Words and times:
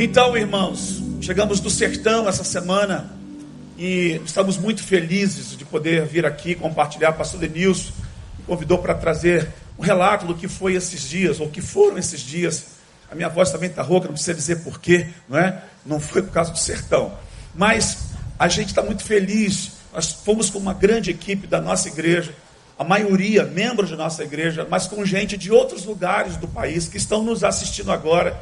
Então, 0.00 0.36
irmãos, 0.36 1.02
chegamos 1.20 1.58
do 1.58 1.68
sertão 1.68 2.28
essa 2.28 2.44
semana 2.44 3.10
e 3.76 4.20
estamos 4.24 4.56
muito 4.56 4.80
felizes 4.80 5.58
de 5.58 5.64
poder 5.64 6.06
vir 6.06 6.24
aqui 6.24 6.54
compartilhar. 6.54 7.14
Pastor 7.14 7.40
Denilson 7.40 7.90
me 8.38 8.44
convidou 8.44 8.78
para 8.78 8.94
trazer 8.94 9.48
um 9.76 9.82
relato 9.82 10.24
do 10.24 10.36
que 10.36 10.46
foi 10.46 10.74
esses 10.74 11.00
dias, 11.00 11.40
ou 11.40 11.48
que 11.48 11.60
foram 11.60 11.98
esses 11.98 12.20
dias. 12.20 12.66
A 13.10 13.16
minha 13.16 13.28
voz 13.28 13.50
também 13.50 13.68
está 13.68 13.82
rouca, 13.82 14.06
não 14.06 14.12
precisa 14.12 14.34
dizer 14.34 14.62
porquê, 14.62 15.08
não 15.28 15.36
é? 15.36 15.64
Não 15.84 15.98
foi 15.98 16.22
por 16.22 16.30
causa 16.30 16.52
do 16.52 16.58
sertão. 16.58 17.18
Mas 17.52 18.10
a 18.38 18.46
gente 18.46 18.68
está 18.68 18.82
muito 18.82 19.02
feliz. 19.02 19.72
Nós 19.92 20.12
fomos 20.12 20.48
com 20.48 20.60
uma 20.60 20.74
grande 20.74 21.10
equipe 21.10 21.44
da 21.44 21.60
nossa 21.60 21.88
igreja, 21.88 22.32
a 22.78 22.84
maioria 22.84 23.42
membros 23.42 23.90
da 23.90 23.96
nossa 23.96 24.22
igreja, 24.22 24.64
mas 24.70 24.86
com 24.86 25.04
gente 25.04 25.36
de 25.36 25.50
outros 25.50 25.84
lugares 25.84 26.36
do 26.36 26.46
país 26.46 26.86
que 26.86 26.98
estão 26.98 27.24
nos 27.24 27.42
assistindo 27.42 27.90
agora, 27.90 28.40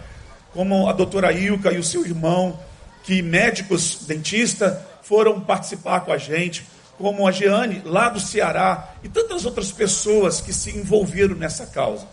como 0.53 0.89
a 0.89 0.93
doutora 0.93 1.33
Ilka 1.33 1.73
e 1.73 1.79
o 1.79 1.85
seu 1.85 2.05
irmão, 2.05 2.59
que 3.03 3.23
médicos, 3.23 4.05
dentista, 4.07 4.85
foram 5.03 5.41
participar 5.41 6.01
com 6.01 6.13
a 6.13 6.19
gente 6.19 6.67
como 6.99 7.27
a 7.27 7.31
Jeane, 7.31 7.83
lá 7.85 8.09
do 8.09 8.19
Ceará, 8.19 8.95
e 9.03 9.09
tantas 9.09 9.45
outras 9.45 9.71
pessoas 9.71 10.41
que 10.41 10.53
se 10.53 10.71
envolveram 10.71 11.35
nessa 11.35 11.67
causa. 11.67 12.07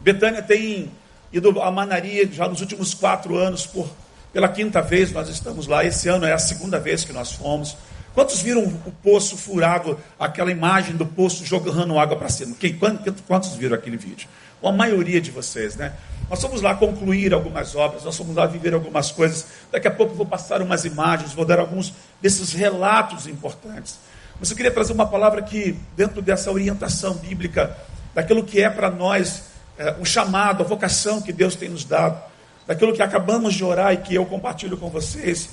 Betânia 0.00 0.42
tem 0.42 0.90
ido 1.32 1.60
a 1.60 1.70
Manaria 1.70 2.28
já 2.30 2.48
nos 2.48 2.60
últimos 2.60 2.94
quatro 2.94 3.36
anos, 3.36 3.66
por, 3.66 3.88
pela 4.32 4.48
quinta 4.48 4.82
vez 4.82 5.12
nós 5.12 5.28
estamos 5.28 5.66
lá. 5.66 5.84
Esse 5.84 6.08
ano 6.08 6.26
é 6.26 6.32
a 6.32 6.38
segunda 6.38 6.78
vez 6.78 7.04
que 7.04 7.12
nós 7.12 7.32
fomos. 7.32 7.76
Quantos 8.14 8.40
viram 8.42 8.64
o 8.64 8.92
poço 9.02 9.36
furado, 9.36 9.98
aquela 10.18 10.50
imagem 10.50 10.96
do 10.96 11.06
poço 11.06 11.44
jogando 11.44 11.98
água 11.98 12.16
para 12.16 12.28
cima? 12.28 12.56
Quem, 12.58 12.76
quantos, 12.76 13.14
quantos 13.26 13.54
viram 13.54 13.76
aquele 13.76 13.96
vídeo? 13.96 14.28
a 14.68 14.72
maioria 14.72 15.20
de 15.20 15.30
vocês, 15.30 15.76
né? 15.76 15.94
Nós 16.28 16.40
fomos 16.40 16.60
lá 16.60 16.74
concluir 16.74 17.32
algumas 17.32 17.74
obras, 17.74 18.04
nós 18.04 18.16
fomos 18.16 18.36
lá 18.36 18.46
viver 18.46 18.74
algumas 18.74 19.10
coisas. 19.10 19.46
Daqui 19.72 19.88
a 19.88 19.90
pouco 19.90 20.14
vou 20.14 20.26
passar 20.26 20.60
umas 20.60 20.84
imagens, 20.84 21.32
vou 21.32 21.44
dar 21.44 21.58
alguns 21.58 21.94
desses 22.20 22.52
relatos 22.52 23.26
importantes. 23.26 23.98
Mas 24.38 24.50
eu 24.50 24.56
queria 24.56 24.70
trazer 24.70 24.92
uma 24.92 25.06
palavra 25.06 25.42
que, 25.42 25.76
dentro 25.96 26.22
dessa 26.22 26.50
orientação 26.50 27.14
bíblica, 27.14 27.76
daquilo 28.14 28.44
que 28.44 28.62
é 28.62 28.70
para 28.70 28.90
nós 28.90 29.44
é, 29.78 29.94
um 29.98 30.04
chamado, 30.04 30.62
a 30.62 30.66
vocação 30.66 31.20
que 31.20 31.32
Deus 31.32 31.56
tem 31.56 31.68
nos 31.68 31.84
dado, 31.84 32.20
daquilo 32.66 32.92
que 32.92 33.02
acabamos 33.02 33.54
de 33.54 33.64
orar 33.64 33.92
e 33.92 33.96
que 33.96 34.14
eu 34.14 34.24
compartilho 34.26 34.76
com 34.76 34.88
vocês. 34.88 35.48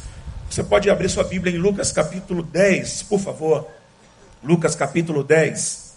Você 0.50 0.64
pode 0.64 0.90
abrir 0.90 1.09
sua 1.09 1.23
Bíblia 1.23 1.56
em 1.56 1.59
Lucas 1.59 1.92
capítulo 1.92 2.42
10, 2.42 3.03
por 3.03 3.20
favor. 3.20 3.67
Lucas 4.44 4.76
capítulo 4.76 5.23
10. 5.23 5.88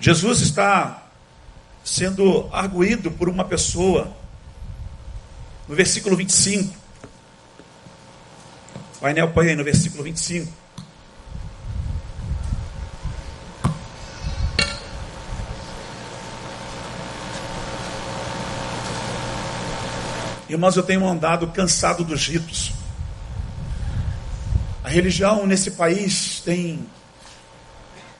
Jesus 0.00 0.40
está 0.40 1.10
sendo 1.84 2.48
arguído 2.52 3.10
por 3.10 3.28
uma 3.28 3.44
pessoa, 3.44 4.16
no 5.68 5.74
versículo 5.74 6.16
25. 6.16 6.74
O 8.96 9.00
painel 9.00 9.30
põe 9.30 9.50
aí 9.50 9.56
no 9.56 9.62
versículo 9.62 10.02
25. 10.02 10.59
Irmãos, 20.50 20.76
eu 20.76 20.82
tenho 20.82 21.06
andado 21.06 21.46
cansado 21.46 22.02
dos 22.02 22.26
ritos. 22.26 22.72
A 24.82 24.88
religião 24.88 25.46
nesse 25.46 25.70
país 25.70 26.42
tem 26.44 26.84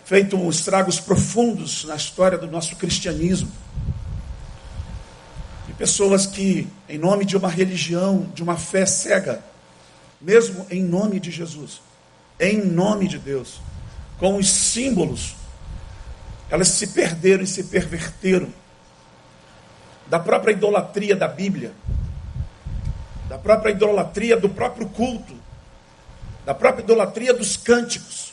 feito 0.05 0.49
estragos 0.49 1.01
profundos 1.01 1.83
na 1.83 1.97
história 1.97 2.39
do 2.39 2.47
nosso 2.47 2.77
cristianismo. 2.77 3.51
E 5.69 5.73
pessoas 5.73 6.25
que, 6.25 6.69
em 6.89 6.99
nome 6.99 7.25
de 7.25 7.37
uma 7.37 7.49
religião, 7.49 8.31
de 8.33 8.45
uma 8.45 8.57
fé 8.57 8.87
cega, 8.87 9.43
mesmo 10.21 10.65
em 10.71 10.85
nome 10.85 11.19
de 11.19 11.33
Jesus, 11.33 11.83
em 12.39 12.65
nome 12.65 13.09
de 13.09 13.19
Deus, 13.19 13.61
com 14.19 14.37
os 14.37 14.49
símbolos, 14.49 15.35
elas 16.49 16.69
se 16.69 16.87
perderam 16.87 17.43
e 17.43 17.47
se 17.49 17.65
perverteram 17.65 18.51
da 20.07 20.21
própria 20.21 20.53
idolatria 20.53 21.17
da 21.17 21.27
Bíblia, 21.27 21.73
da 23.31 23.39
própria 23.39 23.71
idolatria 23.71 24.37
do 24.37 24.51
próprio 24.51 24.87
culto, 24.91 25.35
da 26.45 26.55
própria 26.55 26.83
idolatria 26.83 27.33
dos 27.33 27.57
cânticos 27.57 28.31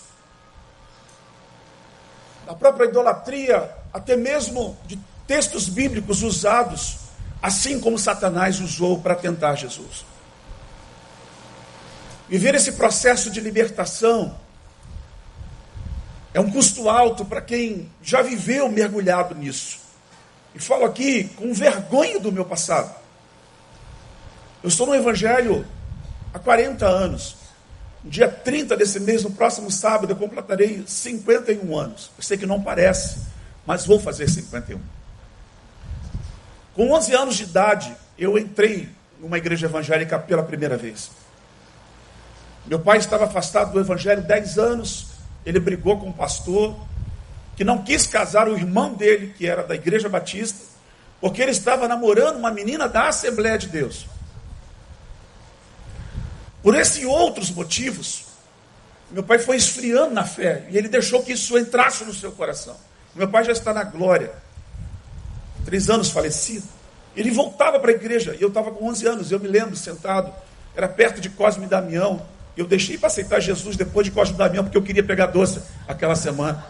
da 2.48 2.56
própria 2.56 2.86
idolatria, 2.86 3.70
até 3.94 4.16
mesmo 4.16 4.78
de 4.86 4.98
textos 5.28 5.68
bíblicos 5.68 6.24
usados, 6.24 6.98
assim 7.42 7.78
como 7.78 8.00
Satanás 8.00 8.62
usou 8.62 9.00
para 9.02 9.16
tentar 9.16 9.56
Jesus. 9.56 10.06
Viver 12.30 12.56
esse 12.56 12.72
processo 12.72 13.30
de 13.30 13.42
libertação 13.42 14.38
é 16.34 16.40
um 16.40 16.50
custo 16.50 16.90
alto 16.90 17.26
para 17.26 17.42
quem 17.42 17.92
já 18.02 18.22
viveu 18.22 18.70
mergulhado 18.70 19.36
nisso. 19.36 19.80
E 20.56 20.60
falo 20.60 20.86
aqui 20.86 21.26
com 21.36 21.54
vergonha 21.54 22.18
do 22.18 22.32
meu 22.32 22.46
passado. 22.46 22.96
Eu 24.64 24.70
estou 24.70 24.88
no 24.88 24.96
Evangelho 24.96 25.66
há 26.34 26.40
40 26.40 26.86
anos. 26.86 27.36
Dia 28.04 28.28
30 28.28 28.76
desse 28.76 29.00
mês, 29.00 29.24
no 29.24 29.32
próximo 29.32 29.70
sábado, 29.70 30.12
eu 30.12 30.16
completarei 30.16 30.84
51 30.86 31.78
anos. 31.78 32.10
Eu 32.18 32.24
sei 32.24 32.38
que 32.38 32.46
não 32.46 32.62
parece, 32.62 33.20
mas 33.66 33.86
vou 33.86 34.00
fazer 34.00 34.30
51. 34.30 34.80
Com 36.74 36.92
11 36.92 37.14
anos 37.16 37.36
de 37.36 37.44
idade, 37.44 37.96
eu 38.18 38.38
entrei 38.38 38.90
numa 39.20 39.38
igreja 39.38 39.68
evangélica 39.68 40.18
pela 40.18 40.44
primeira 40.44 40.78
vez. 40.78 41.12
Meu 42.66 42.80
pai 42.80 42.98
estava 42.98 43.26
afastado 43.26 43.72
do 43.72 43.80
evangelho 43.80 44.22
10 44.22 44.58
anos, 44.58 45.08
ele 45.46 45.60
brigou 45.60 46.00
com 46.00 46.10
o 46.10 46.14
pastor, 46.14 46.76
que 47.56 47.64
não 47.64 47.84
quis 47.84 48.06
casar 48.06 48.48
o 48.48 48.56
irmão 48.56 48.94
dele, 48.94 49.34
que 49.38 49.48
era 49.48 49.64
da 49.64 49.76
igreja 49.76 50.08
batista, 50.08 50.60
porque 51.20 51.42
ele 51.42 51.52
estava 51.52 51.88
namorando 51.88 52.38
uma 52.38 52.52
menina 52.52 52.88
da 52.88 53.08
Assembleia 53.08 53.58
de 53.58 53.68
Deus. 53.68 54.06
Por 56.62 56.76
esses 56.76 56.98
e 56.98 57.06
outros 57.06 57.52
motivos, 57.52 58.26
meu 59.12 59.24
pai 59.24 59.40
foi 59.40 59.56
esfriando 59.56 60.14
na 60.14 60.26
fé 60.26 60.66
e 60.70 60.78
ele 60.78 60.90
deixou 60.90 61.24
que 61.24 61.34
isso 61.34 61.58
entrasse 61.58 62.04
no 62.04 62.14
seu 62.14 62.32
coração. 62.32 62.76
Meu 63.16 63.28
pai 63.28 63.44
já 63.44 63.52
está 63.52 63.74
na 63.74 63.84
glória, 63.84 64.32
três 65.66 65.90
anos 65.90 66.10
falecido. 66.10 66.68
Ele 67.16 67.32
voltava 67.32 67.80
para 67.80 67.92
a 67.92 67.94
igreja 67.94 68.36
e 68.38 68.42
eu 68.42 68.50
estava 68.50 68.72
com 68.72 68.88
11 68.88 69.08
anos. 69.08 69.32
Eu 69.32 69.40
me 69.40 69.48
lembro 69.48 69.76
sentado, 69.76 70.32
era 70.76 70.88
perto 70.88 71.20
de 71.22 71.30
Cosme 71.30 71.66
e 71.66 71.68
Damião. 71.68 72.22
Eu 72.56 72.68
deixei 72.68 72.98
para 72.98 73.08
aceitar 73.08 73.40
Jesus 73.40 73.76
depois 73.76 74.06
de 74.06 74.12
Cosme 74.12 74.36
e 74.36 74.38
Damião 74.38 74.64
porque 74.64 74.78
eu 74.78 74.84
queria 74.84 75.04
pegar 75.04 75.28
doce 75.28 75.62
aquela 75.88 76.16
semana. 76.16 76.64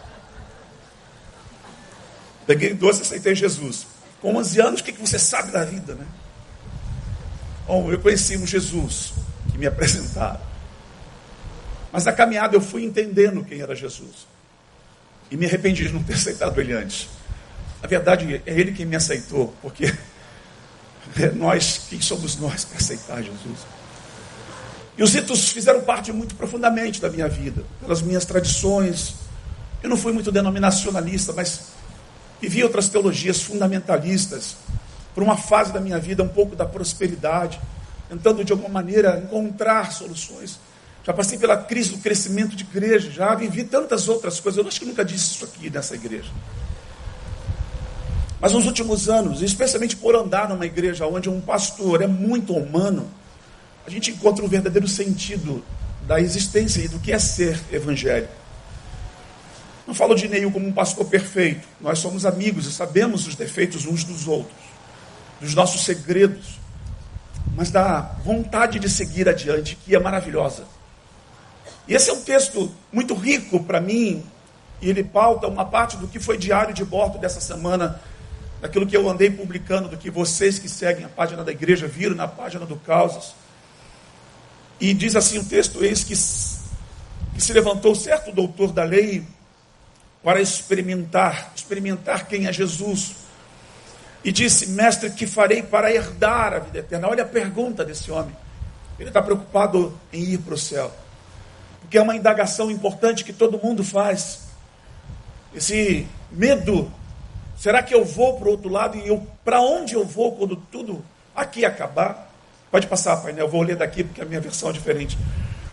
Peguei 2.46 2.72
doce 2.72 3.00
e 3.00 3.02
aceitei 3.02 3.34
Jesus. 3.34 3.86
Com 4.22 4.36
11 4.36 4.60
anos, 4.60 4.80
o 4.80 4.84
que 4.84 4.92
você 4.92 5.18
sabe 5.18 5.50
da 5.50 5.64
vida, 5.64 5.94
né? 5.94 6.06
Bom, 7.66 7.92
eu 7.92 8.00
conheci 8.00 8.36
um 8.38 8.46
Jesus 8.46 9.12
me 9.58 9.66
apresentaram. 9.66 10.40
Mas 11.92 12.04
na 12.04 12.12
caminhada 12.12 12.54
eu 12.54 12.60
fui 12.60 12.84
entendendo 12.84 13.44
quem 13.44 13.60
era 13.60 13.74
Jesus. 13.74 14.26
E 15.30 15.36
me 15.36 15.46
arrependi 15.46 15.86
de 15.86 15.92
não 15.92 16.02
ter 16.02 16.14
aceitado 16.14 16.58
ele 16.60 16.72
antes. 16.72 17.08
A 17.82 17.86
verdade 17.86 18.42
é 18.46 18.60
ele 18.60 18.72
quem 18.72 18.86
me 18.86 18.96
aceitou, 18.96 19.52
porque 19.60 19.92
é 21.16 21.30
nós, 21.34 21.86
quem 21.90 22.00
somos 22.00 22.36
nós 22.36 22.64
para 22.64 22.78
aceitar 22.78 23.22
Jesus? 23.22 23.58
E 24.96 25.02
os 25.02 25.12
ritos 25.12 25.50
fizeram 25.50 25.80
parte 25.82 26.12
muito 26.12 26.34
profundamente 26.34 27.00
da 27.00 27.08
minha 27.08 27.28
vida, 27.28 27.64
pelas 27.80 28.00
minhas 28.00 28.24
tradições. 28.24 29.14
Eu 29.82 29.88
não 29.88 29.96
fui 29.96 30.12
muito 30.12 30.32
denominacionalista, 30.32 31.32
mas 31.32 31.68
vivi 32.40 32.62
outras 32.62 32.88
teologias 32.88 33.42
fundamentalistas. 33.42 34.56
Por 35.14 35.22
uma 35.22 35.36
fase 35.36 35.72
da 35.72 35.80
minha 35.80 35.98
vida, 35.98 36.22
um 36.22 36.28
pouco 36.28 36.54
da 36.54 36.66
prosperidade 36.66 37.60
tentando 38.08 38.44
de 38.44 38.52
alguma 38.52 38.68
maneira 38.68 39.22
encontrar 39.24 39.92
soluções. 39.92 40.58
Já 41.04 41.12
passei 41.12 41.38
pela 41.38 41.56
crise 41.56 41.90
do 41.90 41.98
crescimento 41.98 42.56
de 42.56 42.64
igreja, 42.64 43.10
já 43.10 43.34
vivi 43.34 43.64
tantas 43.64 44.08
outras 44.08 44.40
coisas. 44.40 44.58
Eu 44.58 44.66
acho 44.66 44.80
que 44.80 44.86
nunca 44.86 45.04
disse 45.04 45.34
isso 45.34 45.44
aqui 45.44 45.70
nessa 45.70 45.94
igreja. 45.94 46.30
Mas 48.40 48.52
nos 48.52 48.66
últimos 48.66 49.08
anos, 49.08 49.42
especialmente 49.42 49.96
por 49.96 50.14
andar 50.14 50.48
numa 50.48 50.64
igreja 50.64 51.06
onde 51.06 51.28
um 51.28 51.40
pastor 51.40 52.02
é 52.02 52.06
muito 52.06 52.54
humano, 52.54 53.08
a 53.86 53.90
gente 53.90 54.10
encontra 54.10 54.44
um 54.44 54.48
verdadeiro 54.48 54.86
sentido 54.86 55.64
da 56.06 56.20
existência 56.20 56.82
e 56.82 56.88
do 56.88 56.98
que 56.98 57.12
é 57.12 57.18
ser 57.18 57.58
evangélico. 57.72 58.32
Não 59.86 59.94
falo 59.94 60.14
de 60.14 60.28
Neil 60.28 60.50
como 60.52 60.66
um 60.66 60.72
pastor 60.72 61.06
perfeito. 61.06 61.66
Nós 61.80 61.98
somos 61.98 62.26
amigos 62.26 62.66
e 62.66 62.72
sabemos 62.72 63.26
os 63.26 63.34
defeitos 63.34 63.86
uns 63.86 64.04
dos 64.04 64.28
outros, 64.28 64.58
dos 65.40 65.54
nossos 65.54 65.84
segredos 65.84 66.57
mas 67.58 67.72
da 67.72 68.02
vontade 68.24 68.78
de 68.78 68.88
seguir 68.88 69.28
adiante, 69.28 69.76
que 69.84 69.92
é 69.92 69.98
maravilhosa. 69.98 70.62
E 71.88 71.94
esse 71.94 72.08
é 72.08 72.12
um 72.12 72.22
texto 72.22 72.72
muito 72.92 73.14
rico 73.14 73.64
para 73.64 73.80
mim, 73.80 74.24
e 74.80 74.88
ele 74.88 75.02
pauta 75.02 75.48
uma 75.48 75.64
parte 75.64 75.96
do 75.96 76.06
que 76.06 76.20
foi 76.20 76.38
diário 76.38 76.72
de 76.72 76.84
bordo 76.84 77.18
dessa 77.18 77.40
semana, 77.40 78.00
daquilo 78.60 78.86
que 78.86 78.96
eu 78.96 79.08
andei 79.10 79.28
publicando, 79.28 79.88
do 79.88 79.96
que 79.96 80.08
vocês 80.08 80.56
que 80.60 80.68
seguem 80.68 81.04
a 81.04 81.08
página 81.08 81.42
da 81.42 81.50
igreja 81.50 81.88
viram 81.88 82.14
na 82.14 82.28
página 82.28 82.64
do 82.64 82.76
Causas. 82.76 83.34
E 84.80 84.94
diz 84.94 85.16
assim 85.16 85.38
o 85.38 85.44
texto: 85.44 85.82
Eis 85.82 86.04
que, 86.04 86.14
que 87.34 87.42
se 87.42 87.52
levantou 87.52 87.92
certo 87.96 88.30
doutor 88.30 88.70
da 88.70 88.84
lei 88.84 89.26
para 90.22 90.40
experimentar, 90.40 91.50
experimentar 91.56 92.28
quem 92.28 92.46
é 92.46 92.52
Jesus. 92.52 93.16
E 94.24 94.32
disse: 94.32 94.70
Mestre, 94.70 95.10
que 95.10 95.26
farei 95.26 95.62
para 95.62 95.92
herdar 95.92 96.54
a 96.54 96.58
vida 96.58 96.78
eterna? 96.78 97.08
Olha 97.08 97.22
a 97.22 97.26
pergunta 97.26 97.84
desse 97.84 98.10
homem. 98.10 98.34
Ele 98.98 99.10
está 99.10 99.22
preocupado 99.22 99.98
em 100.12 100.22
ir 100.22 100.38
para 100.38 100.54
o 100.54 100.58
céu. 100.58 100.92
Porque 101.80 101.96
é 101.96 102.02
uma 102.02 102.16
indagação 102.16 102.70
importante 102.70 103.24
que 103.24 103.32
todo 103.32 103.58
mundo 103.62 103.84
faz. 103.84 104.40
Esse 105.54 106.06
medo. 106.30 106.90
Será 107.56 107.82
que 107.82 107.94
eu 107.94 108.04
vou 108.04 108.38
para 108.38 108.48
o 108.48 108.52
outro 108.52 108.68
lado 108.68 108.96
e 108.96 109.08
eu 109.08 109.26
para 109.44 109.60
onde 109.60 109.94
eu 109.94 110.04
vou 110.04 110.36
quando 110.36 110.56
tudo 110.56 111.04
aqui 111.34 111.64
acabar? 111.64 112.32
Pode 112.70 112.86
passar, 112.86 113.16
painel, 113.16 113.46
eu 113.46 113.50
vou 113.50 113.62
ler 113.62 113.76
daqui 113.76 114.04
porque 114.04 114.20
a 114.20 114.24
minha 114.24 114.40
versão 114.40 114.70
é 114.70 114.72
diferente. 114.72 115.18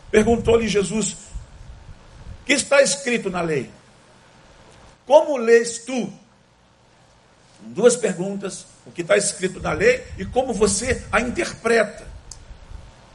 Perguntou-lhe 0.10 0.68
Jesus: 0.68 1.14
O 2.42 2.46
que 2.46 2.54
está 2.54 2.82
escrito 2.82 3.30
na 3.30 3.42
lei? 3.42 3.70
Como 5.06 5.38
lês 5.38 5.80
tu? 5.80 6.12
Duas 7.66 7.96
perguntas: 7.96 8.66
o 8.86 8.92
que 8.92 9.02
está 9.02 9.18
escrito 9.18 9.60
na 9.60 9.74
lei 9.74 10.04
e 10.18 10.26
como 10.26 10.54
você 10.54 11.04
a 11.12 11.20
interpreta. 11.20 12.06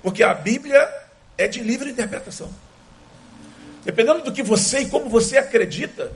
Porque 0.02 0.22
a 0.22 0.34
Bíblia 0.34 0.88
é 1.36 1.46
de 1.46 1.60
livre 1.60 1.90
interpretação. 1.90 2.50
Dependendo 3.84 4.22
do 4.22 4.32
que 4.32 4.42
você 4.42 4.80
e 4.80 4.88
como 4.88 5.08
você 5.08 5.38
acredita, 5.38 6.12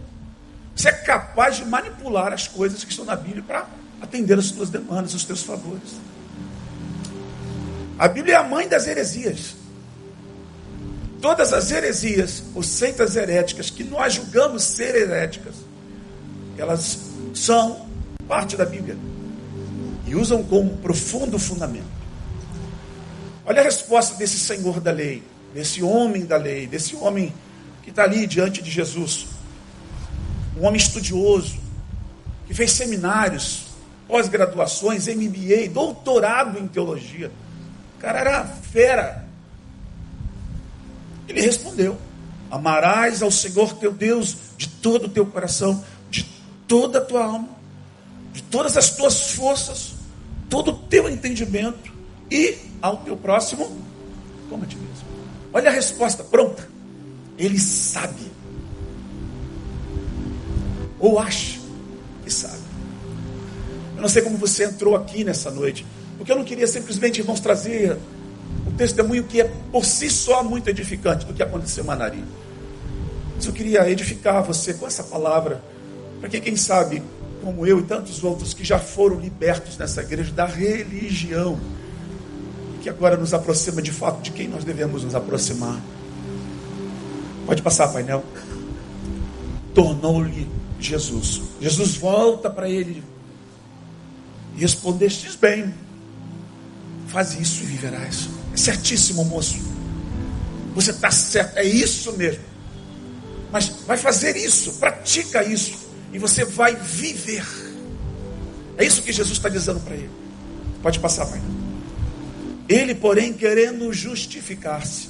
você 0.75 0.89
é 0.89 0.93
capaz 0.93 1.57
de 1.57 1.65
manipular 1.65 2.33
as 2.33 2.49
coisas 2.49 2.85
que 2.85 2.91
estão 2.91 3.05
na 3.05 3.17
Bíblia 3.17 3.43
para 3.47 3.67
atender 4.01 4.39
as 4.39 4.47
suas 4.47 4.71
demandas, 4.71 5.15
os 5.15 5.25
teus 5.25 5.43
favores. 5.43 5.97
A 7.99 8.09
Bíblia 8.09 8.35
é 8.35 8.37
a 8.39 8.43
mãe 8.43 8.69
das 8.69 8.87
heresias. 8.87 9.55
Todas 11.21 11.53
as 11.53 11.71
heresias 11.71 12.43
ou 12.55 12.63
seitas 12.63 13.17
heréticas 13.17 13.71
que 13.71 13.85
nós 13.85 14.15
julgamos 14.15 14.63
ser 14.63 14.95
heréticas, 14.95 15.55
elas 16.59 16.99
são 17.33 17.89
parte 18.29 18.56
da 18.56 18.65
Bíblia 18.65 18.97
e 20.06 20.15
usam 20.15 20.43
como 20.43 20.76
profundo 20.79 21.38
fundamento. 21.38 22.05
Olha 23.47 23.61
a 23.61 23.65
resposta 23.65 24.17
desse 24.17 24.38
senhor 24.38 24.81
da 24.81 24.91
lei, 24.91 25.23
desse 25.53 25.82
homem 25.82 26.25
da 26.25 26.37
lei, 26.37 26.67
desse 26.67 26.97
homem 26.97 27.32
que 27.82 27.91
está 27.91 28.05
ali 28.05 28.26
diante 28.26 28.62
de 28.62 28.71
Jesus. 28.71 29.26
Um 30.59 30.67
homem 30.67 30.79
estudioso, 30.79 31.56
que 32.47 32.55
fez 32.55 32.73
seminários, 32.73 33.65
pós-graduações, 34.06 35.06
MBA, 35.06 35.69
doutorado 35.73 36.59
em 36.59 36.67
teologia. 36.67 37.31
O 37.97 38.00
cara 38.00 38.20
era 38.20 38.44
fera. 38.44 39.27
Ele 41.29 41.41
respondeu: 41.41 41.99
Amarás 42.50 43.23
ao 43.23 43.31
Senhor 43.31 43.75
teu 43.75 43.93
Deus 43.93 44.37
de 44.56 44.69
todo 44.69 45.06
o 45.06 45.09
teu 45.09 45.27
coração, 45.27 45.85
de 46.11 46.25
toda 46.69 46.99
a 46.99 47.05
tua 47.05 47.25
alma, 47.25 47.49
de 48.35 48.43
todas 48.43 48.77
as 48.77 48.91
tuas 48.91 49.31
forças, 49.31 49.95
todo 50.51 50.73
o 50.73 50.77
teu 50.77 51.09
entendimento 51.09 51.93
e 52.31 52.59
ao 52.83 52.97
teu 52.99 53.17
próximo 53.17 53.71
como 54.51 54.65
a 54.65 54.67
ti 54.67 54.77
mesmo. 54.77 55.07
Olha 55.53 55.71
a 55.71 55.73
resposta 55.73 56.25
pronta. 56.25 56.69
Ele 57.39 57.59
sabe. 57.59 58.31
Ou 60.99 61.19
acha 61.19 61.61
que 62.25 62.31
sabe. 62.31 62.59
Eu 63.95 64.03
não 64.03 64.09
sei 64.09 64.21
como 64.23 64.37
você 64.37 64.65
entrou 64.65 64.97
aqui 64.97 65.23
nessa 65.23 65.51
noite, 65.51 65.87
porque 66.19 66.33
eu 66.33 66.37
não 66.37 66.45
queria 66.45 66.67
simplesmente, 66.67 67.21
irmãos, 67.21 67.39
trazer 67.39 67.97
o 68.67 68.73
testemunho 68.73 69.23
que 69.25 69.41
é 69.41 69.45
por 69.71 69.85
si 69.85 70.11
só 70.11 70.43
muito 70.43 70.69
edificante 70.69 71.25
do 71.25 71.33
que 71.33 71.43
aconteceu 71.43 71.85
em 71.85 71.87
Manari. 71.87 72.25
Mas 73.37 73.47
eu 73.47 73.53
queria 73.53 73.89
edificar 73.89 74.43
você 74.43 74.75
com 74.75 74.87
essa 74.87 75.05
palavra, 75.05 75.63
para 76.21 76.29
que, 76.29 76.41
quem 76.41 76.57
sabe, 76.57 77.03
como 77.44 77.67
eu 77.67 77.79
e 77.81 77.82
tantos 77.82 78.25
outros 78.25 78.55
que 78.55 78.64
já 78.64 78.79
foram 78.79 79.20
libertos 79.20 79.76
nessa 79.76 80.00
igreja 80.00 80.32
da 80.32 80.46
religião, 80.46 81.61
que 82.82 82.88
agora 82.88 83.19
nos 83.19 83.35
aproxima 83.35 83.82
de 83.82 83.93
fato 83.93 84.23
de 84.23 84.31
quem 84.31 84.49
nós 84.49 84.64
devemos 84.64 85.05
nos 85.05 85.14
aproximar. 85.14 85.79
Pode 87.44 87.61
passar, 87.61 87.88
painel. 87.88 88.25
Tornou-lhe 89.75 90.49
Jesus. 90.81 91.43
Jesus 91.61 91.96
volta 91.96 92.49
para 92.49 92.67
ele 92.69 93.05
e 94.56 94.61
respondestes 94.61 95.37
bem. 95.37 95.75
Faz 97.08 97.38
isso 97.38 97.62
e 97.62 97.67
viverás. 97.67 98.26
É 98.55 98.56
certíssimo, 98.56 99.23
moço. 99.25 99.56
Você 100.75 100.93
está 100.93 101.11
certo, 101.11 101.58
é 101.58 101.64
isso 101.64 102.12
mesmo. 102.17 102.43
Mas 103.52 103.69
vai 103.87 103.99
fazer 103.99 104.35
isso, 104.35 104.73
pratica 104.75 105.44
isso, 105.44 105.84
e 106.15 106.19
você 106.19 106.45
vai 106.45 106.77
viver. 106.77 107.45
É 108.79 108.85
isso 108.85 109.03
que 109.03 109.13
Jesus 109.13 109.37
está 109.37 109.49
dizendo 109.49 109.81
para 109.81 109.97
ele. 109.97 110.11
Pode 110.81 111.01
passar, 111.01 111.27
pai. 111.27 111.43
Ele, 112.69 112.95
porém, 112.95 113.33
querendo 113.33 113.93
justificar-se, 113.93 115.09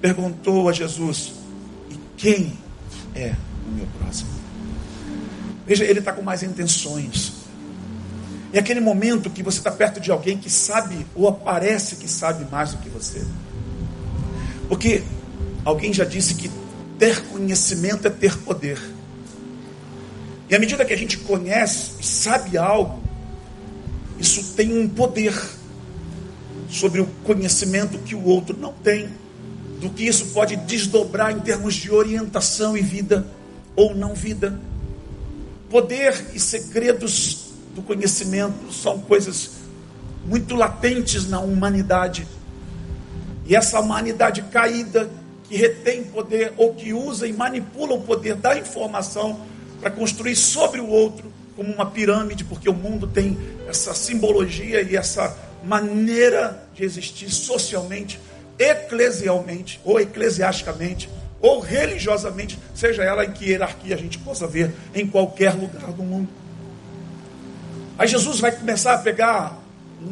perguntou 0.00 0.70
a 0.70 0.72
Jesus: 0.72 1.34
E 1.90 1.98
quem 2.16 2.58
é 3.14 3.34
o 3.68 3.72
meu 3.72 3.86
próximo? 3.98 4.30
Veja, 5.66 5.84
ele 5.84 5.98
está 5.98 6.12
com 6.12 6.22
mais 6.22 6.42
intenções. 6.42 7.34
É 8.52 8.58
aquele 8.58 8.80
momento 8.80 9.28
que 9.28 9.42
você 9.42 9.58
está 9.58 9.70
perto 9.70 10.00
de 10.00 10.10
alguém 10.10 10.38
que 10.38 10.48
sabe 10.48 11.06
ou 11.14 11.28
aparece 11.28 11.96
que 11.96 12.08
sabe 12.08 12.50
mais 12.50 12.72
do 12.72 12.78
que 12.78 12.88
você. 12.88 13.22
Porque 14.66 15.02
alguém 15.62 15.92
já 15.92 16.04
disse 16.04 16.34
que 16.36 16.50
ter 16.98 17.20
conhecimento 17.24 18.06
é 18.06 18.10
ter 18.10 18.38
poder. 18.38 18.95
E 20.48 20.54
à 20.54 20.58
medida 20.58 20.84
que 20.84 20.92
a 20.92 20.96
gente 20.96 21.18
conhece 21.18 21.92
e 22.00 22.06
sabe 22.06 22.56
algo, 22.56 23.02
isso 24.18 24.54
tem 24.54 24.78
um 24.78 24.88
poder 24.88 25.34
sobre 26.68 27.00
o 27.00 27.06
conhecimento 27.24 27.98
que 27.98 28.14
o 28.14 28.24
outro 28.24 28.56
não 28.56 28.72
tem 28.72 29.08
do 29.80 29.90
que 29.90 30.06
isso 30.06 30.26
pode 30.26 30.56
desdobrar 30.56 31.32
em 31.32 31.40
termos 31.40 31.74
de 31.74 31.90
orientação 31.90 32.76
e 32.76 32.80
vida 32.80 33.26
ou 33.74 33.94
não 33.94 34.14
vida. 34.14 34.58
Poder 35.68 36.30
e 36.32 36.40
segredos 36.40 37.50
do 37.74 37.82
conhecimento 37.82 38.72
são 38.72 38.98
coisas 39.00 39.50
muito 40.24 40.54
latentes 40.54 41.28
na 41.28 41.40
humanidade. 41.40 42.26
E 43.46 43.54
essa 43.54 43.78
humanidade 43.78 44.42
caída 44.42 45.10
que 45.44 45.56
retém 45.56 46.02
poder 46.04 46.52
ou 46.56 46.74
que 46.74 46.92
usa 46.92 47.26
e 47.26 47.32
manipula 47.32 47.94
o 47.94 48.00
poder 48.00 48.34
da 48.34 48.58
informação 48.58 49.40
para 49.80 49.90
construir 49.90 50.36
sobre 50.36 50.80
o 50.80 50.88
outro 50.88 51.32
como 51.54 51.72
uma 51.72 51.86
pirâmide, 51.86 52.44
porque 52.44 52.68
o 52.68 52.74
mundo 52.74 53.06
tem 53.06 53.38
essa 53.66 53.94
simbologia 53.94 54.82
e 54.82 54.94
essa 54.94 55.36
maneira 55.64 56.68
de 56.74 56.84
existir 56.84 57.30
socialmente 57.30 58.20
eclesialmente, 58.58 59.80
ou 59.84 60.00
eclesiasticamente, 60.00 61.08
ou 61.40 61.60
religiosamente, 61.60 62.58
seja 62.74 63.02
ela 63.04 63.24
em 63.24 63.32
que 63.32 63.50
hierarquia 63.50 63.94
a 63.94 63.98
gente 63.98 64.18
possa 64.18 64.46
ver 64.46 64.74
em 64.94 65.06
qualquer 65.06 65.52
lugar 65.54 65.92
do 65.92 66.02
mundo. 66.02 66.28
Aí 67.98 68.08
Jesus 68.08 68.40
vai 68.40 68.52
começar 68.52 68.94
a 68.94 68.98
pegar 68.98 69.58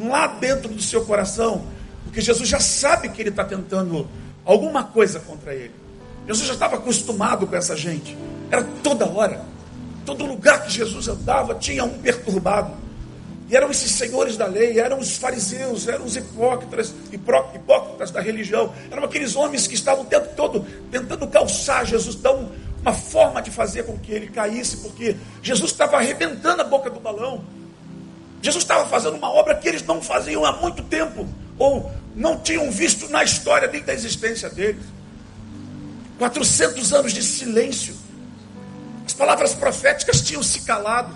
lá 0.01 0.27
dentro 0.27 0.69
do 0.69 0.81
seu 0.81 1.05
coração, 1.05 1.65
porque 2.03 2.21
Jesus 2.21 2.47
já 2.47 2.59
sabe 2.59 3.09
que 3.09 3.21
ele 3.21 3.29
está 3.29 3.43
tentando 3.43 4.07
alguma 4.43 4.83
coisa 4.83 5.19
contra 5.19 5.53
ele. 5.53 5.71
Jesus 6.27 6.47
já 6.47 6.53
estava 6.53 6.75
acostumado 6.75 7.45
com 7.45 7.55
essa 7.55 7.75
gente, 7.75 8.17
era 8.49 8.63
toda 8.83 9.07
hora, 9.07 9.41
todo 10.05 10.25
lugar 10.25 10.63
que 10.63 10.71
Jesus 10.71 11.07
andava 11.07 11.55
tinha 11.55 11.83
um 11.83 11.97
perturbado. 11.99 12.71
E 13.49 13.55
eram 13.55 13.69
esses 13.69 13.91
senhores 13.91 14.37
da 14.37 14.47
lei, 14.47 14.79
eram 14.79 14.99
os 14.99 15.17
fariseus, 15.17 15.87
eram 15.87 16.05
os 16.05 16.15
hipócritas, 16.15 16.93
hipócritas 17.11 18.09
da 18.09 18.19
religião, 18.19 18.73
eram 18.89 19.03
aqueles 19.03 19.35
homens 19.35 19.67
que 19.67 19.75
estavam 19.75 20.03
o 20.03 20.07
tempo 20.07 20.29
todo 20.35 20.65
tentando 20.89 21.27
calçar 21.27 21.85
Jesus, 21.85 22.15
dar 22.15 22.33
uma 22.33 22.93
forma 22.93 23.41
de 23.41 23.51
fazer 23.51 23.83
com 23.83 23.97
que 23.99 24.11
ele 24.11 24.27
caísse, 24.27 24.77
porque 24.77 25.15
Jesus 25.43 25.71
estava 25.71 25.97
arrebentando 25.97 26.61
a 26.61 26.65
boca 26.65 26.89
do 26.89 26.99
balão. 26.99 27.43
Jesus 28.41 28.63
estava 28.63 28.87
fazendo 28.87 29.15
uma 29.15 29.31
obra 29.31 29.55
que 29.55 29.67
eles 29.67 29.83
não 29.83 30.01
faziam 30.01 30.43
há 30.43 30.51
muito 30.53 30.83
tempo, 30.83 31.27
ou 31.57 31.91
não 32.15 32.39
tinham 32.39 32.71
visto 32.71 33.09
na 33.09 33.23
história 33.23 33.67
nem 33.67 33.81
da 33.81 33.93
existência 33.93 34.49
deles. 34.49 34.83
400 36.17 36.93
anos 36.93 37.13
de 37.13 37.21
silêncio. 37.21 38.04
As 39.05 39.13
palavras 39.13 39.53
proféticas 39.53 40.21
tinham 40.21 40.41
se 40.41 40.61
calado. 40.61 41.15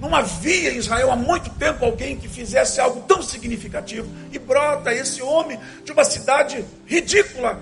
Não 0.00 0.14
havia 0.14 0.72
em 0.72 0.78
Israel 0.78 1.10
há 1.10 1.16
muito 1.16 1.50
tempo 1.50 1.84
alguém 1.84 2.16
que 2.16 2.28
fizesse 2.28 2.80
algo 2.80 3.02
tão 3.06 3.22
significativo. 3.22 4.10
E 4.32 4.38
brota 4.38 4.92
esse 4.92 5.22
homem 5.22 5.58
de 5.84 5.92
uma 5.92 6.04
cidade 6.04 6.64
ridícula, 6.86 7.60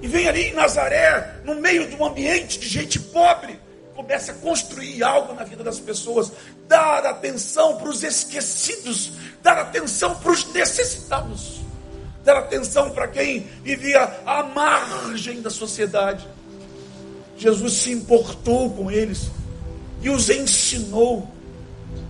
E 0.00 0.06
vem 0.06 0.28
ali 0.28 0.48
em 0.48 0.54
Nazaré, 0.54 1.40
no 1.44 1.56
meio 1.56 1.88
de 1.88 1.96
um 1.96 2.04
ambiente 2.04 2.58
de 2.58 2.68
gente 2.68 3.00
pobre, 3.00 3.58
começa 3.96 4.30
a 4.30 4.34
construir 4.36 5.02
algo 5.02 5.34
na 5.34 5.42
vida 5.42 5.64
das 5.64 5.80
pessoas, 5.80 6.30
dar 6.68 7.04
atenção 7.04 7.78
para 7.78 7.88
os 7.88 8.04
esquecidos, 8.04 9.10
dar 9.42 9.58
atenção 9.58 10.14
para 10.14 10.30
os 10.30 10.52
necessitados, 10.52 11.60
dar 12.22 12.36
atenção 12.36 12.90
para 12.90 13.08
quem 13.08 13.40
vivia 13.64 14.20
à 14.24 14.44
margem 14.44 15.42
da 15.42 15.50
sociedade. 15.50 16.24
Jesus 17.38 17.72
se 17.72 17.92
importou 17.92 18.70
com 18.70 18.90
eles 18.90 19.30
e 20.02 20.10
os 20.10 20.28
ensinou. 20.28 21.28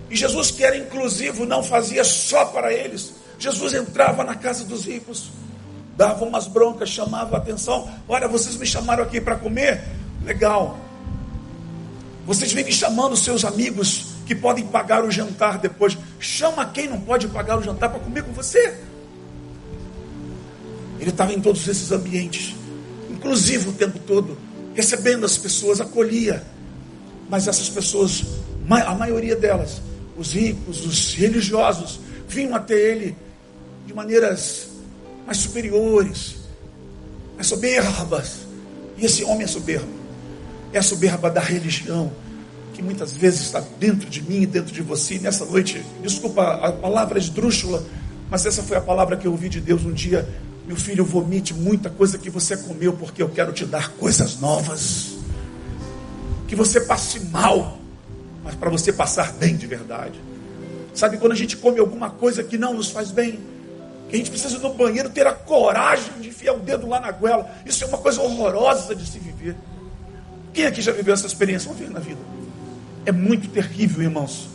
E 0.09 0.15
Jesus, 0.15 0.49
que 0.49 0.63
era 0.63 0.75
inclusivo, 0.75 1.45
não 1.45 1.63
fazia 1.63 2.03
só 2.03 2.45
para 2.45 2.73
eles. 2.73 3.13
Jesus 3.37 3.73
entrava 3.73 4.23
na 4.23 4.35
casa 4.35 4.65
dos 4.65 4.85
ricos, 4.85 5.29
dava 5.95 6.25
umas 6.25 6.47
broncas, 6.47 6.89
chamava 6.89 7.37
a 7.37 7.39
atenção. 7.39 7.89
Olha, 8.07 8.27
vocês 8.27 8.57
me 8.57 8.65
chamaram 8.65 9.03
aqui 9.03 9.21
para 9.21 9.35
comer? 9.35 9.83
Legal. 10.25 10.77
Vocês 12.25 12.51
vêm 12.51 12.65
me 12.65 12.71
chamando 12.71 13.15
seus 13.15 13.45
amigos 13.45 14.07
que 14.25 14.35
podem 14.35 14.65
pagar 14.65 15.05
o 15.05 15.11
jantar 15.11 15.59
depois. 15.59 15.97
Chama 16.19 16.65
quem 16.65 16.87
não 16.87 16.99
pode 16.99 17.27
pagar 17.27 17.57
o 17.57 17.63
jantar 17.63 17.89
para 17.89 17.99
comer 17.99 18.23
com 18.23 18.33
você. 18.33 18.77
Ele 20.99 21.11
estava 21.11 21.31
em 21.33 21.39
todos 21.39 21.65
esses 21.67 21.91
ambientes, 21.91 22.53
inclusive 23.09 23.69
o 23.69 23.73
tempo 23.73 23.97
todo, 23.99 24.37
recebendo 24.79 25.25
as 25.25 25.37
pessoas, 25.37 25.81
acolhia. 25.81 26.41
Mas 27.29 27.49
essas 27.49 27.69
pessoas, 27.69 28.23
a 28.69 28.95
maioria 28.95 29.35
delas, 29.35 29.81
os 30.17 30.31
ricos, 30.33 30.85
os 30.85 31.13
religiosos, 31.13 31.99
vinham 32.29 32.55
até 32.55 32.75
ele 32.75 33.15
de 33.85 33.93
maneiras 33.93 34.69
mais 35.25 35.37
superiores, 35.37 36.35
mais 37.35 37.47
soberbas. 37.47 38.47
E 38.97 39.05
esse 39.05 39.23
homem 39.25 39.43
é 39.43 39.47
soberbo. 39.47 39.99
É 40.71 40.79
a 40.79 40.83
soberba 40.83 41.29
da 41.29 41.41
religião, 41.41 42.09
que 42.73 42.81
muitas 42.81 43.11
vezes 43.11 43.41
está 43.41 43.61
dentro 43.79 44.09
de 44.09 44.21
mim 44.21 44.43
e 44.43 44.45
dentro 44.45 44.71
de 44.71 44.81
você. 44.81 45.15
E 45.15 45.19
nessa 45.19 45.43
noite, 45.43 45.83
desculpa 46.01 46.41
a 46.41 46.71
palavra 46.71 47.19
esdrúxula, 47.19 47.83
mas 48.29 48.45
essa 48.45 48.63
foi 48.63 48.77
a 48.77 48.81
palavra 48.81 49.17
que 49.17 49.27
eu 49.27 49.31
ouvi 49.31 49.49
de 49.49 49.59
Deus 49.59 49.83
um 49.83 49.91
dia. 49.91 50.25
Meu 50.69 50.77
filho, 50.77 51.03
vomite 51.03 51.51
muita 51.51 51.89
coisa 51.89 52.15
que 52.15 52.29
você 52.29 52.55
comeu, 52.55 52.93
porque 52.93 53.23
eu 53.23 53.29
quero 53.29 53.51
te 53.51 53.65
dar 53.65 53.89
coisas 53.93 54.39
novas. 54.39 55.15
Que 56.47 56.55
você 56.55 56.79
passe 56.79 57.21
mal, 57.21 57.79
mas 58.43 58.53
para 58.53 58.69
você 58.69 58.93
passar 58.93 59.33
bem 59.33 59.57
de 59.57 59.65
verdade. 59.65 60.21
Sabe 60.93 61.17
quando 61.17 61.31
a 61.31 61.35
gente 61.35 61.57
come 61.57 61.79
alguma 61.79 62.11
coisa 62.11 62.43
que 62.43 62.55
não 62.55 62.75
nos 62.75 62.91
faz 62.91 63.09
bem? 63.09 63.39
Que 64.09 64.15
a 64.15 64.17
gente 64.19 64.29
precisa 64.29 64.59
no 64.59 64.71
banheiro 64.75 65.09
ter 65.09 65.25
a 65.25 65.33
coragem 65.33 66.13
de 66.21 66.29
enfiar 66.29 66.53
o 66.53 66.59
dedo 66.59 66.87
lá 66.87 66.99
na 66.99 67.11
goela. 67.11 67.49
Isso 67.65 67.83
é 67.83 67.87
uma 67.87 67.97
coisa 67.97 68.21
horrorosa 68.21 68.95
de 68.95 69.09
se 69.09 69.17
viver. 69.17 69.55
Quem 70.53 70.67
aqui 70.67 70.83
já 70.83 70.91
viveu 70.91 71.15
essa 71.15 71.25
experiência 71.25 71.71
uma 71.71 71.79
vez 71.79 71.89
na 71.89 71.99
vida? 71.99 72.21
É 73.07 73.11
muito 73.11 73.49
terrível, 73.49 74.03
irmãos. 74.03 74.47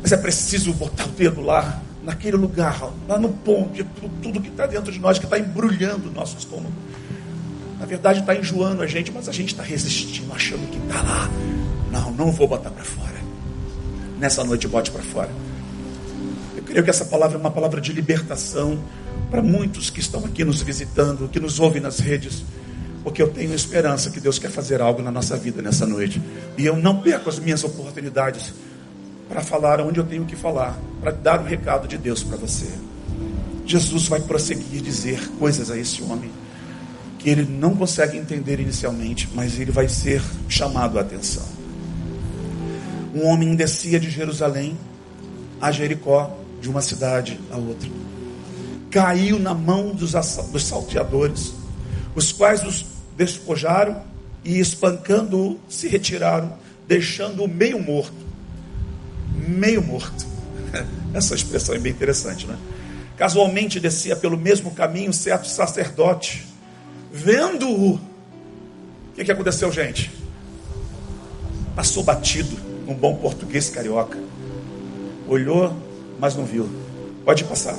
Mas 0.00 0.10
é 0.10 0.16
preciso 0.16 0.72
botar 0.72 1.04
o 1.04 1.08
dedo 1.08 1.42
lá, 1.42 1.82
naquele 2.04 2.36
lugar, 2.36 2.92
lá 3.08 3.18
no 3.18 3.30
ponto, 3.30 3.72
de 3.72 3.84
tudo 4.22 4.40
que 4.40 4.48
está 4.48 4.66
dentro 4.66 4.92
de 4.92 4.98
nós, 4.98 5.18
que 5.18 5.24
está 5.24 5.38
embrulhando 5.38 6.08
o 6.08 6.12
nosso 6.12 6.36
estômago. 6.38 6.72
Na 7.78 7.86
verdade, 7.86 8.20
está 8.20 8.34
enjoando 8.34 8.82
a 8.82 8.86
gente, 8.86 9.10
mas 9.10 9.28
a 9.28 9.32
gente 9.32 9.48
está 9.48 9.62
resistindo, 9.62 10.32
achando 10.32 10.68
que 10.70 10.78
está 10.78 11.02
lá. 11.02 11.30
Não, 11.90 12.10
não 12.12 12.32
vou 12.32 12.46
botar 12.46 12.70
para 12.70 12.84
fora. 12.84 13.14
Nessa 14.18 14.44
noite, 14.44 14.68
bote 14.68 14.90
para 14.90 15.02
fora. 15.02 15.30
Eu 16.56 16.62
creio 16.62 16.84
que 16.84 16.90
essa 16.90 17.04
palavra 17.04 17.36
é 17.36 17.40
uma 17.40 17.50
palavra 17.50 17.80
de 17.80 17.92
libertação 17.92 18.78
para 19.30 19.42
muitos 19.42 19.90
que 19.90 20.00
estão 20.00 20.24
aqui 20.24 20.44
nos 20.44 20.62
visitando, 20.62 21.28
que 21.28 21.40
nos 21.40 21.58
ouvem 21.58 21.80
nas 21.80 21.98
redes 21.98 22.44
porque 23.04 23.20
eu 23.20 23.28
tenho 23.28 23.54
esperança 23.54 24.10
que 24.10 24.18
Deus 24.18 24.38
quer 24.38 24.50
fazer 24.50 24.80
algo 24.80 25.02
na 25.02 25.10
nossa 25.10 25.36
vida 25.36 25.60
nessa 25.60 25.84
noite. 25.84 26.20
E 26.56 26.64
eu 26.64 26.74
não 26.74 27.02
perco 27.02 27.28
as 27.28 27.38
minhas 27.38 27.62
oportunidades 27.62 28.54
para 29.28 29.42
falar 29.42 29.80
onde 29.80 29.98
eu 29.98 30.04
tenho 30.04 30.24
que 30.24 30.36
falar, 30.36 30.78
para 31.00 31.10
dar 31.10 31.40
o 31.40 31.44
recado 31.44 31.88
de 31.88 31.96
Deus 31.96 32.22
para 32.22 32.36
você. 32.36 32.70
Jesus 33.66 34.06
vai 34.06 34.20
prosseguir 34.20 34.82
dizer 34.82 35.28
coisas 35.38 35.70
a 35.70 35.78
esse 35.78 36.02
homem 36.02 36.30
que 37.18 37.30
ele 37.30 37.44
não 37.44 37.74
consegue 37.74 38.18
entender 38.18 38.60
inicialmente, 38.60 39.28
mas 39.34 39.58
ele 39.58 39.72
vai 39.72 39.88
ser 39.88 40.22
chamado 40.46 40.98
a 40.98 41.00
atenção. 41.00 41.42
Um 43.14 43.26
homem 43.26 43.54
descia 43.56 43.98
de 43.98 44.10
Jerusalém 44.10 44.76
a 45.60 45.72
Jericó, 45.72 46.36
de 46.60 46.68
uma 46.68 46.82
cidade 46.82 47.40
a 47.50 47.56
outra. 47.56 47.88
Caiu 48.90 49.38
na 49.38 49.54
mão 49.54 49.94
dos, 49.94 50.12
dos 50.52 50.64
salteadores, 50.64 51.54
os 52.14 52.32
quais 52.32 52.62
os 52.62 52.84
despojaram 53.16 54.02
e 54.44 54.58
espancando-o 54.58 55.58
se 55.68 55.88
retiraram, 55.88 56.52
deixando-o 56.86 57.48
meio 57.48 57.82
morto. 57.82 58.23
Meio 59.46 59.82
morto. 59.82 60.26
Essa 61.14 61.34
expressão 61.34 61.74
é 61.74 61.78
bem 61.78 61.92
interessante, 61.92 62.46
né? 62.46 62.56
Casualmente 63.16 63.78
descia 63.78 64.16
pelo 64.16 64.36
mesmo 64.36 64.72
caminho 64.72 65.12
certo 65.12 65.46
sacerdote, 65.46 66.46
vendo-o. 67.12 67.94
O 67.94 68.00
que, 69.14 69.24
que 69.24 69.30
aconteceu, 69.30 69.70
gente? 69.70 70.10
Passou 71.76 72.02
batido, 72.02 72.56
um 72.88 72.94
bom 72.94 73.14
português 73.16 73.70
carioca. 73.70 74.18
Olhou, 75.28 75.76
mas 76.18 76.34
não 76.34 76.44
viu. 76.44 76.68
Pode 77.24 77.44
passar. 77.44 77.78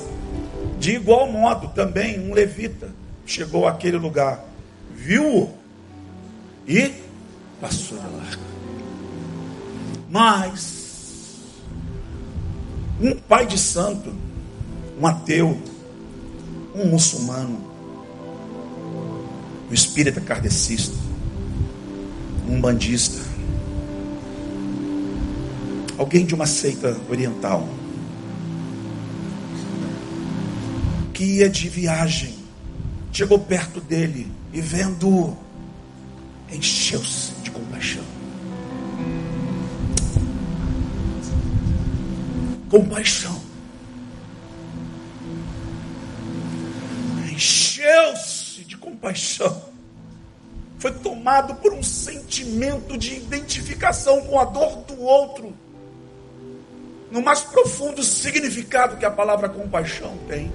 De 0.78 0.92
igual 0.92 1.30
modo, 1.30 1.68
também 1.68 2.18
um 2.18 2.32
levita 2.32 2.88
chegou 3.26 3.66
àquele 3.66 3.96
lugar 3.96 4.44
viu-o 4.96 5.50
e 6.66 6.92
passou 7.60 7.98
de 7.98 8.04
largo. 8.04 8.42
Mas 10.10 10.75
um 13.00 13.14
pai 13.14 13.46
de 13.46 13.58
santo, 13.58 14.12
um 14.98 15.06
ateu, 15.06 15.60
um 16.74 16.86
muçulmano, 16.86 17.60
um 19.70 19.74
espírita 19.74 20.20
kardecista, 20.20 20.96
um 22.48 22.60
bandista, 22.60 23.20
alguém 25.98 26.24
de 26.24 26.34
uma 26.34 26.46
seita 26.46 26.96
oriental, 27.08 27.68
que 31.12 31.24
ia 31.24 31.48
de 31.48 31.68
viagem, 31.68 32.34
chegou 33.12 33.38
perto 33.38 33.80
dele 33.80 34.30
e 34.52 34.60
vendo, 34.60 35.36
encheu-se 36.50 37.32
de 37.42 37.50
compaixão. 37.50 38.15
Compaixão. 42.70 43.40
Encheu-se 47.30 48.64
de 48.64 48.76
compaixão. 48.76 49.62
Foi 50.78 50.92
tomado 50.92 51.54
por 51.56 51.72
um 51.72 51.82
sentimento 51.82 52.98
de 52.98 53.16
identificação 53.16 54.22
com 54.22 54.38
a 54.38 54.44
dor 54.44 54.82
do 54.82 55.00
outro. 55.00 55.54
No 57.10 57.22
mais 57.22 57.40
profundo 57.40 58.02
significado 58.02 58.96
que 58.96 59.04
a 59.04 59.10
palavra 59.10 59.48
compaixão 59.48 60.16
tem. 60.28 60.52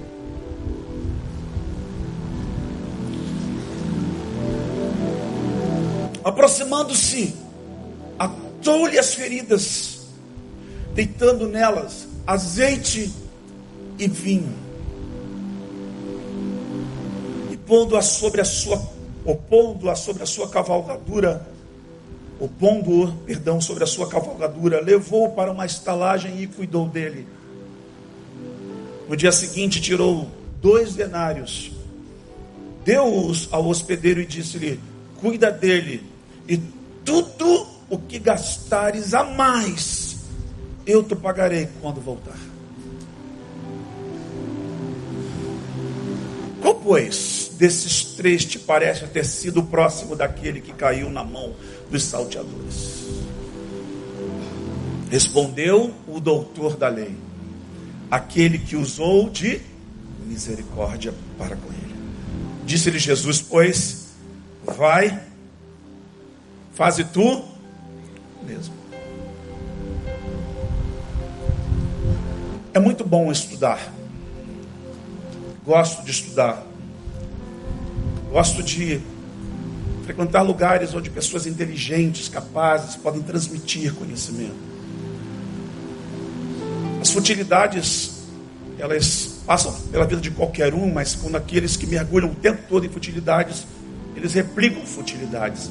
Aproximando-se, 6.24 7.34
atou-lhe 8.18 8.98
as 8.98 9.12
feridas, 9.14 10.01
deitando 10.94 11.48
nelas 11.48 12.08
azeite 12.26 13.12
e 13.98 14.08
vinho, 14.08 14.54
e 17.50 17.56
pondo-a 17.56 18.02
sobre 18.02 18.40
a 18.40 18.44
sua, 18.44 18.80
opondo-a 19.24 19.94
sobre 19.94 20.22
a 20.22 20.26
sua 20.26 20.48
cavalgadura, 20.48 21.46
opondo-o, 22.38 23.12
perdão, 23.24 23.60
sobre 23.60 23.84
a 23.84 23.86
sua 23.86 24.08
cavalgadura, 24.08 24.80
levou-o 24.80 25.30
para 25.30 25.50
uma 25.50 25.66
estalagem 25.66 26.40
e 26.42 26.46
cuidou 26.46 26.88
dele. 26.88 27.26
No 29.08 29.16
dia 29.16 29.32
seguinte, 29.32 29.80
tirou 29.80 30.28
dois 30.60 30.94
denários, 30.94 31.72
deu-os 32.84 33.48
ao 33.50 33.66
hospedeiro 33.66 34.20
e 34.20 34.26
disse-lhe: 34.26 34.80
Cuida 35.20 35.50
dele, 35.50 36.02
e 36.48 36.60
tudo 37.04 37.66
o 37.90 37.98
que 37.98 38.18
gastares 38.18 39.12
a 39.12 39.22
mais, 39.24 40.11
eu 40.86 41.02
te 41.02 41.14
pagarei 41.14 41.68
quando 41.80 42.00
voltar. 42.00 42.38
Qual, 46.60 46.76
pois, 46.76 47.50
desses 47.58 48.04
três 48.14 48.44
te 48.44 48.58
parece 48.58 49.06
ter 49.06 49.24
sido 49.24 49.62
próximo 49.62 50.14
daquele 50.14 50.60
que 50.60 50.72
caiu 50.72 51.10
na 51.10 51.24
mão 51.24 51.54
dos 51.90 52.04
salteadores? 52.04 53.02
Respondeu 55.10 55.92
o 56.06 56.20
doutor 56.20 56.76
da 56.76 56.88
lei, 56.88 57.14
aquele 58.10 58.58
que 58.58 58.76
usou 58.76 59.28
de 59.28 59.60
misericórdia 60.26 61.12
para 61.36 61.56
com 61.56 61.68
ele. 61.72 61.94
Disse-lhe 62.64 62.98
Jesus, 62.98 63.42
pois, 63.42 64.06
vai, 64.64 65.20
faze 66.72 67.04
tu 67.04 67.44
mesmo. 68.46 68.81
É 72.74 72.78
muito 72.78 73.04
bom 73.04 73.30
estudar. 73.30 73.92
Gosto 75.62 76.02
de 76.04 76.10
estudar. 76.10 76.66
Gosto 78.30 78.62
de 78.62 78.98
frequentar 80.04 80.40
lugares 80.40 80.94
onde 80.94 81.10
pessoas 81.10 81.46
inteligentes, 81.46 82.30
capazes, 82.30 82.96
podem 82.96 83.20
transmitir 83.20 83.94
conhecimento. 83.94 84.56
As 87.02 87.10
futilidades, 87.10 88.22
elas 88.78 89.40
passam 89.46 89.72
pela 89.90 90.06
vida 90.06 90.22
de 90.22 90.30
qualquer 90.30 90.72
um, 90.72 90.90
mas 90.90 91.14
quando 91.14 91.36
aqueles 91.36 91.76
que 91.76 91.86
mergulham 91.86 92.30
o 92.30 92.34
tempo 92.34 92.62
todo 92.70 92.86
em 92.86 92.88
futilidades, 92.88 93.66
eles 94.16 94.32
replicam 94.32 94.86
futilidades. 94.86 95.70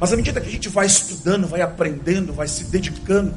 Mas 0.00 0.12
à 0.12 0.16
medida 0.16 0.40
que 0.40 0.48
a 0.48 0.52
gente 0.52 0.68
vai 0.68 0.86
estudando, 0.86 1.46
vai 1.46 1.60
aprendendo, 1.60 2.32
vai 2.32 2.48
se 2.48 2.64
dedicando, 2.64 3.32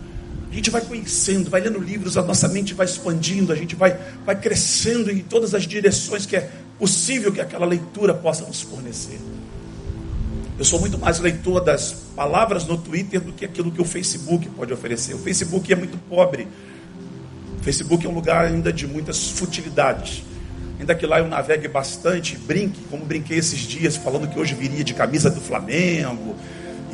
a 0.55 0.57
gente 0.57 0.69
vai 0.69 0.81
conhecendo, 0.81 1.49
vai 1.49 1.61
lendo 1.61 1.79
livros, 1.79 2.17
a 2.17 2.21
nossa 2.21 2.47
mente 2.47 2.73
vai 2.73 2.85
expandindo, 2.85 3.51
a 3.51 3.55
gente 3.55 3.75
vai, 3.75 3.97
vai 4.25 4.39
crescendo 4.39 5.11
em 5.11 5.19
todas 5.19 5.53
as 5.53 5.63
direções 5.63 6.25
que 6.25 6.35
é 6.35 6.49
possível 6.79 7.31
que 7.31 7.41
aquela 7.41 7.65
leitura 7.65 8.13
possa 8.13 8.45
nos 8.45 8.61
fornecer. 8.61 9.19
Eu 10.57 10.63
sou 10.63 10.79
muito 10.79 10.97
mais 10.97 11.19
leitor 11.19 11.59
das 11.61 11.91
palavras 12.15 12.65
no 12.65 12.77
Twitter 12.77 13.19
do 13.19 13.33
que 13.33 13.43
aquilo 13.43 13.69
que 13.69 13.81
o 13.81 13.85
Facebook 13.85 14.47
pode 14.49 14.71
oferecer. 14.71 15.13
O 15.13 15.19
Facebook 15.19 15.71
é 15.71 15.75
muito 15.75 15.97
pobre 16.09 16.47
Facebook 17.65 18.05
é 18.05 18.09
um 18.09 18.13
lugar 18.13 18.45
ainda 18.45 18.71
de 18.71 18.85
muitas 18.85 19.31
futilidades. 19.31 20.21
Ainda 20.79 20.93
que 20.93 21.03
lá 21.07 21.17
eu 21.17 21.27
navegue 21.27 21.67
bastante, 21.67 22.37
brinque, 22.37 22.79
como 22.91 23.03
brinquei 23.03 23.39
esses 23.39 23.61
dias, 23.61 23.97
falando 23.97 24.27
que 24.27 24.37
hoje 24.37 24.53
viria 24.53 24.83
de 24.83 24.93
camisa 24.93 25.31
do 25.31 25.41
Flamengo 25.41 26.35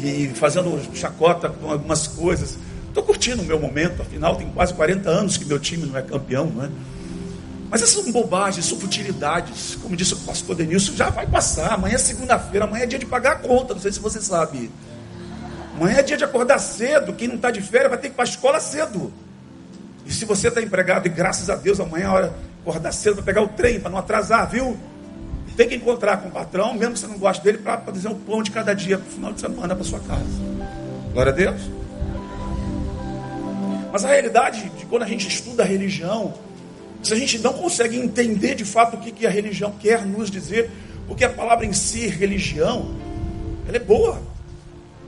e 0.01 0.31
fazendo 0.33 0.79
chacota 0.95 1.49
com 1.49 1.69
algumas 1.69 2.07
coisas. 2.07 2.57
Estou 2.91 3.03
curtindo 3.03 3.41
o 3.41 3.45
meu 3.45 3.57
momento, 3.57 4.01
afinal 4.01 4.35
tem 4.35 4.49
quase 4.51 4.73
40 4.73 5.09
anos 5.09 5.37
que 5.37 5.45
meu 5.45 5.57
time 5.57 5.85
não 5.85 5.97
é 5.97 6.01
campeão, 6.01 6.47
não 6.47 6.65
é? 6.65 6.69
Mas 7.69 7.81
essas 7.81 8.03
são 8.03 8.11
bobagens, 8.11 8.65
são 8.65 8.77
futilidades. 8.77 9.75
Como 9.81 9.95
disse 9.95 10.13
o 10.13 10.17
pastor 10.17 10.57
Denilson, 10.57 10.93
já 10.93 11.09
vai 11.09 11.25
passar. 11.25 11.71
Amanhã 11.71 11.95
é 11.95 11.97
segunda-feira, 11.97 12.65
amanhã 12.65 12.83
é 12.83 12.85
dia 12.85 12.99
de 12.99 13.05
pagar 13.05 13.31
a 13.31 13.35
conta, 13.35 13.73
não 13.73 13.79
sei 13.79 13.93
se 13.93 13.99
você 14.01 14.19
sabe. 14.19 14.69
Amanhã 15.73 15.99
é 15.99 16.03
dia 16.03 16.17
de 16.17 16.25
acordar 16.25 16.59
cedo. 16.59 17.13
Quem 17.13 17.29
não 17.29 17.35
está 17.35 17.49
de 17.49 17.61
férias 17.61 17.89
vai 17.89 17.97
ter 17.97 18.09
que 18.09 18.13
ir 18.13 18.15
para 18.15 18.25
a 18.25 18.27
escola 18.27 18.59
cedo. 18.59 19.13
E 20.05 20.11
se 20.11 20.25
você 20.25 20.49
está 20.49 20.61
empregado, 20.61 21.07
e 21.07 21.09
graças 21.09 21.49
a 21.49 21.55
Deus 21.55 21.79
amanhã 21.79 22.07
é 22.07 22.09
hora 22.09 22.33
acordar 22.61 22.91
cedo 22.91 23.15
para 23.15 23.23
pegar 23.23 23.41
o 23.41 23.47
trem, 23.47 23.79
para 23.79 23.89
não 23.89 23.99
atrasar, 23.99 24.49
viu? 24.49 24.77
Tem 25.55 25.69
que 25.69 25.75
encontrar 25.75 26.17
com 26.17 26.27
o 26.27 26.31
patrão, 26.31 26.73
mesmo 26.73 26.95
que 26.95 26.99
você 26.99 27.07
não 27.07 27.17
goste 27.17 27.41
dele, 27.41 27.59
para 27.59 27.77
fazer 27.77 28.09
um 28.09 28.19
pão 28.19 28.43
de 28.43 28.51
cada 28.51 28.73
dia 28.73 28.97
para 28.97 29.07
o 29.07 29.11
final 29.11 29.31
de 29.31 29.39
semana 29.39 29.73
para 29.73 29.83
sua 29.85 29.99
casa. 30.01 30.25
Glória 31.13 31.31
a 31.31 31.35
Deus. 31.35 31.80
Mas 33.91 34.05
a 34.05 34.07
realidade 34.07 34.69
de 34.69 34.85
quando 34.85 35.03
a 35.03 35.07
gente 35.07 35.27
estuda 35.27 35.63
a 35.63 35.65
religião, 35.65 36.33
se 37.03 37.13
a 37.13 37.17
gente 37.17 37.39
não 37.39 37.53
consegue 37.53 37.97
entender 37.97 38.55
de 38.55 38.65
fato 38.65 38.95
o 38.95 38.99
que, 38.99 39.11
que 39.11 39.27
a 39.27 39.29
religião 39.29 39.71
quer 39.79 40.05
nos 40.05 40.29
dizer, 40.31 40.69
porque 41.07 41.23
a 41.23 41.29
palavra 41.29 41.65
em 41.65 41.73
si, 41.73 42.07
religião, 42.07 42.95
ela 43.67 43.77
é 43.77 43.79
boa. 43.79 44.21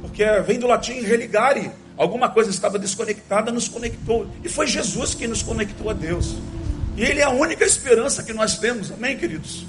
Porque 0.01 0.23
vem 0.45 0.59
do 0.59 0.67
latim 0.67 1.01
religare, 1.01 1.71
Alguma 1.95 2.29
coisa 2.29 2.49
estava 2.49 2.79
desconectada, 2.79 3.51
nos 3.51 3.67
conectou. 3.67 4.27
E 4.43 4.49
foi 4.49 4.65
Jesus 4.65 5.13
que 5.13 5.27
nos 5.27 5.43
conectou 5.43 5.89
a 5.89 5.93
Deus. 5.93 6.35
E 6.97 7.03
Ele 7.03 7.19
é 7.19 7.23
a 7.23 7.29
única 7.29 7.63
esperança 7.63 8.23
que 8.23 8.33
nós 8.33 8.57
temos, 8.57 8.91
amém, 8.91 9.17
queridos? 9.17 9.65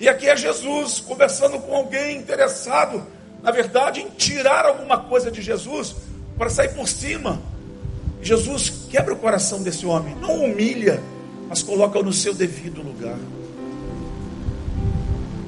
E 0.00 0.08
aqui 0.08 0.28
é 0.28 0.36
Jesus 0.36 1.00
conversando 1.00 1.58
com 1.58 1.74
alguém 1.74 2.16
interessado, 2.16 3.06
na 3.42 3.50
verdade, 3.50 4.00
em 4.00 4.08
tirar 4.10 4.64
alguma 4.64 4.98
coisa 4.98 5.30
de 5.30 5.42
Jesus 5.42 5.94
para 6.38 6.48
sair 6.48 6.74
por 6.74 6.88
cima. 6.88 7.40
Jesus 8.22 8.72
quebra 8.90 9.14
o 9.14 9.16
coração 9.16 9.62
desse 9.62 9.86
homem, 9.86 10.14
não 10.20 10.44
humilha, 10.44 11.00
mas 11.48 11.62
coloca-o 11.62 12.02
no 12.02 12.12
seu 12.12 12.34
devido 12.34 12.82
lugar. 12.82 13.18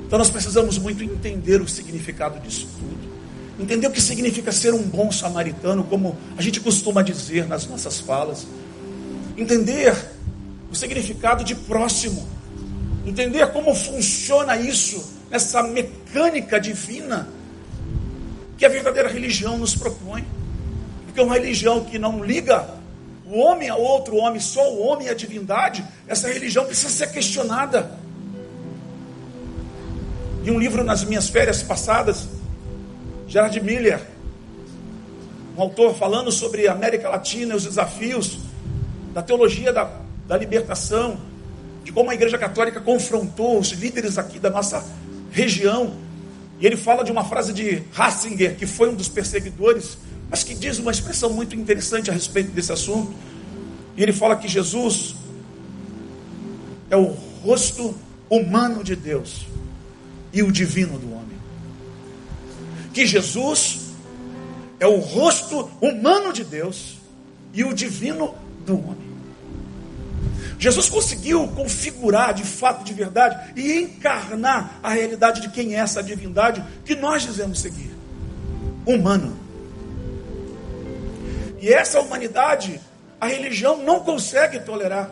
Então 0.06 0.18
nós 0.18 0.30
precisamos 0.30 0.78
muito 0.78 1.04
entender 1.04 1.60
o 1.60 1.68
significado 1.68 2.40
disso 2.40 2.66
tudo. 2.78 3.10
Entender 3.60 3.86
o 3.86 3.90
que 3.90 4.00
significa 4.00 4.50
ser 4.50 4.72
um 4.72 4.82
bom 4.82 5.12
samaritano, 5.12 5.84
como 5.84 6.16
a 6.36 6.42
gente 6.42 6.60
costuma 6.60 7.02
dizer 7.02 7.46
nas 7.46 7.66
nossas 7.66 8.00
falas. 8.00 8.46
Entender 9.36 9.94
o 10.70 10.74
significado 10.74 11.44
de 11.44 11.54
próximo. 11.54 12.26
Entender 13.06 13.46
como 13.48 13.74
funciona 13.74 14.56
isso, 14.56 15.12
nessa 15.30 15.62
mecânica 15.62 16.58
divina 16.58 17.28
que 18.56 18.66
a 18.66 18.68
verdadeira 18.68 19.08
religião 19.08 19.56
nos 19.58 19.74
propõe. 19.74 20.24
Porque 21.10 21.20
uma 21.22 21.34
religião 21.34 21.84
que 21.84 21.98
não 21.98 22.24
liga 22.24 22.68
o 23.26 23.40
homem 23.40 23.68
a 23.68 23.74
outro 23.74 24.14
homem, 24.14 24.40
só 24.40 24.72
o 24.72 24.86
homem 24.86 25.08
e 25.08 25.10
a 25.10 25.14
divindade, 25.14 25.84
essa 26.06 26.28
religião 26.28 26.64
precisa 26.64 26.88
ser 26.88 27.10
questionada. 27.10 27.98
E 30.44 30.50
um 30.52 30.58
livro 30.58 30.84
nas 30.84 31.02
minhas 31.02 31.28
férias 31.28 31.64
passadas, 31.64 32.28
Gerard 33.26 33.60
Miller, 33.60 34.00
um 35.58 35.62
autor 35.62 35.96
falando 35.96 36.30
sobre 36.30 36.68
a 36.68 36.72
América 36.72 37.08
Latina 37.08 37.54
e 37.54 37.56
os 37.56 37.64
desafios 37.64 38.38
da 39.12 39.20
teologia 39.20 39.72
da, 39.72 39.90
da 40.28 40.36
libertação, 40.36 41.18
de 41.82 41.90
como 41.90 42.08
a 42.10 42.14
Igreja 42.14 42.38
Católica 42.38 42.80
confrontou 42.80 43.58
os 43.58 43.70
líderes 43.70 44.16
aqui 44.16 44.38
da 44.38 44.48
nossa 44.48 44.86
região. 45.32 45.92
E 46.60 46.66
ele 46.66 46.76
fala 46.76 47.02
de 47.02 47.10
uma 47.10 47.24
frase 47.24 47.52
de 47.52 47.82
Ratzinger, 47.92 48.54
que 48.54 48.64
foi 48.64 48.90
um 48.90 48.94
dos 48.94 49.08
perseguidores, 49.08 49.98
mas 50.30 50.44
que 50.44 50.54
diz 50.54 50.78
uma 50.78 50.92
expressão 50.92 51.30
muito 51.30 51.56
interessante 51.56 52.10
a 52.10 52.14
respeito 52.14 52.52
desse 52.52 52.72
assunto. 52.72 53.12
E 53.96 54.02
ele 54.02 54.12
fala 54.12 54.36
que 54.36 54.46
Jesus 54.46 55.16
é 56.88 56.96
o 56.96 57.16
rosto 57.42 57.94
humano 58.30 58.82
de 58.82 58.94
Deus 58.94 59.46
e 60.32 60.42
o 60.42 60.52
divino 60.52 60.98
do 60.98 61.12
homem 61.12 61.30
que 62.92 63.06
Jesus 63.06 63.92
é 64.78 64.86
o 64.86 64.98
rosto 64.98 65.70
humano 65.80 66.32
de 66.32 66.44
Deus 66.44 66.98
e 67.52 67.64
o 67.64 67.72
divino 67.72 68.34
do 68.66 68.78
homem. 68.78 69.10
Jesus 70.58 70.88
conseguiu 70.88 71.48
configurar 71.48 72.34
de 72.34 72.44
fato, 72.44 72.84
de 72.84 72.92
verdade, 72.92 73.52
e 73.56 73.80
encarnar 73.80 74.78
a 74.82 74.90
realidade 74.90 75.40
de 75.40 75.48
quem 75.50 75.74
é 75.74 75.78
essa 75.78 76.02
divindade 76.02 76.62
que 76.84 76.94
nós 76.94 77.22
dizemos 77.22 77.60
seguir: 77.60 77.90
humano. 78.84 79.38
E 81.60 81.72
essa 81.72 82.00
humanidade, 82.00 82.80
a 83.20 83.26
religião 83.26 83.76
não 83.76 84.00
consegue 84.00 84.60
tolerar. 84.60 85.10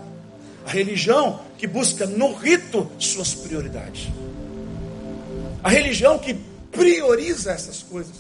A 0.67 0.71
religião 0.71 1.41
que 1.57 1.67
busca 1.67 2.07
no 2.07 2.33
rito 2.35 2.91
suas 2.99 3.35
prioridades. 3.35 4.09
A 5.63 5.69
religião 5.69 6.19
que 6.19 6.35
prioriza 6.73 7.53
essas 7.53 7.83
coisas. 7.83 8.15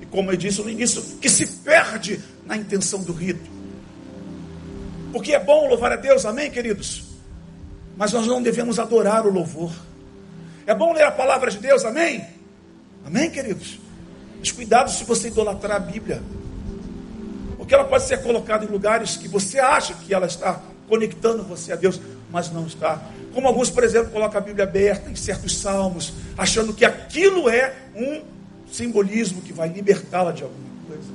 E 0.00 0.06
como 0.06 0.32
eu 0.32 0.36
disse 0.36 0.62
no 0.62 0.70
início, 0.70 1.02
que 1.20 1.28
se 1.28 1.46
perde 1.46 2.20
na 2.46 2.56
intenção 2.56 3.02
do 3.02 3.12
rito. 3.12 3.50
Porque 5.12 5.34
é 5.34 5.40
bom 5.40 5.68
louvar 5.68 5.92
a 5.92 5.96
Deus, 5.96 6.24
amém, 6.24 6.50
queridos? 6.50 7.04
Mas 7.96 8.12
nós 8.12 8.26
não 8.26 8.42
devemos 8.42 8.78
adorar 8.78 9.26
o 9.26 9.30
louvor. 9.30 9.72
É 10.66 10.74
bom 10.74 10.92
ler 10.92 11.04
a 11.04 11.10
palavra 11.10 11.50
de 11.50 11.58
Deus, 11.58 11.84
amém? 11.84 12.24
Amém, 13.04 13.30
queridos? 13.30 13.78
Mas 14.38 14.52
cuidado 14.52 14.90
se 14.90 15.04
você 15.04 15.28
idolatrar 15.28 15.76
a 15.76 15.80
Bíblia. 15.80 16.22
Porque 17.68 17.74
ela 17.74 17.84
pode 17.84 18.04
ser 18.04 18.22
colocada 18.22 18.64
em 18.64 18.68
lugares 18.68 19.18
que 19.18 19.28
você 19.28 19.58
acha 19.58 19.92
que 19.92 20.14
ela 20.14 20.24
está 20.24 20.58
conectando 20.88 21.42
você 21.42 21.70
a 21.70 21.76
Deus, 21.76 22.00
mas 22.32 22.50
não 22.50 22.66
está. 22.66 22.98
Como 23.34 23.46
alguns, 23.46 23.68
por 23.68 23.84
exemplo, 23.84 24.10
colocam 24.10 24.40
a 24.40 24.42
Bíblia 24.42 24.64
aberta 24.64 25.10
em 25.10 25.14
certos 25.14 25.58
salmos, 25.58 26.14
achando 26.38 26.72
que 26.72 26.82
aquilo 26.82 27.46
é 27.46 27.74
um 27.94 28.22
simbolismo 28.72 29.42
que 29.42 29.52
vai 29.52 29.68
libertá-la 29.68 30.32
de 30.32 30.44
alguma 30.44 30.66
coisa. 30.86 31.10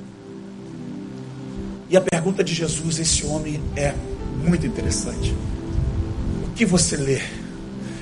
E 1.90 1.98
a 1.98 2.02
pergunta 2.02 2.44
de 2.44 2.54
Jesus, 2.54 3.00
esse 3.00 3.26
homem, 3.26 3.60
é 3.76 3.96
muito 4.48 4.68
interessante. 4.68 5.36
O 6.46 6.52
que 6.52 6.68
você 6.68 6.96
lê? 6.96 7.20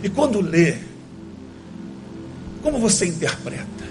E 0.03 0.09
quando 0.09 0.41
lê, 0.41 0.75
como 2.61 2.79
você 2.79 3.05
interpreta? 3.05 3.85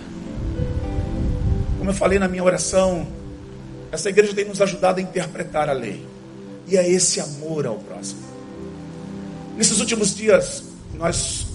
Como 1.78 1.88
eu 1.88 1.94
falei 1.94 2.18
na 2.18 2.28
minha 2.28 2.44
oração, 2.44 3.19
essa 3.92 4.08
igreja 4.08 4.34
tem 4.34 4.44
nos 4.44 4.60
ajudado 4.60 5.00
a 5.00 5.02
interpretar 5.02 5.68
a 5.68 5.72
lei. 5.72 6.04
E 6.66 6.76
é 6.76 6.88
esse 6.88 7.20
amor 7.20 7.66
ao 7.66 7.76
próximo. 7.76 8.20
Nesses 9.56 9.80
últimos 9.80 10.14
dias, 10.14 10.62
nós, 10.94 11.46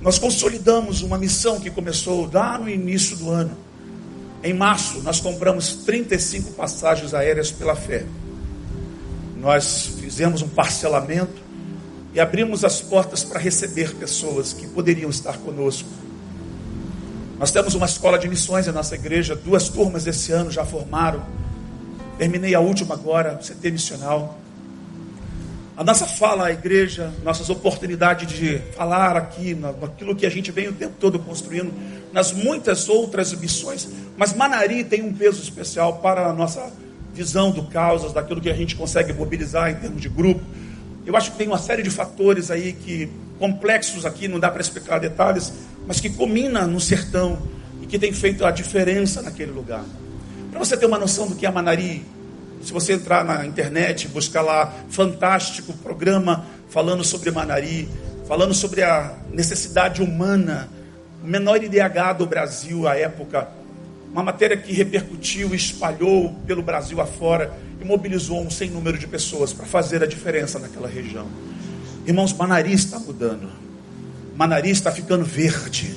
nós 0.00 0.18
consolidamos 0.18 1.02
uma 1.02 1.16
missão 1.16 1.58
que 1.58 1.70
começou 1.70 2.30
lá 2.32 2.58
no 2.58 2.68
início 2.68 3.16
do 3.16 3.30
ano. 3.30 3.56
Em 4.44 4.52
março, 4.52 5.00
nós 5.02 5.20
compramos 5.20 5.76
35 5.84 6.52
passagens 6.52 7.14
aéreas 7.14 7.50
pela 7.50 7.74
fé. 7.74 8.04
Nós 9.36 9.86
fizemos 9.98 10.42
um 10.42 10.48
parcelamento 10.48 11.40
e 12.12 12.20
abrimos 12.20 12.64
as 12.64 12.80
portas 12.80 13.24
para 13.24 13.40
receber 13.40 13.94
pessoas 13.94 14.52
que 14.52 14.66
poderiam 14.66 15.08
estar 15.08 15.38
conosco. 15.38 15.88
Nós 17.42 17.50
temos 17.50 17.74
uma 17.74 17.86
escola 17.86 18.20
de 18.20 18.28
missões 18.28 18.68
na 18.68 18.72
nossa 18.72 18.94
igreja, 18.94 19.34
duas 19.34 19.68
turmas 19.68 20.06
esse 20.06 20.30
ano 20.30 20.48
já 20.48 20.64
formaram. 20.64 21.26
Terminei 22.16 22.54
a 22.54 22.60
última 22.60 22.94
agora, 22.94 23.34
CT 23.34 23.72
missional. 23.72 24.38
A 25.76 25.82
nossa 25.82 26.06
fala 26.06 26.46
à 26.46 26.52
igreja, 26.52 27.12
nossas 27.24 27.50
oportunidades 27.50 28.28
de 28.28 28.58
falar 28.76 29.16
aqui, 29.16 29.56
naquilo 29.56 30.14
que 30.14 30.24
a 30.24 30.30
gente 30.30 30.52
vem 30.52 30.68
o 30.68 30.72
tempo 30.72 30.94
todo 31.00 31.18
construindo, 31.18 31.72
nas 32.12 32.30
muitas 32.30 32.88
outras 32.88 33.32
missões. 33.32 33.88
Mas 34.16 34.32
Manari 34.32 34.84
tem 34.84 35.02
um 35.02 35.12
peso 35.12 35.42
especial 35.42 35.94
para 35.94 36.28
a 36.28 36.32
nossa 36.32 36.72
visão 37.12 37.50
do 37.50 37.64
causas, 37.64 38.12
daquilo 38.12 38.40
que 38.40 38.50
a 38.50 38.54
gente 38.54 38.76
consegue 38.76 39.12
mobilizar 39.12 39.68
em 39.68 39.74
termos 39.74 40.00
de 40.00 40.08
grupo. 40.08 40.42
Eu 41.04 41.16
acho 41.16 41.32
que 41.32 41.38
tem 41.38 41.48
uma 41.48 41.58
série 41.58 41.82
de 41.82 41.90
fatores 41.90 42.52
aí 42.52 42.72
que 42.72 43.10
complexos 43.42 44.06
aqui, 44.06 44.28
não 44.28 44.38
dá 44.38 44.48
para 44.48 44.60
explicar 44.60 45.00
detalhes, 45.00 45.52
mas 45.84 45.98
que 45.98 46.08
combina 46.08 46.64
no 46.64 46.80
sertão 46.80 47.42
e 47.82 47.86
que 47.88 47.98
tem 47.98 48.12
feito 48.12 48.46
a 48.46 48.52
diferença 48.52 49.20
naquele 49.20 49.50
lugar. 49.50 49.84
Para 50.48 50.60
você 50.60 50.76
ter 50.76 50.86
uma 50.86 50.96
noção 50.96 51.26
do 51.26 51.34
que 51.34 51.44
é 51.44 51.50
Manari, 51.50 52.06
se 52.62 52.72
você 52.72 52.92
entrar 52.92 53.24
na 53.24 53.44
internet, 53.44 54.06
buscar 54.06 54.42
lá, 54.42 54.72
fantástico 54.90 55.72
programa 55.72 56.46
falando 56.68 57.02
sobre 57.02 57.32
Manari, 57.32 57.88
falando 58.28 58.54
sobre 58.54 58.84
a 58.84 59.12
necessidade 59.32 60.00
humana, 60.00 60.68
o 61.20 61.26
menor 61.26 61.60
IDH 61.64 62.18
do 62.18 62.26
Brasil 62.26 62.86
à 62.86 62.96
época, 62.96 63.48
uma 64.12 64.22
matéria 64.22 64.56
que 64.56 64.72
repercutiu, 64.72 65.52
espalhou 65.52 66.32
pelo 66.46 66.62
Brasil 66.62 67.00
afora 67.00 67.52
e 67.80 67.84
mobilizou 67.84 68.40
um 68.40 68.50
sem 68.50 68.70
número 68.70 68.96
de 68.96 69.08
pessoas 69.08 69.52
para 69.52 69.66
fazer 69.66 70.00
a 70.00 70.06
diferença 70.06 70.60
naquela 70.60 70.86
região. 70.86 71.26
Irmãos, 72.04 72.32
Manari 72.32 72.72
está 72.72 72.98
mudando. 72.98 73.48
Manari 74.36 74.70
está 74.70 74.90
ficando 74.90 75.24
verde. 75.24 75.96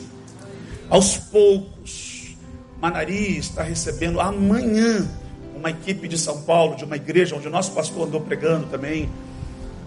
Aos 0.90 1.18
poucos, 1.18 2.36
Manari 2.80 3.38
está 3.38 3.64
recebendo 3.64 4.20
amanhã 4.20 5.08
uma 5.56 5.72
equipe 5.72 6.08
de 6.08 6.18
São 6.18 6.44
Paulo, 6.44 6.76
de 6.76 6.84
uma 6.84 6.96
igreja 6.96 7.36
onde 7.36 7.48
o 7.48 7.52
nosso 7.52 7.72
pastor 7.72 8.08
andou 8.08 8.22
pregando 8.22 8.68
também, 8.68 9.10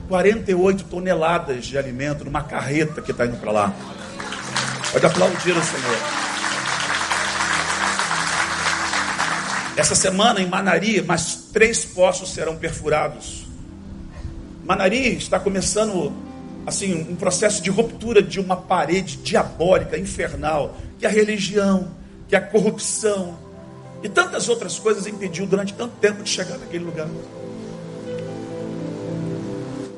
48 0.09 0.85
toneladas 0.85 1.67
de 1.67 1.79
alimento 1.79 2.25
numa 2.25 2.43
carreta 2.43 3.01
que 3.01 3.13
está 3.13 3.25
indo 3.25 3.37
para 3.37 3.53
lá. 3.53 3.75
Pode 4.91 5.07
aplaudir 5.07 5.57
o 5.57 5.63
Senhor. 5.63 5.99
Essa 9.77 9.95
semana 9.95 10.41
em 10.41 10.47
Manari, 10.49 11.01
mais 11.03 11.37
três 11.53 11.85
poços 11.85 12.31
serão 12.31 12.57
perfurados. 12.57 13.48
Manari 14.69 15.17
está 15.17 15.41
começando 15.41 16.13
assim 16.67 16.93
um 17.11 17.17
processo 17.17 17.63
de 17.63 17.71
ruptura 17.71 18.21
de 18.21 18.39
uma 18.39 18.55
parede 18.55 19.17
diabólica, 19.17 19.97
infernal, 19.97 20.77
que 20.99 21.07
a 21.07 21.09
religião, 21.09 21.89
que 22.29 22.37
a 22.37 22.41
corrupção, 22.43 23.39
e 24.03 24.11
tantas 24.11 24.47
outras 24.47 24.79
coisas 24.79 25.07
impediu 25.07 25.47
durante 25.47 25.73
tanto 25.73 25.97
tempo 25.97 26.23
de 26.23 26.29
chegar 26.29 26.59
naquele 26.59 26.85
lugar. 26.85 27.09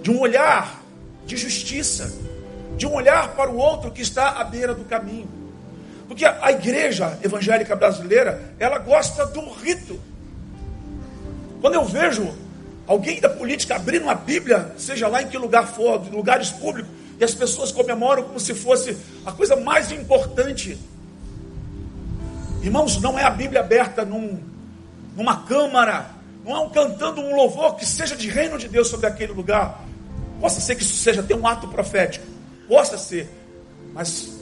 De 0.04 0.10
um 0.12 0.20
olhar 0.20 0.80
de 1.26 1.36
justiça, 1.36 2.16
de 2.76 2.86
um 2.86 2.94
olhar 2.94 3.34
para 3.34 3.50
o 3.50 3.56
outro 3.56 3.90
que 3.90 4.02
está 4.02 4.40
à 4.40 4.44
beira 4.44 4.72
do 4.72 4.84
caminho. 4.84 5.28
Porque 6.06 6.24
a 6.24 6.52
igreja 6.52 7.18
evangélica 7.24 7.74
brasileira, 7.74 8.54
ela 8.56 8.78
gosta 8.78 9.26
do 9.26 9.40
rito. 9.50 9.98
Quando 11.60 11.74
eu 11.74 11.84
vejo 11.84 12.32
alguém 12.92 13.20
da 13.20 13.28
política 13.28 13.76
abrindo 13.76 14.02
uma 14.02 14.14
Bíblia, 14.14 14.74
seja 14.76 15.06
lá 15.08 15.22
em 15.22 15.28
que 15.28 15.38
lugar 15.38 15.66
for, 15.66 16.04
em 16.06 16.10
lugares 16.10 16.50
públicos, 16.50 16.90
e 17.18 17.24
as 17.24 17.34
pessoas 17.34 17.70
comemoram 17.70 18.22
como 18.24 18.40
se 18.40 18.54
fosse 18.54 18.96
a 19.24 19.32
coisa 19.32 19.54
mais 19.56 19.92
importante 19.92 20.78
Irmãos, 22.62 23.00
não 23.00 23.18
é 23.18 23.24
a 23.24 23.30
Bíblia 23.30 23.60
aberta 23.60 24.04
num, 24.04 24.38
numa 25.16 25.44
câmara, 25.44 26.10
não 26.44 26.54
é 26.54 26.58
um 26.60 26.68
cantando 26.68 27.20
um 27.22 27.34
louvor 27.34 27.76
que 27.76 27.86
seja 27.86 28.14
de 28.14 28.28
reino 28.28 28.58
de 28.58 28.68
Deus 28.68 28.88
sobre 28.88 29.06
aquele 29.06 29.32
lugar. 29.32 29.82
Possa 30.38 30.60
ser 30.60 30.74
que 30.74 30.82
isso 30.82 30.96
seja 30.98 31.22
até 31.22 31.34
um 31.34 31.46
ato 31.46 31.68
profético, 31.68 32.26
possa 32.68 32.98
ser, 32.98 33.30
mas 33.94 34.39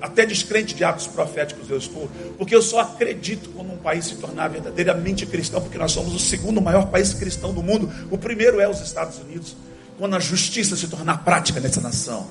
até 0.00 0.24
descrente 0.24 0.74
de 0.74 0.82
atos 0.82 1.06
proféticos 1.06 1.68
eu 1.68 1.76
estou, 1.76 2.10
porque 2.38 2.54
eu 2.54 2.62
só 2.62 2.80
acredito 2.80 3.50
quando 3.50 3.72
um 3.72 3.76
país 3.76 4.06
se 4.06 4.16
tornar 4.16 4.48
verdadeiramente 4.48 5.26
cristão, 5.26 5.60
porque 5.60 5.78
nós 5.78 5.92
somos 5.92 6.14
o 6.14 6.18
segundo 6.18 6.60
maior 6.60 6.86
país 6.86 7.12
cristão 7.12 7.52
do 7.52 7.62
mundo, 7.62 7.90
o 8.10 8.16
primeiro 8.16 8.60
é 8.60 8.68
os 8.68 8.80
Estados 8.80 9.18
Unidos, 9.18 9.56
quando 9.98 10.16
a 10.16 10.20
justiça 10.20 10.76
se 10.76 10.88
tornar 10.88 11.24
prática 11.24 11.60
nessa 11.60 11.80
nação. 11.80 12.26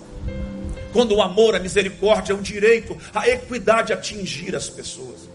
Quando 0.91 1.15
o 1.15 1.21
amor, 1.21 1.55
a 1.55 1.60
misericórdia, 1.60 2.36
o 2.36 2.41
direito, 2.41 2.97
a 3.13 3.29
equidade 3.29 3.93
atingir 3.93 4.55
as 4.55 4.67
pessoas. 4.67 5.29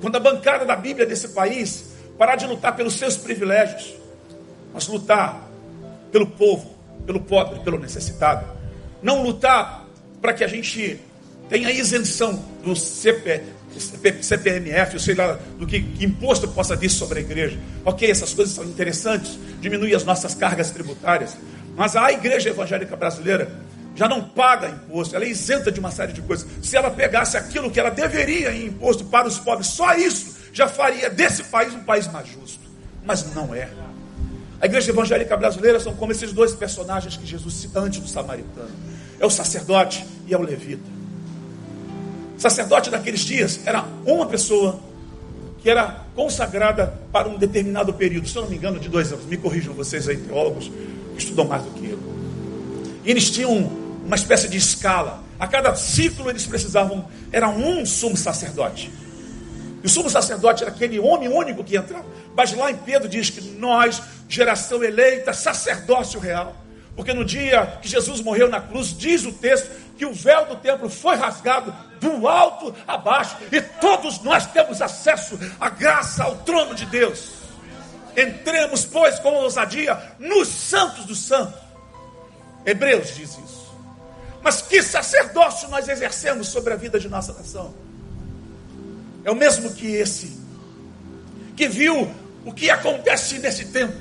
Quando 0.00 0.16
a 0.16 0.20
bancada 0.20 0.64
da 0.64 0.76
Bíblia 0.76 1.04
desse 1.04 1.28
país 1.28 1.94
parar 2.16 2.36
de 2.36 2.46
lutar 2.46 2.76
pelos 2.76 2.94
seus 2.94 3.16
privilégios, 3.16 3.94
mas 4.72 4.86
lutar 4.86 5.48
pelo 6.12 6.28
povo, 6.28 6.74
pelo 7.04 7.20
pobre, 7.20 7.58
pelo 7.60 7.78
necessitado. 7.78 8.46
Não 9.02 9.22
lutar 9.22 9.84
para 10.20 10.32
que 10.32 10.44
a 10.44 10.48
gente 10.48 11.00
tenha 11.48 11.70
isenção 11.70 12.42
do 12.62 12.74
CP, 12.74 13.42
CPMF, 14.20 15.00
sei 15.00 15.14
lá, 15.14 15.38
do 15.58 15.66
que, 15.66 15.82
que, 15.82 16.04
imposto 16.04 16.48
possa 16.48 16.76
vir 16.76 16.90
sobre 16.90 17.18
a 17.18 17.22
igreja. 17.22 17.58
Ok, 17.84 18.08
essas 18.10 18.32
coisas 18.32 18.54
são 18.54 18.64
interessantes, 18.64 19.38
diminui 19.60 19.94
as 19.94 20.04
nossas 20.04 20.34
cargas 20.34 20.70
tributárias. 20.70 21.36
Mas 21.76 21.96
a 21.96 22.12
igreja 22.12 22.50
evangélica 22.50 22.96
brasileira 22.96 23.50
já 23.94 24.08
não 24.08 24.22
paga 24.22 24.68
imposto, 24.68 25.14
ela 25.14 25.24
é 25.24 25.28
isenta 25.28 25.70
de 25.70 25.78
uma 25.78 25.90
série 25.90 26.12
de 26.12 26.22
coisas. 26.22 26.46
Se 26.62 26.76
ela 26.76 26.90
pegasse 26.90 27.36
aquilo 27.36 27.70
que 27.70 27.78
ela 27.78 27.90
deveria 27.90 28.52
em 28.52 28.66
imposto 28.66 29.04
para 29.04 29.26
os 29.26 29.38
pobres, 29.38 29.68
só 29.68 29.94
isso 29.94 30.34
já 30.52 30.68
faria 30.68 31.10
desse 31.10 31.44
país 31.44 31.72
um 31.74 31.84
país 31.84 32.06
mais 32.08 32.28
justo. 32.28 32.64
Mas 33.04 33.34
não 33.34 33.54
é. 33.54 33.68
A 34.60 34.66
igreja 34.66 34.90
evangélica 34.90 35.36
brasileira 35.36 35.78
são 35.78 35.94
como 35.94 36.12
esses 36.12 36.32
dois 36.32 36.54
personagens 36.54 37.16
que 37.16 37.26
Jesus 37.26 37.54
cita 37.54 37.80
antes 37.80 38.00
do 38.00 38.08
samaritano: 38.08 38.70
é 39.20 39.26
o 39.26 39.30
sacerdote 39.30 40.04
e 40.26 40.34
é 40.34 40.38
o 40.38 40.42
levita. 40.42 40.93
Sacerdote 42.36 42.90
daqueles 42.90 43.20
dias 43.20 43.60
era 43.64 43.84
uma 44.04 44.26
pessoa 44.26 44.80
que 45.64 45.70
era 45.70 46.04
consagrada 46.14 46.92
para 47.10 47.28
um 47.28 47.38
determinado 47.38 47.92
período, 47.94 48.28
se 48.28 48.36
eu 48.36 48.42
não 48.42 48.50
me 48.50 48.56
engano, 48.56 48.78
de 48.78 48.88
dois 48.88 49.12
anos. 49.12 49.24
Me 49.24 49.36
corrijam 49.36 49.72
vocês 49.72 50.08
aí, 50.08 50.16
teólogos, 50.16 50.70
que 51.14 51.22
estudam 51.22 51.46
mais 51.46 51.62
do 51.62 51.70
que 51.70 51.90
eu. 51.90 51.98
E 53.04 53.10
eles 53.10 53.30
tinham 53.30 53.50
uma 54.04 54.16
espécie 54.16 54.48
de 54.48 54.58
escala. 54.58 55.22
A 55.38 55.46
cada 55.46 55.74
ciclo 55.74 56.28
eles 56.28 56.46
precisavam, 56.46 57.06
era 57.32 57.48
um 57.48 57.84
sumo 57.86 58.16
sacerdote. 58.16 58.90
E 59.82 59.86
o 59.86 59.88
sumo 59.88 60.10
sacerdote 60.10 60.62
era 60.62 60.72
aquele 60.72 60.98
homem 60.98 61.28
único 61.28 61.64
que 61.64 61.76
entrava. 61.76 62.06
Mas 62.36 62.54
lá 62.54 62.70
em 62.70 62.76
Pedro 62.76 63.08
diz 63.08 63.30
que 63.30 63.40
nós, 63.40 64.02
geração 64.28 64.82
eleita, 64.82 65.32
sacerdócio 65.32 66.20
real. 66.20 66.56
Porque 66.96 67.12
no 67.12 67.24
dia 67.24 67.78
que 67.82 67.88
Jesus 67.88 68.20
morreu 68.20 68.48
na 68.48 68.60
cruz, 68.60 68.96
diz 68.96 69.24
o 69.24 69.32
texto 69.32 69.70
que 69.96 70.06
o 70.06 70.12
véu 70.12 70.46
do 70.46 70.56
templo 70.56 70.88
foi 70.88 71.16
rasgado 71.16 71.74
do 72.04 72.28
alto 72.28 72.74
a 72.86 72.98
baixo. 72.98 73.36
E 73.50 73.60
todos 73.60 74.20
nós 74.20 74.46
temos 74.46 74.82
acesso 74.82 75.38
à 75.58 75.70
graça, 75.70 76.24
ao 76.24 76.36
trono 76.38 76.74
de 76.74 76.84
Deus. 76.86 77.30
Entremos, 78.16 78.84
pois, 78.84 79.18
com 79.18 79.32
ousadia 79.32 80.00
nos 80.18 80.48
santos 80.48 81.06
dos 81.06 81.18
santos. 81.26 81.60
Hebreus 82.64 83.14
diz 83.14 83.30
isso. 83.30 83.74
Mas 84.42 84.60
que 84.60 84.82
sacerdócio 84.82 85.68
nós 85.68 85.88
exercemos 85.88 86.48
sobre 86.48 86.74
a 86.74 86.76
vida 86.76 87.00
de 87.00 87.08
nossa 87.08 87.32
nação? 87.32 87.74
É 89.24 89.30
o 89.30 89.34
mesmo 89.34 89.72
que 89.72 89.86
esse, 89.86 90.38
que 91.56 91.66
viu 91.66 92.10
o 92.44 92.52
que 92.52 92.70
acontece 92.70 93.38
nesse 93.38 93.66
tempo, 93.66 93.96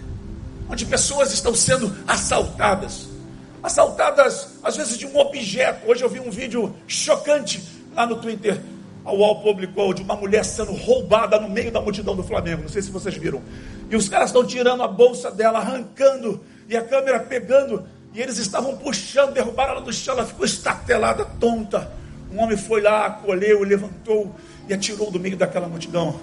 onde 0.70 0.86
pessoas 0.86 1.32
estão 1.32 1.56
sendo 1.56 1.96
assaltadas. 2.06 3.08
Assaltadas, 3.64 4.50
às 4.62 4.76
vezes, 4.76 4.98
de 4.98 5.08
um 5.08 5.18
objeto. 5.18 5.90
Hoje 5.90 6.04
eu 6.04 6.10
vi 6.10 6.20
um 6.20 6.30
vídeo 6.30 6.76
chocante 6.86 7.64
lá 7.96 8.06
no 8.06 8.16
Twitter. 8.18 8.60
A 9.06 9.12
UOL 9.12 9.42
publicou 9.42 9.94
de 9.94 10.02
uma 10.02 10.16
mulher 10.16 10.46
sendo 10.46 10.72
roubada 10.72 11.40
no 11.40 11.50
meio 11.50 11.72
da 11.72 11.82
multidão 11.82 12.16
do 12.16 12.24
Flamengo. 12.24 12.62
Não 12.62 12.70
sei 12.70 12.82
se 12.82 12.90
vocês 12.90 13.16
viram. 13.16 13.42
E 13.90 13.96
os 13.96 14.08
caras 14.08 14.30
estão 14.30 14.46
tirando 14.46 14.82
a 14.82 14.88
bolsa 14.88 15.30
dela, 15.30 15.60
arrancando, 15.60 16.42
e 16.70 16.78
a 16.78 16.82
câmera 16.82 17.20
pegando 17.20 17.84
e 18.14 18.22
eles 18.22 18.38
estavam 18.38 18.78
puxando, 18.78 19.34
derrubaram 19.34 19.72
ela 19.72 19.82
do 19.82 19.92
chão, 19.92 20.14
ela 20.16 20.26
ficou 20.26 20.46
estatelada, 20.46 21.26
tonta. 21.40 21.92
Um 22.32 22.40
homem 22.40 22.56
foi 22.56 22.82
lá, 22.82 23.08
acolheu, 23.08 23.64
levantou 23.64 24.36
e 24.68 24.74
atirou 24.74 25.10
do 25.10 25.20
meio 25.20 25.36
daquela 25.36 25.68
multidão. 25.68 26.20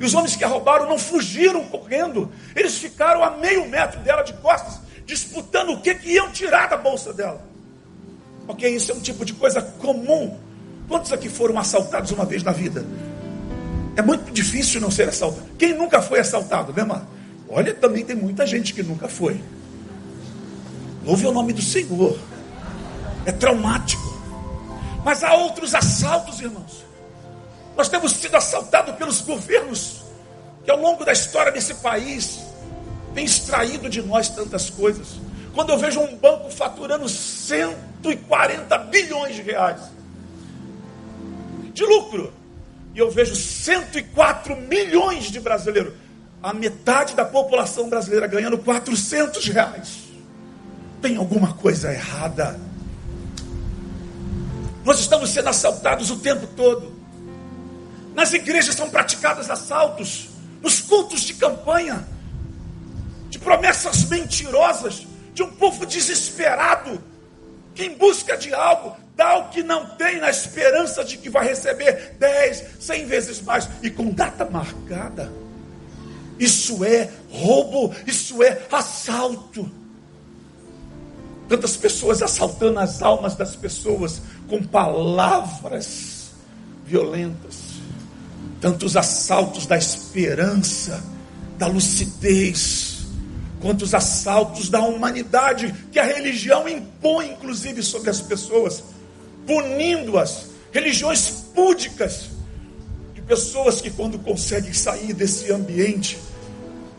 E 0.00 0.04
os 0.04 0.14
homens 0.14 0.36
que 0.36 0.44
a 0.44 0.48
roubaram 0.48 0.88
não 0.88 0.98
fugiram 0.98 1.64
correndo, 1.64 2.30
eles 2.54 2.78
ficaram 2.78 3.24
a 3.24 3.30
meio 3.32 3.68
metro 3.68 4.00
dela 4.00 4.22
de 4.22 4.32
costas, 4.34 4.80
disputando 5.04 5.70
o 5.70 5.80
que, 5.80 5.94
que 5.96 6.12
iam 6.12 6.30
tirar 6.30 6.68
da 6.68 6.76
bolsa 6.76 7.12
dela. 7.12 7.44
Ok, 8.46 8.68
isso 8.68 8.92
é 8.92 8.94
um 8.94 9.00
tipo 9.00 9.24
de 9.24 9.32
coisa 9.32 9.62
comum. 9.62 10.38
Quantos 10.88 11.12
aqui 11.12 11.28
foram 11.28 11.58
assaltados 11.58 12.10
uma 12.10 12.24
vez 12.24 12.42
na 12.42 12.52
vida? 12.52 12.84
É 13.96 14.02
muito 14.02 14.32
difícil 14.32 14.80
não 14.80 14.90
ser 14.90 15.08
assaltado. 15.08 15.46
Quem 15.58 15.74
nunca 15.74 16.02
foi 16.02 16.20
assaltado, 16.20 16.72
né, 16.72 16.84
mano? 16.84 17.06
Olha, 17.48 17.72
também 17.72 18.04
tem 18.04 18.16
muita 18.16 18.46
gente 18.46 18.74
que 18.74 18.82
nunca 18.82 19.08
foi. 19.08 19.40
Louve 21.04 21.26
o 21.26 21.32
nome 21.32 21.52
do 21.52 21.62
Senhor. 21.62 22.18
É 23.24 23.32
traumático. 23.32 24.02
Mas 25.04 25.22
há 25.22 25.34
outros 25.34 25.74
assaltos, 25.74 26.40
irmãos. 26.40 26.84
Nós 27.76 27.88
temos 27.88 28.12
sido 28.12 28.36
assaltados 28.36 28.94
pelos 28.96 29.20
governos 29.20 30.04
que 30.64 30.70
ao 30.70 30.80
longo 30.80 31.04
da 31.04 31.12
história 31.12 31.52
desse 31.52 31.74
país 31.74 32.40
tem 33.14 33.24
extraído 33.24 33.88
de 33.88 34.02
nós 34.02 34.28
tantas 34.28 34.70
coisas. 34.70 35.20
Quando 35.54 35.70
eu 35.70 35.78
vejo 35.78 36.00
um 36.00 36.16
banco 36.16 36.50
faturando 36.50 37.08
140 37.08 38.78
bilhões 38.78 39.36
de 39.36 39.42
reais 39.42 39.93
de 41.74 41.84
lucro, 41.84 42.32
e 42.94 42.98
eu 42.98 43.10
vejo 43.10 43.34
104 43.34 44.56
milhões 44.56 45.24
de 45.24 45.40
brasileiros, 45.40 45.92
a 46.40 46.54
metade 46.54 47.14
da 47.14 47.24
população 47.24 47.88
brasileira 47.88 48.26
ganhando 48.28 48.56
400 48.58 49.46
reais. 49.48 50.04
Tem 51.02 51.16
alguma 51.16 51.54
coisa 51.54 51.92
errada. 51.92 52.58
Nós 54.84 55.00
estamos 55.00 55.30
sendo 55.30 55.48
assaltados 55.48 56.10
o 56.10 56.18
tempo 56.18 56.46
todo. 56.48 56.94
Nas 58.14 58.32
igrejas 58.32 58.76
são 58.76 58.88
praticados 58.88 59.50
assaltos, 59.50 60.28
nos 60.62 60.80
cultos 60.80 61.22
de 61.22 61.34
campanha, 61.34 62.06
de 63.28 63.38
promessas 63.38 64.04
mentirosas, 64.04 65.06
de 65.34 65.42
um 65.42 65.50
povo 65.50 65.84
desesperado, 65.84 67.02
que 67.74 67.84
em 67.84 67.96
busca 67.96 68.36
de 68.36 68.54
algo, 68.54 68.96
dá 69.16 69.38
o 69.38 69.48
que 69.50 69.62
não 69.62 69.86
tem 69.96 70.18
na 70.18 70.30
esperança 70.30 71.04
de 71.04 71.16
que 71.16 71.30
vai 71.30 71.46
receber 71.46 72.16
dez, 72.18 72.64
cem 72.80 73.06
vezes 73.06 73.40
mais 73.40 73.68
e 73.82 73.90
com 73.90 74.10
data 74.10 74.44
marcada. 74.44 75.32
Isso 76.38 76.84
é 76.84 77.10
roubo, 77.30 77.94
isso 78.06 78.42
é 78.42 78.66
assalto. 78.70 79.70
Tantas 81.48 81.76
pessoas 81.76 82.22
assaltando 82.22 82.80
as 82.80 83.02
almas 83.02 83.36
das 83.36 83.54
pessoas 83.54 84.20
com 84.48 84.62
palavras 84.62 86.30
violentas. 86.84 87.74
Tantos 88.60 88.96
assaltos 88.96 89.66
da 89.66 89.76
esperança, 89.76 91.04
da 91.58 91.66
lucidez, 91.66 93.06
quantos 93.60 93.94
assaltos 93.94 94.68
da 94.68 94.80
humanidade 94.80 95.72
que 95.92 95.98
a 95.98 96.04
religião 96.04 96.68
impõe, 96.68 97.32
inclusive, 97.32 97.82
sobre 97.82 98.10
as 98.10 98.20
pessoas, 98.20 98.82
punindo-as. 99.46 100.50
Religiões 100.72 101.30
púdicas, 101.54 102.30
de 103.14 103.22
pessoas 103.22 103.80
que, 103.80 103.90
quando 103.90 104.18
conseguem 104.18 104.72
sair 104.72 105.12
desse 105.12 105.52
ambiente 105.52 106.18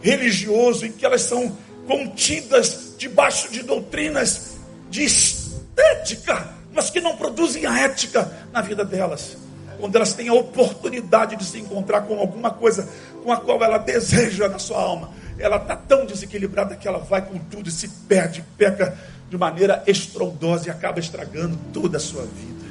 religioso, 0.02 0.86
em 0.86 0.92
que 0.92 1.06
elas 1.06 1.22
são 1.22 1.56
contidas 1.88 2.94
debaixo 2.98 3.52
de 3.52 3.64
doutrinas 3.64 4.56
de 4.90 5.04
estética, 5.04 6.54
mas 6.74 6.90
que 6.90 7.02
não 7.02 7.18
produzem 7.18 7.66
a 7.66 7.80
ética 7.80 8.32
na 8.52 8.62
vida 8.62 8.86
delas. 8.86 9.38
Quando 9.80 9.96
elas 9.96 10.14
têm 10.14 10.30
a 10.30 10.34
oportunidade 10.34 11.36
de 11.36 11.44
se 11.44 11.60
encontrar 11.60 12.02
com 12.02 12.18
alguma 12.18 12.50
coisa 12.52 12.88
com 13.24 13.32
a 13.32 13.38
qual 13.38 13.62
ela 13.64 13.78
deseja 13.78 14.48
na 14.48 14.60
sua 14.60 14.82
alma, 14.82 15.12
ela 15.38 15.58
está 15.58 15.76
tão 15.76 16.06
desequilibrada 16.06 16.76
que 16.76 16.88
ela 16.88 17.00
vai 17.00 17.22
com 17.22 17.38
tudo 17.38 17.68
e 17.68 17.72
se 17.72 17.88
perde, 18.08 18.44
peca 18.58 18.98
de 19.30 19.38
maneira 19.38 19.84
estrondosa 19.88 20.68
e 20.68 20.72
acaba 20.72 21.00
estragando 21.00 21.58
toda 21.74 21.98
a 21.98 22.00
sua 22.00 22.24
vida. 22.24 22.66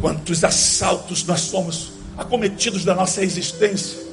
Quantos 0.00 0.44
assaltos 0.44 1.24
nós 1.24 1.40
somos 1.40 1.92
acometidos 2.16 2.84
da 2.84 2.94
nossa 2.94 3.22
existência? 3.22 4.06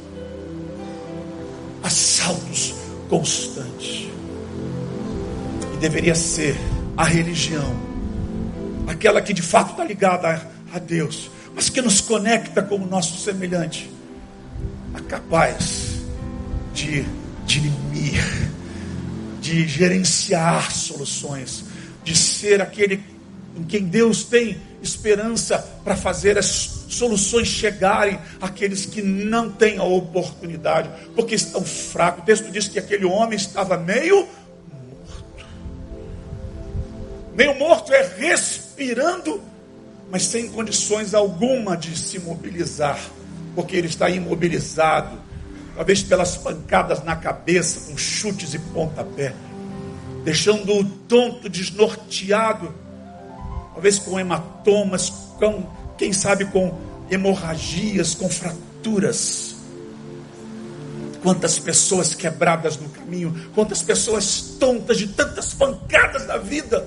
Assaltos 1.84 2.74
constantes. 3.10 4.08
E 5.74 5.78
deveria 5.78 6.16
ser 6.16 6.56
a 6.96 7.06
religião, 7.06 7.76
aquela 8.88 9.22
que 9.22 9.34
de 9.34 9.42
fato 9.42 9.72
está 9.72 9.84
ligada 9.84 10.50
a, 10.74 10.80
Deus, 10.80 11.30
mas 11.56 11.70
que 11.70 11.82
nos 11.82 12.02
conecta 12.02 12.62
com 12.62 12.76
o 12.76 12.88
nosso 12.88 13.20
semelhante, 13.20 13.90
a 14.94 15.02
capaz 15.02 16.02
de 16.74 17.06
dirimir, 17.46 18.24
de 19.44 19.68
gerenciar 19.68 20.72
soluções, 20.72 21.66
de 22.02 22.16
ser 22.16 22.62
aquele 22.62 23.04
em 23.58 23.64
quem 23.64 23.84
Deus 23.84 24.24
tem 24.24 24.58
esperança 24.82 25.60
para 25.84 25.98
fazer 25.98 26.38
as 26.38 26.86
soluções 26.88 27.48
chegarem 27.48 28.18
àqueles 28.42 28.86
que 28.86 29.02
não 29.02 29.52
têm 29.52 29.78
a 29.78 29.84
oportunidade, 29.84 30.90
porque 31.14 31.36
estão 31.36 31.64
fracos. 31.64 32.24
O 32.24 32.26
texto 32.26 32.50
diz 32.52 32.70
que 32.70 32.80
aquele 32.80 33.06
homem 33.06 33.36
estava 33.36 33.78
meio 33.78 34.16
morto. 34.18 35.46
Meio 37.36 37.60
morto 37.60 37.94
é 37.94 38.02
respirando, 38.18 39.42
mas 40.10 40.24
sem 40.24 40.48
condições 40.48 41.14
alguma 41.14 41.76
de 41.76 41.96
se 41.98 42.18
mobilizar, 42.18 43.00
porque 43.54 43.76
ele 43.76 43.88
está 43.88 44.10
imobilizado, 44.10 45.22
talvez 45.76 46.04
pelas 46.04 46.38
pancadas 46.38 47.04
na 47.04 47.16
cabeça, 47.16 47.90
com 47.92 47.98
chutes 47.98 48.54
e 48.54 48.60
pontapé, 48.60 49.34
deixando-o 50.24 50.84
tonto, 50.84 51.50
desnorteado, 51.50 52.74
talvez 53.74 54.00
com 54.00 54.20
hematomas, 54.20 55.10
com 55.38 55.66
quem 55.98 56.14
sabe 56.14 56.46
com 56.46 56.78
hemorragias, 57.10 58.14
com 58.14 58.30
fraturas. 58.30 59.56
Quantas 61.22 61.58
pessoas 61.58 62.14
quebradas 62.14 62.78
no 62.78 62.90
caminho, 62.90 63.50
quantas 63.56 63.82
pessoas 63.82 64.58
tontas 64.60 64.98
de 64.98 65.08
tantas 65.08 65.54
pancadas 65.54 66.26
da 66.26 66.38
vida. 66.38 66.86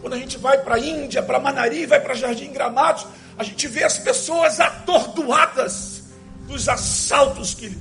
Quando 0.00 0.14
a 0.14 0.18
gente 0.18 0.38
vai 0.38 0.58
para 0.58 0.76
a 0.76 0.78
Índia, 0.78 1.22
para 1.22 1.38
Manari, 1.38 1.84
vai 1.84 2.00
para 2.00 2.14
Jardim 2.14 2.52
Gramados, 2.52 3.06
a 3.36 3.44
gente 3.44 3.68
vê 3.68 3.84
as 3.84 3.98
pessoas 3.98 4.60
atordoadas 4.60 6.04
dos 6.46 6.68
assaltos 6.68 7.52
que 7.52 7.76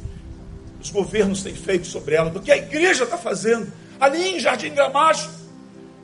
os 0.86 0.91
governos 0.91 1.43
têm 1.43 1.54
feito 1.54 1.88
sobre 1.88 2.15
ela, 2.15 2.30
do 2.30 2.41
que 2.41 2.52
a 2.52 2.58
igreja 2.58 3.04
está 3.04 3.17
fazendo. 3.17 3.71
Ali 4.00 4.36
em 4.36 4.39
Jardim 4.39 4.74
Gramados, 4.74 5.30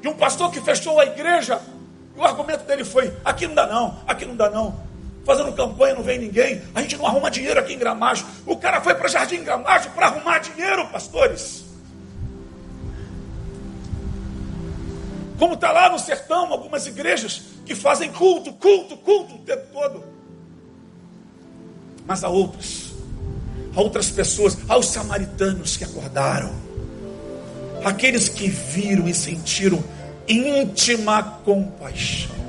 de 0.01 0.07
um 0.07 0.13
pastor 0.13 0.51
que 0.51 0.59
fechou 0.61 0.99
a 0.99 1.05
igreja 1.05 1.61
o 2.15 2.23
argumento 2.23 2.65
dele 2.65 2.83
foi: 2.83 3.11
aqui 3.23 3.47
não 3.47 3.55
dá 3.55 3.67
não, 3.67 3.99
aqui 4.07 4.25
não 4.25 4.35
dá 4.35 4.49
não. 4.49 4.91
Fazendo 5.23 5.53
campanha 5.53 5.93
não 5.93 6.03
vem 6.03 6.17
ninguém, 6.17 6.61
a 6.73 6.81
gente 6.81 6.97
não 6.97 7.05
arruma 7.05 7.29
dinheiro 7.29 7.59
aqui 7.59 7.73
em 7.73 7.77
Gramacho. 7.77 8.25
O 8.45 8.57
cara 8.57 8.81
foi 8.81 8.95
para 8.95 9.07
Jardim 9.07 9.43
Gramacho 9.43 9.89
para 9.91 10.07
arrumar 10.07 10.39
dinheiro, 10.39 10.87
pastores. 10.87 11.63
Como 15.37 15.53
está 15.53 15.71
lá 15.71 15.89
no 15.89 15.99
sertão, 15.99 16.51
algumas 16.51 16.85
igrejas 16.85 17.41
que 17.65 17.73
fazem 17.73 18.11
culto, 18.11 18.53
culto, 18.53 18.97
culto 18.97 19.35
o 19.35 19.39
tempo 19.39 19.65
todo. 19.71 20.03
Mas 22.05 22.23
há 22.23 22.29
outras, 22.29 22.90
há 23.75 23.81
outras 23.81 24.09
pessoas, 24.09 24.57
há 24.67 24.77
os 24.77 24.87
samaritanos 24.87 25.77
que 25.77 25.83
acordaram, 25.83 26.53
aqueles 27.83 28.29
que 28.29 28.47
viram 28.47 29.07
e 29.07 29.13
sentiram 29.13 29.83
íntima 30.27 31.23
compaixão. 31.43 32.41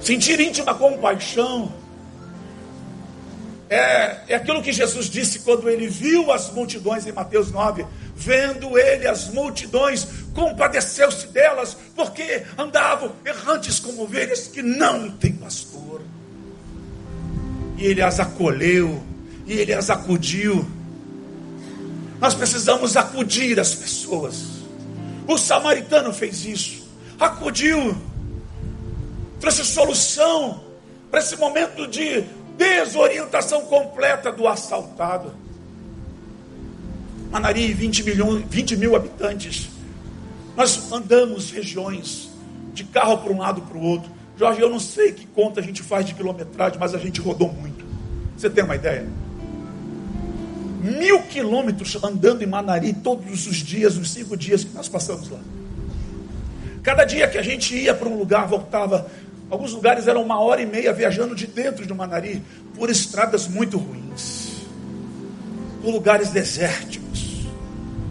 Sentir 0.00 0.38
íntima 0.40 0.74
compaixão 0.74 1.72
é, 3.70 4.18
é 4.28 4.34
aquilo 4.34 4.62
que 4.62 4.72
Jesus 4.72 5.06
disse 5.06 5.40
quando 5.40 5.68
ele 5.68 5.88
viu 5.88 6.30
as 6.30 6.50
multidões 6.50 7.06
em 7.06 7.12
Mateus 7.12 7.50
9. 7.50 7.84
Vendo 8.14 8.78
ele 8.78 9.06
as 9.08 9.30
multidões, 9.30 10.06
compadeceu-se 10.32 11.26
delas, 11.28 11.76
porque 11.96 12.44
andavam 12.56 13.12
errantes 13.24 13.80
como 13.80 14.02
ovelhas 14.02 14.46
que 14.46 14.62
não 14.62 15.10
têm 15.10 15.32
pastor. 15.32 16.02
Ele 17.84 18.00
as 18.00 18.18
acolheu, 18.18 19.02
e 19.46 19.52
ele 19.52 19.74
as 19.74 19.90
acudiu. 19.90 20.66
Nós 22.18 22.32
precisamos 22.32 22.96
acudir 22.96 23.60
as 23.60 23.74
pessoas. 23.74 24.46
O 25.28 25.36
samaritano 25.36 26.12
fez 26.12 26.44
isso, 26.46 26.88
acudiu, 27.20 27.96
trouxe 29.40 29.64
solução 29.64 30.64
para 31.10 31.20
esse 31.20 31.36
momento 31.36 31.86
de 31.86 32.24
desorientação 32.56 33.62
completa 33.66 34.32
do 34.32 34.48
assaltado. 34.48 35.34
Manari, 37.30 37.72
20, 37.72 38.02
milhões, 38.02 38.44
20 38.48 38.76
mil 38.76 38.96
habitantes. 38.96 39.68
Nós 40.56 40.90
andamos 40.92 41.50
regiões 41.50 42.30
de 42.72 42.84
carro 42.84 43.18
para 43.18 43.32
um 43.32 43.38
lado 43.38 43.60
para 43.62 43.76
o 43.76 43.82
outro. 43.82 44.10
Jorge, 44.36 44.60
eu 44.60 44.70
não 44.70 44.80
sei 44.80 45.12
que 45.12 45.26
conta 45.26 45.60
a 45.60 45.62
gente 45.62 45.82
faz 45.82 46.04
de 46.04 46.14
quilometragem, 46.14 46.78
mas 46.78 46.94
a 46.94 46.98
gente 46.98 47.20
rodou 47.20 47.52
muito. 47.52 47.84
Você 48.36 48.50
tem 48.50 48.64
uma 48.64 48.74
ideia? 48.74 49.06
mil 50.84 51.22
quilômetros 51.22 51.96
andando 52.04 52.42
em 52.42 52.46
Manari 52.46 52.92
todos 52.92 53.46
os 53.46 53.56
dias, 53.56 53.96
os 53.96 54.10
cinco 54.10 54.36
dias 54.36 54.64
que 54.64 54.74
nós 54.74 54.86
passamos 54.86 55.30
lá. 55.30 55.38
Cada 56.82 57.04
dia 57.04 57.26
que 57.26 57.38
a 57.38 57.42
gente 57.42 57.74
ia 57.74 57.94
para 57.94 58.06
um 58.06 58.18
lugar, 58.18 58.46
voltava. 58.46 59.06
Alguns 59.48 59.72
lugares 59.72 60.06
eram 60.06 60.22
uma 60.22 60.38
hora 60.38 60.60
e 60.60 60.66
meia 60.66 60.92
viajando 60.92 61.34
de 61.34 61.46
dentro 61.46 61.86
de 61.86 61.94
Manari, 61.94 62.42
por 62.74 62.90
estradas 62.90 63.48
muito 63.48 63.78
ruins, 63.78 64.66
por 65.80 65.90
lugares 65.90 66.30
desérticos. 66.30 67.46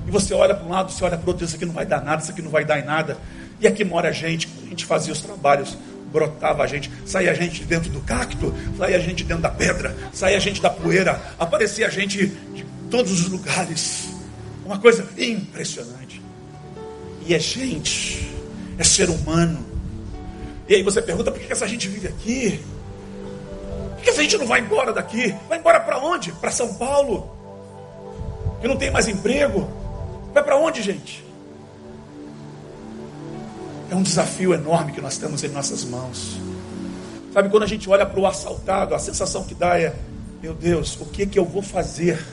E 0.07 0.11
você 0.11 0.33
olha 0.33 0.55
para 0.55 0.65
um 0.65 0.69
lado, 0.69 0.91
você 0.91 1.03
olha 1.03 1.17
para 1.17 1.25
o 1.25 1.29
outro, 1.29 1.45
isso 1.45 1.55
aqui 1.55 1.65
não 1.65 1.73
vai 1.73 1.85
dar 1.85 2.03
nada, 2.03 2.23
isso 2.23 2.31
aqui 2.31 2.41
não 2.41 2.49
vai 2.49 2.65
dar 2.65 2.79
em 2.79 2.85
nada. 2.85 3.17
E 3.59 3.67
aqui 3.67 3.83
mora 3.83 4.09
a 4.09 4.11
gente, 4.11 4.49
a 4.65 4.69
gente 4.69 4.85
fazia 4.85 5.13
os 5.13 5.21
trabalhos, 5.21 5.77
brotava 6.13 6.63
a 6.63 6.67
gente, 6.67 6.91
saía 7.05 7.31
a 7.31 7.33
gente 7.33 7.65
dentro 7.65 7.89
do 7.89 7.99
cacto, 8.01 8.53
saía 8.77 8.97
a 8.97 8.99
gente 8.99 9.23
dentro 9.23 9.41
da 9.41 9.49
pedra, 9.49 9.95
saía 10.13 10.37
a 10.37 10.39
gente 10.39 10.61
da 10.61 10.69
poeira, 10.69 11.19
aparecia 11.39 11.87
a 11.87 11.89
gente 11.89 12.27
de 12.27 12.63
todos 12.91 13.11
os 13.11 13.27
lugares. 13.27 14.09
Uma 14.63 14.77
coisa 14.77 15.05
impressionante. 15.17 16.21
E 17.25 17.33
é 17.33 17.39
gente, 17.39 18.31
é 18.77 18.83
ser 18.83 19.09
humano. 19.09 19.65
E 20.69 20.75
aí 20.75 20.83
você 20.83 21.01
pergunta, 21.01 21.31
por 21.31 21.41
que 21.41 21.51
essa 21.51 21.67
gente 21.67 21.87
vive 21.87 22.07
aqui? 22.07 22.63
Por 23.95 24.03
que 24.03 24.09
essa 24.11 24.21
gente 24.21 24.37
não 24.37 24.45
vai 24.45 24.61
embora 24.61 24.93
daqui? 24.93 25.35
Vai 25.49 25.57
embora 25.57 25.79
para 25.79 25.97
onde? 25.97 26.31
Para 26.33 26.51
São 26.51 26.75
Paulo? 26.75 27.35
Que 28.61 28.67
não 28.67 28.77
tem 28.77 28.91
mais 28.91 29.07
emprego? 29.07 29.69
Vai 30.33 30.43
para 30.43 30.55
onde, 30.55 30.81
gente? 30.81 31.23
É 33.93 33.95
um 33.95 34.01
desafio 34.01 34.55
enorme 34.55 34.91
que 34.91 34.99
nós 34.99 35.19
temos 35.19 35.43
em 35.43 35.49
nossas 35.49 35.85
mãos. 35.85 36.39
Sabe, 37.31 37.47
quando 37.49 37.61
a 37.61 37.67
gente 37.67 37.87
olha 37.87 38.03
para 38.03 38.19
o 38.19 38.25
assaltado, 38.25 38.95
a 38.95 38.97
sensação 38.97 39.43
que 39.43 39.53
dá 39.53 39.79
é: 39.79 39.95
meu 40.41 40.55
Deus, 40.55 40.99
o 40.99 41.05
que, 41.05 41.27
que 41.27 41.37
eu 41.37 41.45
vou 41.45 41.61
fazer? 41.61 42.25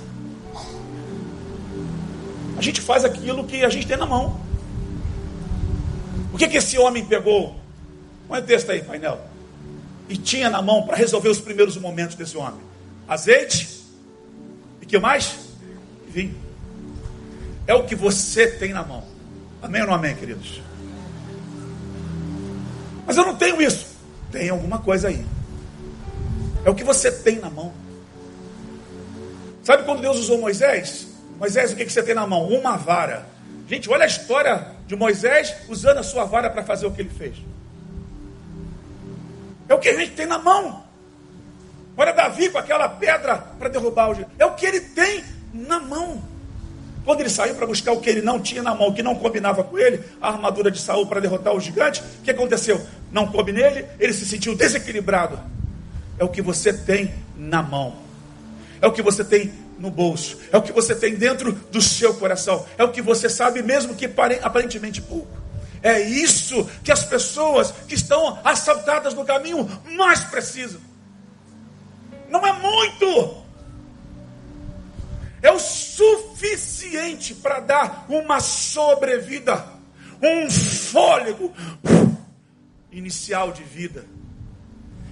A 2.57 2.63
gente 2.63 2.81
faz 2.81 3.05
aquilo 3.05 3.45
que 3.45 3.63
a 3.63 3.69
gente 3.69 3.87
tem 3.87 3.99
na 3.99 4.07
mão. 4.07 4.41
O 6.33 6.39
que, 6.39 6.49
que 6.49 6.57
esse 6.57 6.79
homem 6.79 7.05
pegou? 7.05 7.55
Põe 8.27 8.39
o 8.39 8.43
texto 8.43 8.73
aí, 8.73 8.83
painel. 8.83 9.21
E 10.09 10.17
tinha 10.17 10.49
na 10.49 10.63
mão 10.63 10.87
para 10.87 10.97
resolver 10.97 11.29
os 11.29 11.41
primeiros 11.41 11.77
momentos 11.77 12.17
desse 12.17 12.39
homem: 12.39 12.61
azeite 13.07 13.83
e 14.81 14.87
que 14.87 14.99
mais? 14.99 15.41
Vinho. 16.09 16.35
É 17.67 17.75
o 17.75 17.85
que 17.85 17.95
você 17.95 18.47
tem 18.47 18.73
na 18.73 18.83
mão. 18.83 19.05
Amém 19.61 19.83
ou 19.83 19.89
não 19.89 19.95
amém, 19.95 20.17
queridos? 20.17 20.70
Mas 23.11 23.17
eu 23.17 23.27
não 23.27 23.35
tenho 23.35 23.61
isso. 23.61 23.89
Tem 24.31 24.51
alguma 24.51 24.79
coisa 24.79 25.09
aí. 25.09 25.27
É 26.65 26.71
o 26.71 26.75
que 26.77 26.85
você 26.85 27.11
tem 27.11 27.41
na 27.41 27.51
mão. 27.51 27.73
Sabe 29.65 29.83
quando 29.83 30.01
Deus 30.01 30.17
usou 30.17 30.39
Moisés? 30.39 31.09
Moisés, 31.37 31.73
o 31.73 31.75
que 31.75 31.91
você 31.91 32.05
tem 32.05 32.15
na 32.15 32.25
mão? 32.25 32.47
Uma 32.47 32.77
vara. 32.77 33.27
Gente, 33.67 33.91
olha 33.91 34.05
a 34.05 34.07
história 34.07 34.65
de 34.87 34.95
Moisés 34.95 35.57
usando 35.69 35.99
a 35.99 36.05
sua 36.05 36.25
vara 36.25 36.49
para 36.49 36.63
fazer 36.63 36.87
o 36.87 36.93
que 36.93 37.01
ele 37.01 37.11
fez. 37.11 37.35
É 39.69 39.75
o 39.75 39.81
que 39.81 39.89
a 39.89 39.99
gente 39.99 40.13
tem 40.13 40.27
na 40.27 40.39
mão. 40.39 40.85
Olha 41.97 42.13
Davi 42.13 42.49
com 42.49 42.59
aquela 42.59 42.89
pedra 42.91 43.39
para 43.59 43.69
derrubar 43.69 44.13
o. 44.13 44.27
É 44.39 44.47
o 44.47 44.55
que 44.55 44.67
ele 44.67 44.83
tem 44.83 45.25
na 45.53 45.81
mão. 45.81 46.23
Quando 47.05 47.21
ele 47.21 47.31
saiu 47.31 47.55
para 47.55 47.67
buscar 47.67 47.93
o 47.93 48.01
que 48.01 48.11
ele 48.11 48.23
não 48.23 48.41
tinha 48.41 48.63
na 48.63 48.75
mão, 48.75 48.93
que 48.93 49.03
não 49.03 49.15
combinava 49.15 49.65
com 49.65 49.79
ele, 49.79 50.03
a 50.21 50.29
armadura 50.29 50.71
de 50.71 50.79
Saul 50.79 51.07
para 51.07 51.21
derrotar 51.21 51.55
o 51.55 51.61
gigante, 51.61 52.03
o 52.21 52.23
que 52.23 52.31
aconteceu? 52.31 52.81
Não 53.11 53.27
coube 53.27 53.53
nele, 53.53 53.87
ele 53.99 54.13
se 54.13 54.27
sentiu 54.27 54.55
desequilibrado. 54.55 55.41
É 56.19 56.25
o 56.25 56.29
que 56.29 56.43
você 56.43 56.73
tem 56.73 57.15
na 57.37 57.63
mão. 57.63 57.97
É 58.81 58.87
o 58.87 58.93
que 58.93 59.03
você 59.03 59.25
tem 59.25 59.53
no 59.79 59.91
bolso. 59.91 60.39
É 60.53 60.57
o 60.59 60.63
que 60.63 60.73
você 60.73 60.95
tem 60.95 61.15
dentro 61.15 61.53
do 61.53 61.81
seu 61.81 62.15
coração. 62.15 62.67
É 62.77 62.85
o 62.85 62.93
que 62.93 63.01
você 63.01 63.29
sabe, 63.29 63.63
mesmo 63.63 63.95
que 63.95 64.05
aparentemente 64.43 65.01
pouco. 65.01 65.41
É 65.83 65.99
isso 65.99 66.69
que 66.85 66.93
as 66.93 67.05
pessoas 67.05 67.73
que 67.89 67.95
estão 67.95 68.39
assaltadas 68.45 69.15
no 69.15 69.25
caminho 69.25 69.69
mais 69.97 70.21
precisam. 70.25 70.81
Não 72.29 72.47
é 72.47 72.53
muito, 72.53 73.40
é 75.43 75.51
o 75.51 75.59
suficiente 75.59 77.35
para 77.35 77.61
dar 77.61 78.07
uma 78.09 78.41
sobrevida, 78.41 79.65
um 80.23 80.51
fôlego 80.51 81.53
inicial 82.93 83.53
de 83.53 83.63
vida. 83.63 84.05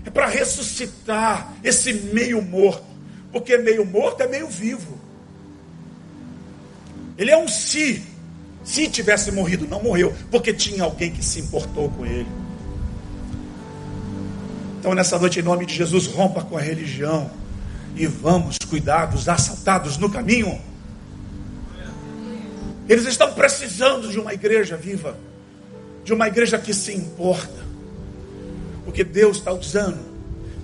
É 0.05 0.11
para 0.11 0.27
ressuscitar 0.27 1.53
esse 1.63 1.93
meio 1.93 2.43
morto, 2.43 2.85
porque 3.33 3.57
meio 3.59 3.85
morto 3.85 4.23
é 4.23 4.29
meio 4.29 4.49
vivo. 4.49 4.99
Ele 7.17 7.31
é 7.31 7.37
um 7.37 7.49
si. 7.49 8.03
Se 8.65 8.87
tivesse 8.89 9.33
morrido, 9.33 9.67
não 9.67 9.83
morreu, 9.83 10.15
porque 10.31 10.53
tinha 10.53 10.85
alguém 10.85 11.11
que 11.11 11.25
se 11.25 11.41
importou 11.41 11.89
com 11.91 12.05
ele. 12.05 12.29
Então, 14.79 14.95
nessa 14.95 15.19
noite, 15.19 15.41
em 15.41 15.43
nome 15.43 15.65
de 15.65 15.75
Jesus, 15.75 16.07
rompa 16.07 16.43
com 16.43 16.57
a 16.57 16.61
religião 16.61 17.31
e 17.99 18.07
vamos 18.07 18.57
cuidar 18.71 19.07
dos 19.07 19.29
assaltados 19.29 19.99
no 19.99 20.09
caminho. 20.09 20.61
Eles 22.89 23.07
estão 23.07 23.35
precisando 23.35 24.09
de 24.09 24.19
uma 24.19 24.33
igreja 24.33 24.77
viva, 24.77 25.19
de 26.05 26.13
uma 26.15 26.29
igreja 26.29 26.59
que 26.59 26.73
se 26.73 26.95
importa, 26.95 27.67
porque 28.85 29.03
Deus 29.03 29.39
está 29.39 29.53
usando 29.53 29.99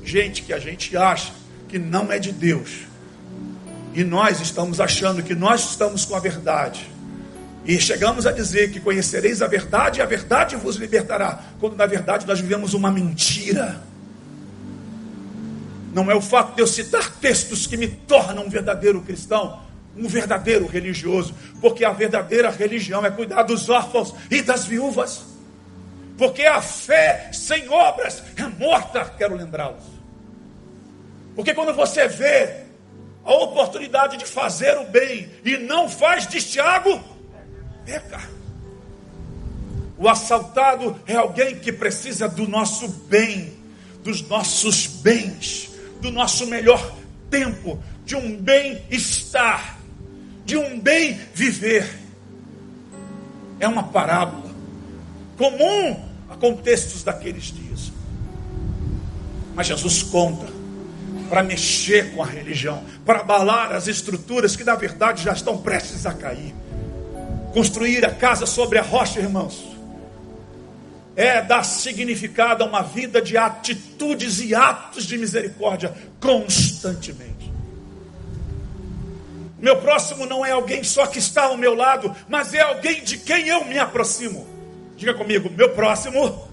gente 0.05 0.43
que 0.43 0.53
a 0.53 0.59
gente 0.59 0.97
acha 0.97 1.33
que 1.69 1.79
não 1.79 2.11
é 2.13 2.19
de 2.19 2.31
Deus, 2.31 2.87
e 3.93 4.05
nós 4.05 4.41
estamos 4.41 4.81
achando 4.81 5.23
que 5.23 5.35
nós 5.35 5.71
estamos 5.71 6.05
com 6.05 6.15
a 6.15 6.21
verdade. 6.21 6.91
E 7.67 7.81
chegamos 7.81 8.27
a 8.27 8.33
dizer 8.33 8.71
que 8.71 8.79
conhecereis 8.79 9.41
a 9.41 9.47
verdade 9.47 9.99
e 9.99 10.03
a 10.03 10.07
verdade 10.07 10.55
vos 10.55 10.77
libertará, 10.77 11.43
quando 11.59 11.77
na 11.77 11.87
verdade 11.87 12.27
nós 12.27 12.39
vivemos 12.39 12.75
uma 12.75 12.91
mentira. 12.91 13.83
Não 15.95 16.11
é 16.11 16.15
o 16.15 16.21
fato 16.21 16.57
de 16.57 16.61
eu 16.61 16.67
citar 16.67 17.09
textos 17.21 17.69
que 17.69 17.77
me 17.77 17.87
tornam 17.87 18.45
um 18.45 18.49
verdadeiro 18.51 19.01
cristão, 19.01 19.63
um 19.97 20.09
verdadeiro 20.09 20.67
religioso, 20.67 21.33
porque 21.61 21.85
a 21.85 21.93
verdadeira 21.93 22.51
religião 22.51 23.07
é 23.07 23.13
cuidar 23.13 23.45
dos 23.45 23.69
órfãos 23.69 24.13
e 24.29 24.43
das 24.43 24.65
viúvas. 24.65 25.25
Porque 26.19 26.43
a 26.43 26.61
fé 26.61 27.31
sem 27.33 27.69
obras 27.69 28.25
é 28.37 28.43
morta, 28.43 29.05
quero 29.17 29.37
lembrá-los. 29.37 29.85
Porque 31.37 31.55
quando 31.55 31.73
você 31.73 32.09
vê 32.09 32.65
a 33.25 33.33
oportunidade 33.33 34.17
de 34.17 34.27
fazer 34.27 34.77
o 34.79 34.87
bem 34.87 35.31
e 35.45 35.57
não 35.59 35.89
faz, 35.89 36.27
diz 36.27 36.51
Tiago, 36.51 37.01
peca. 37.87 38.21
O 39.97 40.09
assaltado 40.09 41.01
é 41.07 41.15
alguém 41.15 41.55
que 41.55 41.73
precisa 41.73 42.29
do 42.29 42.49
nosso 42.49 42.89
bem, 42.89 43.55
dos 44.03 44.23
nossos 44.23 44.89
bens 44.89 45.73
do 46.05 46.11
nosso 46.11 46.47
melhor 46.47 46.95
tempo, 47.31 47.83
de 48.05 48.15
um 48.15 48.37
bem-estar, 48.37 49.79
de 50.45 50.55
um 50.55 50.79
bem 50.79 51.19
viver. 51.33 51.99
É 53.59 53.67
uma 53.67 53.85
parábola 53.85 54.53
comum 55.39 55.99
a 56.29 56.37
contextos 56.37 57.03
daqueles 57.03 57.45
dias. 57.45 57.91
Mas 59.55 59.67
Jesus 59.67 60.03
conta 60.03 60.47
para 61.31 61.43
mexer 61.43 62.13
com 62.13 62.23
a 62.23 62.27
religião, 62.27 62.85
para 63.07 63.21
abalar 63.21 63.73
as 63.73 63.89
estruturas 63.89 64.55
que 64.55 64.63
na 64.63 64.75
verdade 64.75 65.25
já 65.25 65.33
estão 65.33 65.57
prestes 65.57 66.05
a 66.05 66.13
cair. 66.13 66.55
Construir 67.55 68.05
a 68.05 68.11
casa 68.11 68.45
sobre 68.45 68.79
a 68.79 68.83
rocha, 68.83 69.21
irmãos 69.21 69.74
é 71.17 71.41
dar 71.41 71.63
significado 71.65 72.65
a 72.65 72.67
uma 72.67 72.83
vida 72.83 73.23
de 73.23 73.37
atitudes 73.37 74.41
e 74.41 74.55
atos 74.55 75.05
de 75.05 75.17
misericórdia 75.17 75.95
constantemente. 76.21 77.53
Meu 79.59 79.77
próximo 79.77 80.27
não 80.27 80.45
é 80.45 80.51
alguém 80.51 80.83
só 80.83 81.07
que 81.07 81.19
está 81.19 81.45
ao 81.45 81.57
meu 81.57 81.75
lado, 81.75 82.15
mas 82.29 82.53
é 82.53 82.61
alguém 82.61 83.03
de 83.03 83.17
quem 83.17 83.49
eu 83.49 83.65
me 83.65 83.79
aproximo. 83.79 84.47
Diga 84.97 85.15
comigo, 85.15 85.51
meu 85.51 85.71
próximo 85.71 86.49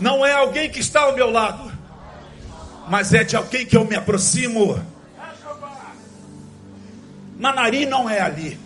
não 0.00 0.24
é 0.24 0.32
alguém 0.32 0.68
que 0.68 0.80
está 0.80 1.02
ao 1.02 1.14
meu 1.14 1.30
lado, 1.30 1.70
mas 2.88 3.14
é 3.14 3.22
de 3.22 3.36
alguém 3.36 3.64
que 3.64 3.76
eu 3.76 3.84
me 3.84 3.94
aproximo. 3.94 4.82
Manari 7.38 7.86
não 7.86 8.08
é 8.08 8.20
ali. 8.20 8.58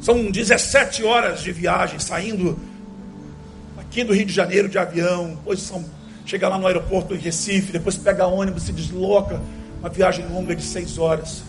São 0.00 0.30
17 0.30 1.04
horas 1.04 1.42
de 1.42 1.52
viagem 1.52 1.98
saindo 1.98 2.58
aqui 3.90 4.04
do 4.04 4.14
Rio 4.14 4.24
de 4.24 4.32
Janeiro 4.32 4.68
de 4.68 4.78
avião, 4.78 5.30
depois 5.30 5.60
São, 5.62 5.84
chega 6.24 6.48
lá 6.48 6.56
no 6.56 6.64
aeroporto 6.64 7.12
em 7.12 7.18
Recife, 7.18 7.72
depois 7.72 7.96
pega 7.96 8.24
ônibus, 8.24 8.62
se 8.62 8.72
desloca, 8.72 9.40
uma 9.80 9.88
viagem 9.88 10.24
longa 10.28 10.54
de 10.54 10.62
seis 10.62 10.96
horas. 10.96 11.42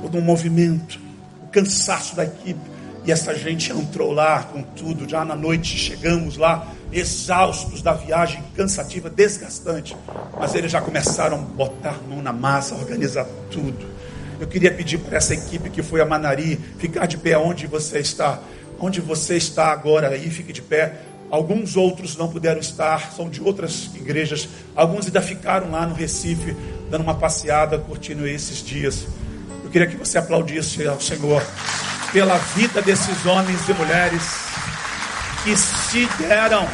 Todo 0.00 0.16
um 0.16 0.22
movimento, 0.22 0.98
o 1.44 1.48
cansaço 1.48 2.16
da 2.16 2.24
equipe. 2.24 2.58
E 3.04 3.12
essa 3.12 3.34
gente 3.34 3.70
entrou 3.70 4.12
lá 4.12 4.44
com 4.44 4.62
tudo, 4.62 5.06
já 5.06 5.26
na 5.26 5.36
noite 5.36 5.76
chegamos 5.76 6.38
lá, 6.38 6.72
exaustos 6.90 7.82
da 7.82 7.92
viagem 7.92 8.42
cansativa, 8.56 9.10
desgastante. 9.10 9.94
Mas 10.38 10.54
eles 10.54 10.72
já 10.72 10.80
começaram 10.80 11.36
a 11.36 11.42
botar 11.42 12.00
mão 12.08 12.22
na 12.22 12.32
massa, 12.32 12.74
organizar 12.74 13.26
tudo. 13.50 13.86
Eu 14.40 14.46
queria 14.46 14.72
pedir 14.72 14.98
para 14.98 15.18
essa 15.18 15.34
equipe 15.34 15.68
que 15.68 15.82
foi 15.82 16.00
a 16.00 16.06
Manari 16.06 16.58
ficar 16.78 17.04
de 17.04 17.18
pé 17.18 17.36
onde 17.36 17.66
você 17.66 17.98
está 17.98 18.40
onde 18.78 19.00
você 19.00 19.36
está 19.36 19.68
agora 19.72 20.08
aí, 20.08 20.30
fique 20.30 20.52
de 20.52 20.62
pé. 20.62 20.94
Alguns 21.30 21.76
outros 21.76 22.16
não 22.16 22.28
puderam 22.28 22.60
estar, 22.60 23.12
são 23.12 23.28
de 23.28 23.42
outras 23.42 23.90
igrejas. 23.94 24.48
Alguns 24.74 25.06
ainda 25.06 25.20
ficaram 25.20 25.70
lá 25.70 25.86
no 25.86 25.94
Recife, 25.94 26.56
dando 26.88 27.02
uma 27.02 27.14
passeada, 27.14 27.78
curtindo 27.78 28.26
esses 28.26 28.64
dias. 28.64 29.06
Eu 29.64 29.70
queria 29.70 29.88
que 29.88 29.96
você 29.96 30.18
aplaudisse 30.18 30.86
ao 30.86 31.00
Senhor 31.00 31.42
pela 32.12 32.38
vida 32.38 32.80
desses 32.80 33.26
homens 33.26 33.68
e 33.68 33.74
mulheres 33.74 34.22
que 35.42 35.56
se 35.56 36.06
deram. 36.18 36.66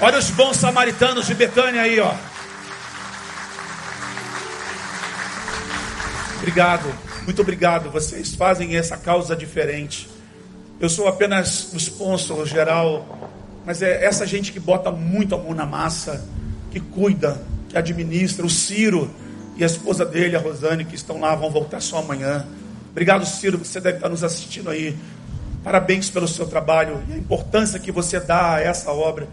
Olha 0.00 0.18
os 0.18 0.30
bons 0.30 0.56
samaritanos 0.56 1.26
de 1.26 1.34
Betânia 1.34 1.82
aí, 1.82 2.00
ó. 2.00 2.12
Obrigado, 6.38 6.92
muito 7.24 7.40
obrigado. 7.40 7.90
Vocês 7.90 8.34
fazem 8.34 8.76
essa 8.76 8.96
causa 8.96 9.36
diferente. 9.36 10.08
Eu 10.80 10.88
sou 10.88 11.06
apenas 11.06 11.72
o 11.72 11.76
sponsor 11.76 12.44
geral, 12.46 13.30
mas 13.64 13.82
é 13.82 14.04
essa 14.04 14.26
gente 14.26 14.50
que 14.50 14.58
bota 14.58 14.90
muito 14.90 15.34
a 15.34 15.38
mão 15.38 15.54
na 15.54 15.64
massa, 15.64 16.24
que 16.70 16.80
cuida, 16.80 17.40
que 17.68 17.78
administra. 17.78 18.44
O 18.44 18.50
Ciro 18.50 19.08
e 19.56 19.62
a 19.62 19.66
esposa 19.66 20.04
dele, 20.04 20.34
a 20.34 20.40
Rosane, 20.40 20.84
que 20.84 20.96
estão 20.96 21.20
lá, 21.20 21.34
vão 21.36 21.50
voltar 21.50 21.80
só 21.80 21.98
amanhã. 21.98 22.46
Obrigado, 22.90 23.24
Ciro, 23.24 23.58
você 23.58 23.80
deve 23.80 23.98
estar 23.98 24.08
nos 24.08 24.24
assistindo 24.24 24.68
aí. 24.68 24.96
Parabéns 25.62 26.10
pelo 26.10 26.26
seu 26.26 26.46
trabalho 26.46 27.00
e 27.08 27.12
a 27.12 27.16
importância 27.16 27.78
que 27.78 27.92
você 27.92 28.18
dá 28.18 28.56
a 28.56 28.60
essa 28.60 28.90
obra, 28.90 29.28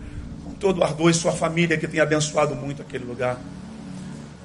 com 0.45 0.51
todo 0.51 0.79
o 0.79 0.83
ardor 0.83 1.09
e 1.09 1.13
sua 1.15 1.31
família 1.31 1.77
que 1.77 1.87
tem 1.87 1.99
abençoado 1.99 2.55
muito 2.55 2.83
aquele 2.83 3.05
lugar. 3.05 3.39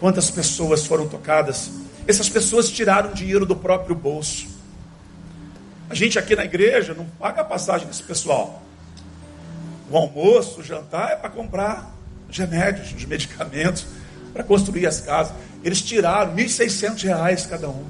Quantas 0.01 0.31
pessoas 0.31 0.87
foram 0.87 1.07
tocadas 1.07 1.71
essas 2.07 2.29
pessoas 2.29 2.69
tiraram 2.69 3.13
dinheiro 3.13 3.47
do 3.47 3.57
próprio 3.57 3.95
bolso. 3.95 4.47
A 5.89 5.95
gente 5.95 6.19
aqui 6.19 6.35
na 6.35 6.45
igreja 6.45 6.95
não 6.95 7.07
paga 7.07 7.43
a 7.43 7.45
passagem 7.45 7.87
desse 7.87 8.03
pessoal. 8.03 8.63
O 9.91 9.97
almoço, 9.97 10.61
o 10.61 10.63
jantar 10.63 11.13
é 11.13 11.17
para 11.17 11.31
comprar 11.31 11.95
os 12.29 12.37
remédios, 12.37 12.93
os 12.93 13.05
medicamentos, 13.05 13.87
para 14.33 14.43
construir 14.43 14.87
as 14.87 15.01
casas. 15.01 15.35
Eles 15.63 15.81
tiraram 15.83 16.35
R$ 16.35 16.45
1.600 16.45 17.49
cada 17.49 17.69
um. 17.69 17.85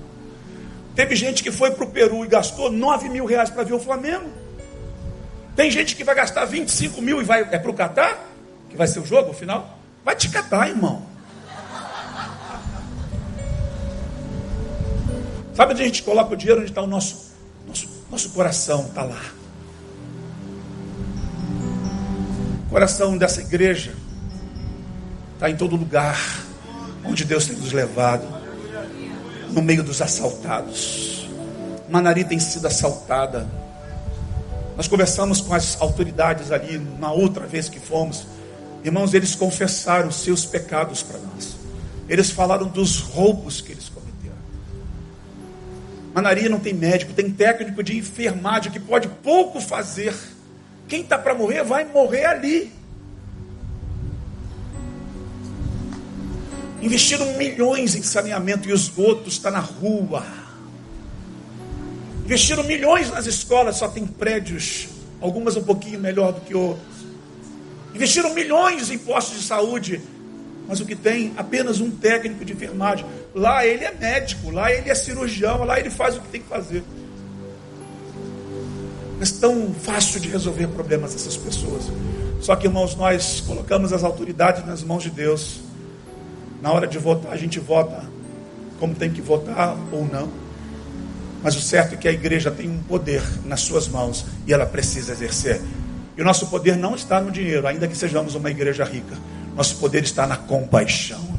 Teve 0.95 1.17
gente 1.17 1.43
que 1.43 1.51
foi 1.51 1.73
para 1.73 1.85
o 1.85 1.91
Peru 1.91 2.25
e 2.25 2.29
gastou 2.29 2.71
9 2.71 3.09
mil 3.09 3.25
reais 3.25 3.51
para 3.51 3.65
ver 3.65 3.73
o 3.73 3.81
Flamengo. 3.81 4.31
Tem 5.57 5.71
gente 5.71 5.97
que 5.97 6.05
vai 6.05 6.15
gastar 6.15 6.45
25 6.45 7.01
mil 7.01 7.21
e 7.21 7.25
vai 7.25 7.41
é 7.41 7.59
para 7.59 7.71
o 7.71 7.75
Catar, 7.75 8.19
que 8.69 8.77
vai 8.77 8.87
ser 8.87 9.01
o 9.01 9.07
jogo, 9.07 9.29
no 9.29 9.35
final. 9.35 9.79
Vai 10.05 10.15
te 10.15 10.29
catar, 10.29 10.69
irmão. 10.69 11.14
Sabe 15.55 15.73
onde 15.73 15.83
a 15.83 15.85
gente 15.85 16.03
coloca 16.03 16.35
o 16.35 16.37
dinheiro? 16.37 16.61
Onde 16.61 16.71
está 16.71 16.83
o 16.83 16.87
nosso, 16.87 17.33
nosso, 17.67 17.89
nosso 18.11 18.31
coração? 18.31 18.87
Está 18.87 19.05
lá. 19.05 19.23
O 22.67 22.71
coração 22.71 23.17
dessa 23.17 23.41
igreja 23.41 23.95
está 25.35 25.49
em 25.49 25.57
todo 25.57 25.77
lugar 25.77 26.19
onde 27.05 27.25
Deus 27.25 27.47
tem 27.47 27.57
nos 27.57 27.73
levado 27.73 28.27
no 29.51 29.63
meio 29.63 29.85
dos 29.85 30.03
assaltados. 30.03 31.29
Manari 31.89 32.25
tem 32.25 32.41
sido 32.41 32.67
assaltada. 32.67 33.49
Nós 34.77 34.89
conversamos 34.89 35.41
com 35.41 35.55
as 35.55 35.81
autoridades 35.81 36.51
ali 36.51 36.79
na 36.99 37.13
outra 37.13 37.47
vez 37.47 37.69
que 37.69 37.79
fomos. 37.79 38.27
Irmãos, 38.83 39.15
eles 39.15 39.37
confessaram 39.37 40.11
seus 40.11 40.45
pecados 40.45 41.03
para 41.03 41.19
nós. 41.19 41.55
Eles 42.09 42.31
falaram 42.31 42.67
dos 42.67 42.99
roubos 42.99 43.61
que 43.61 43.71
eles 43.71 43.89
Manaria 46.15 46.49
não 46.49 46.61
tem 46.61 46.73
médico, 46.73 47.13
tem 47.13 47.29
técnico 47.29 47.83
de 47.83 47.99
enfermagem 47.99 48.71
que 48.71 48.79
pode 48.79 49.09
pouco 49.09 49.61
fazer. 49.61 50.15
Quem 50.87 51.01
está 51.01 51.19
para 51.19 51.35
morrer 51.35 51.65
vai 51.65 51.85
morrer 51.85 52.27
ali. 52.27 52.73
Investiram 56.81 57.37
milhões 57.37 57.97
em 57.97 58.03
saneamento 58.03 58.69
e 58.69 58.73
esgoto 58.73 59.29
está 59.29 59.51
na 59.51 59.59
rua. 59.59 60.25
Investiram 62.25 62.63
milhões 62.63 63.11
nas 63.11 63.27
escolas, 63.27 63.77
só 63.77 63.89
tem 63.89 64.07
prédios, 64.07 64.87
algumas 65.21 65.57
um 65.57 65.65
pouquinho 65.65 65.99
melhor 65.99 66.33
do 66.33 66.43
que 66.43 66.55
outras. 66.55 66.95
Investiram 67.93 68.33
milhões 68.33 68.89
em 68.89 68.99
postos 68.99 69.41
de 69.41 69.45
saúde, 69.45 70.01
mas 70.67 70.81
o 70.81 70.87
que 70.87 70.97
tem 70.97 71.33
apenas 71.37 71.81
um 71.81 71.91
técnico 71.91 72.45
de 72.45 72.53
enfermagem. 72.53 73.05
Lá 73.35 73.67
ele 73.67 73.85
é 73.85 73.93
médico, 73.93 74.51
lá 74.51 74.73
ele 74.73 74.91
é 74.91 74.95
cirurgião, 74.95 75.65
lá 75.65 75.79
ele 75.79 75.91
faz 75.91 76.17
o 76.17 76.21
que 76.21 76.29
tem 76.29 76.41
que 76.41 76.49
fazer. 76.49 76.83
Mas 79.19 79.31
tão 79.33 79.73
fácil 79.75 80.21
de 80.21 80.29
resolver 80.29 80.67
problemas 80.69 81.13
dessas 81.13 81.37
pessoas. 81.37 81.85
Só 82.41 82.57
que, 82.57 82.67
irmãos, 82.67 82.95
nós 82.95 83.41
colocamos 83.41 83.93
as 83.93 84.05
autoridades 84.05 84.67
nas 84.67 84.83
mãos 84.83 85.03
de 85.03 85.11
Deus. 85.11 85.61
Na 86.61 86.73
hora 86.73 86.87
de 86.87 86.99
votar, 86.99 87.33
a 87.33 87.37
gente 87.37 87.61
vota 87.61 88.05
como 88.79 88.95
tem 88.95 89.11
que 89.11 89.21
votar 89.21 89.77
ou 89.93 90.05
não. 90.07 90.29
Mas 91.43 91.57
o 91.57 91.61
certo 91.61 91.95
é 91.95 91.97
que 91.97 92.09
a 92.09 92.13
igreja 92.13 92.51
tem 92.51 92.69
um 92.69 92.79
poder 92.83 93.23
nas 93.45 93.61
suas 93.61 93.87
mãos 93.87 94.25
e 94.47 94.53
ela 94.53 94.65
precisa 94.65 95.13
exercer. 95.13 95.61
E 96.17 96.23
o 96.23 96.25
nosso 96.25 96.47
poder 96.47 96.77
não 96.77 96.95
está 96.95 97.21
no 97.21 97.31
dinheiro, 97.31 97.67
ainda 97.67 97.87
que 97.87 97.97
sejamos 97.97 98.35
uma 98.35 98.51
igreja 98.51 98.85
rica. 98.85 99.17
Nosso 99.55 99.77
poder 99.77 100.03
está 100.03 100.27
na 100.27 100.37
compaixão. 100.37 101.35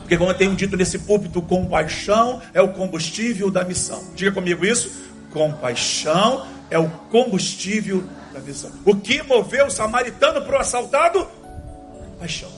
Porque, 0.00 0.16
como 0.16 0.30
eu 0.30 0.34
tenho 0.34 0.56
dito 0.56 0.76
nesse 0.76 0.98
púlpito, 1.00 1.42
compaixão 1.42 2.40
é 2.54 2.62
o 2.62 2.68
combustível 2.68 3.50
da 3.50 3.62
missão. 3.62 4.02
Diga 4.14 4.32
comigo 4.32 4.64
isso. 4.64 4.90
Compaixão 5.30 6.46
é 6.70 6.78
o 6.78 6.88
combustível 7.10 8.02
da 8.32 8.40
missão. 8.40 8.70
O 8.84 8.96
que 8.96 9.22
moveu 9.22 9.66
o 9.66 9.70
samaritano 9.70 10.42
para 10.42 10.56
o 10.56 10.60
assaltado? 10.60 11.28
Paixão. 12.18 12.50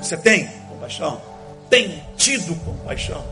Você 0.00 0.16
tem 0.16 0.48
compaixão? 0.68 1.20
Tem 1.68 2.02
tido 2.16 2.54
compaixão? 2.64 3.24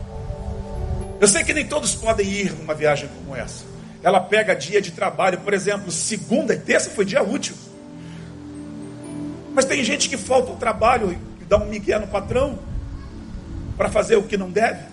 Eu 1.21 1.27
sei 1.27 1.43
que 1.43 1.53
nem 1.53 1.65
todos 1.65 1.95
podem 1.95 2.27
ir 2.27 2.51
numa 2.53 2.73
viagem 2.75 3.09
como 3.17 3.35
essa. 3.35 3.63
Ela 4.03 4.19
pega 4.19 4.53
dia 4.53 4.81
de 4.81 4.91
trabalho, 4.91 5.39
por 5.39 5.53
exemplo, 5.53 5.89
segunda 5.89 6.53
e 6.53 6.59
terça 6.59 6.89
foi 6.89 7.05
dia 7.05 7.23
útil. 7.23 7.55
Mas 9.55 9.63
tem 9.63 9.81
gente 9.85 10.09
que 10.09 10.17
falta 10.17 10.51
o 10.51 10.57
trabalho 10.57 11.17
e 11.41 11.45
dá 11.45 11.57
um 11.57 11.65
migué 11.65 11.97
no 11.97 12.07
patrão 12.07 12.59
para 13.77 13.89
fazer 13.89 14.17
o 14.17 14.23
que 14.23 14.35
não 14.35 14.51
deve. 14.51 14.83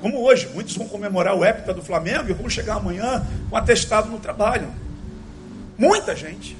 Como 0.00 0.20
hoje, 0.20 0.50
muitos 0.52 0.76
vão 0.76 0.88
comemorar 0.88 1.36
o 1.36 1.44
épica 1.44 1.72
do 1.72 1.80
Flamengo 1.80 2.28
e 2.28 2.32
vão 2.32 2.50
chegar 2.50 2.74
amanhã 2.74 3.24
com 3.48 3.56
atestado 3.56 4.10
no 4.10 4.18
trabalho. 4.18 4.68
Muita 5.78 6.16
gente. 6.16 6.56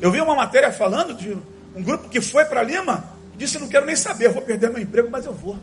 Eu 0.00 0.10
vi 0.10 0.20
uma 0.20 0.34
matéria 0.34 0.72
falando 0.72 1.14
de 1.14 1.38
um 1.76 1.82
grupo 1.82 2.08
que 2.08 2.20
foi 2.20 2.44
para 2.44 2.64
Lima 2.64 3.04
e 3.32 3.38
disse: 3.38 3.58
Não 3.58 3.68
quero 3.68 3.86
nem 3.86 3.94
saber, 3.94 4.28
vou 4.30 4.42
perder 4.42 4.70
meu 4.70 4.82
emprego, 4.82 5.08
mas 5.10 5.24
eu 5.24 5.32
vou. 5.32 5.56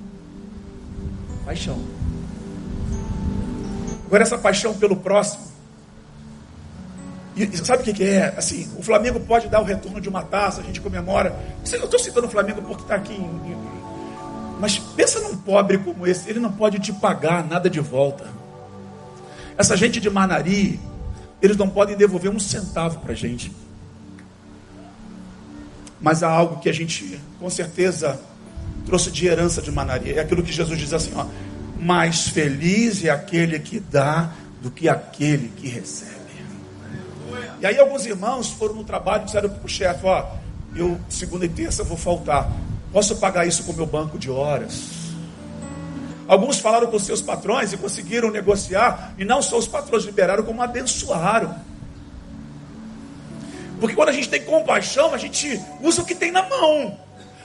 Paixão. 1.46 1.80
Agora, 4.06 4.24
essa 4.24 4.38
paixão 4.38 4.74
pelo 4.74 4.96
próximo 4.96 5.53
e 7.36 7.58
sabe 7.58 7.90
o 7.90 7.94
que, 7.94 8.04
é? 8.04 8.34
Assim, 8.38 8.70
o 8.78 8.84
Flamengo 8.84 9.20
pode 9.20 9.48
dar 9.48 9.60
o 9.60 9.64
retorno 9.64 10.00
de 10.00 10.08
uma 10.08 10.24
taça, 10.24 10.62
a 10.62 10.64
gente 10.64 10.80
comemora. 10.80 11.36
Eu 11.72 11.86
estou 11.86 12.00
citando 12.00 12.28
o 12.28 12.30
Flamengo 12.30 12.62
porque 12.62 12.84
está 12.84 12.96
aqui. 12.96 13.14
Em... 13.14 13.58
Mas 14.60 14.78
pensa 14.78 15.20
num 15.20 15.36
pobre 15.36 15.80
como 15.80 16.06
esse, 16.06 16.30
ele 16.30 16.40
não 16.40 16.52
pode 16.52 16.80
te 16.80 16.94
pagar 16.94 17.44
nada 17.44 17.70
de 17.70 17.80
volta. 17.80 18.28
Essa 19.58 19.76
gente 19.76 20.00
de 20.00 20.10
Manari, 20.10 20.80
eles 21.42 21.58
não 21.58 21.68
podem 21.68 21.98
devolver 21.98 22.32
um 22.32 22.40
centavo 22.40 23.00
para 23.00 23.14
a 23.14 23.16
gente. 23.16 23.52
Mas 26.00 26.22
há 26.22 26.30
algo 26.30 26.60
que 26.60 26.70
a 26.70 26.74
gente, 26.74 27.20
com 27.40 27.50
certeza, 27.50 28.20
trouxe 28.86 29.10
de 29.10 29.26
herança 29.26 29.62
de 29.62 29.72
Manari. 29.72 30.14
É 30.14 30.20
aquilo 30.20 30.44
que 30.44 30.52
Jesus 30.52 30.78
diz 30.78 30.94
assim: 30.94 31.14
ó, 31.16 31.26
mais 31.80 32.28
feliz 32.28 33.04
é 33.04 33.10
aquele 33.10 33.60
que 33.60 33.80
dá 33.80 34.32
do 34.62 34.70
que 34.70 34.88
aquele 34.88 35.50
que 35.50 35.68
recebe. 35.68 36.13
E 37.64 37.66
aí 37.66 37.80
alguns 37.80 38.06
irmãos 38.06 38.50
foram 38.50 38.76
no 38.76 38.84
trabalho 38.84 39.22
e 39.22 39.26
disseram 39.28 39.48
para 39.50 39.66
o 39.66 39.70
chefe, 39.70 40.06
ó, 40.06 40.26
eu 40.76 41.00
segunda 41.08 41.46
e 41.46 41.50
terça 41.50 41.82
vou 41.82 41.96
faltar. 41.96 42.52
Posso 42.92 43.16
pagar 43.16 43.48
isso 43.48 43.64
com 43.64 43.72
o 43.72 43.76
meu 43.76 43.86
banco 43.86 44.20
de 44.20 44.30
horas? 44.30 44.90
Alguns 46.28 46.60
falaram 46.60 46.88
com 46.88 47.00
seus 47.00 47.22
patrões 47.22 47.72
e 47.72 47.78
conseguiram 47.78 48.30
negociar, 48.30 49.14
e 49.18 49.24
não 49.24 49.42
só 49.42 49.58
os 49.58 49.66
patrões 49.66 50.04
liberaram, 50.04 50.44
como 50.44 50.62
abençoaram. 50.62 51.56
Porque 53.80 53.96
quando 53.96 54.10
a 54.10 54.14
gente 54.14 54.28
tem 54.28 54.44
compaixão, 54.44 55.14
a 55.14 55.18
gente 55.18 55.58
usa 55.82 56.02
o 56.02 56.06
que 56.06 56.16
tem 56.16 56.34
na 56.34 56.44
mão. 56.44 56.98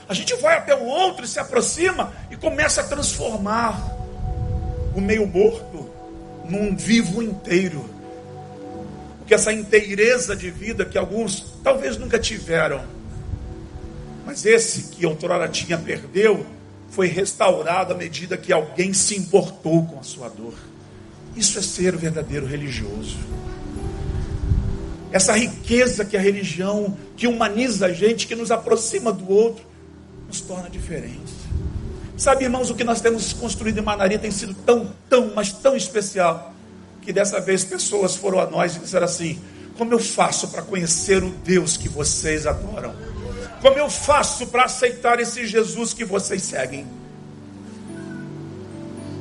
A 0.09 0.13
gente 0.13 0.35
vai 0.35 0.57
até 0.57 0.75
o 0.75 0.83
outro 0.83 1.23
e 1.23 1.29
se 1.29 1.39
aproxima 1.39 2.11
e 2.29 2.35
começa 2.35 2.81
a 2.81 2.83
transformar 2.83 3.81
o 4.93 4.99
meio 4.99 5.25
morto 5.25 5.89
num 6.43 6.75
vivo 6.75 7.23
inteiro 7.23 7.98
que 9.29 9.35
essa 9.35 9.53
inteireza 9.53 10.35
de 10.35 10.49
vida 10.49 10.83
que 10.83 10.97
alguns 10.97 11.53
talvez 11.63 11.95
nunca 11.99 12.17
tiveram, 12.17 12.83
mas 14.25 14.43
esse 14.43 14.89
que 14.89 15.05
outrora 15.05 15.47
tinha 15.47 15.77
perdeu, 15.77 16.43
foi 16.89 17.05
restaurado 17.05 17.93
à 17.93 17.95
medida 17.95 18.35
que 18.35 18.51
alguém 18.51 18.91
se 18.91 19.15
importou 19.15 19.85
com 19.85 19.99
a 19.99 20.03
sua 20.03 20.29
dor. 20.29 20.55
Isso 21.35 21.59
é 21.59 21.61
ser 21.61 21.95
verdadeiro 21.95 22.47
religioso. 22.47 23.17
Essa 25.11 25.33
riqueza 25.33 26.03
que 26.03 26.17
a 26.17 26.19
religião, 26.19 26.97
que 27.15 27.27
humaniza 27.27 27.85
a 27.85 27.93
gente, 27.93 28.25
que 28.25 28.35
nos 28.35 28.49
aproxima 28.49 29.13
do 29.13 29.29
outro. 29.29 29.63
nos 30.27 30.41
torna 30.41 30.71
diferentes. 30.71 31.35
Sabe, 32.17 32.45
irmãos, 32.45 32.71
o 32.71 32.75
que 32.75 32.83
nós 32.83 32.99
temos 32.99 33.31
construído 33.31 33.77
em 33.77 33.83
Manaria 33.83 34.17
tem 34.17 34.31
sido 34.31 34.55
tão, 34.55 34.91
tão, 35.07 35.31
mas 35.35 35.53
tão 35.53 35.75
especial, 35.75 36.51
que 37.01 37.13
dessa 37.13 37.39
vez 37.39 37.63
pessoas 37.63 38.15
foram 38.15 38.39
a 38.39 38.45
nós 38.45 38.75
e 38.75 38.79
disseram 38.79 39.05
assim: 39.05 39.39
como 39.79 39.93
eu 39.93 39.99
faço 39.99 40.49
para 40.49 40.61
conhecer 40.61 41.23
o 41.23 41.29
Deus 41.29 41.77
que 41.77 41.87
vocês 41.87 42.45
adoram? 42.45 42.93
Como 43.61 43.77
eu 43.77 43.89
faço 43.89 44.47
para 44.47 44.65
aceitar 44.65 45.21
esse 45.21 45.47
Jesus 45.47 45.93
que 45.93 46.03
vocês 46.03 46.43
seguem? 46.43 46.85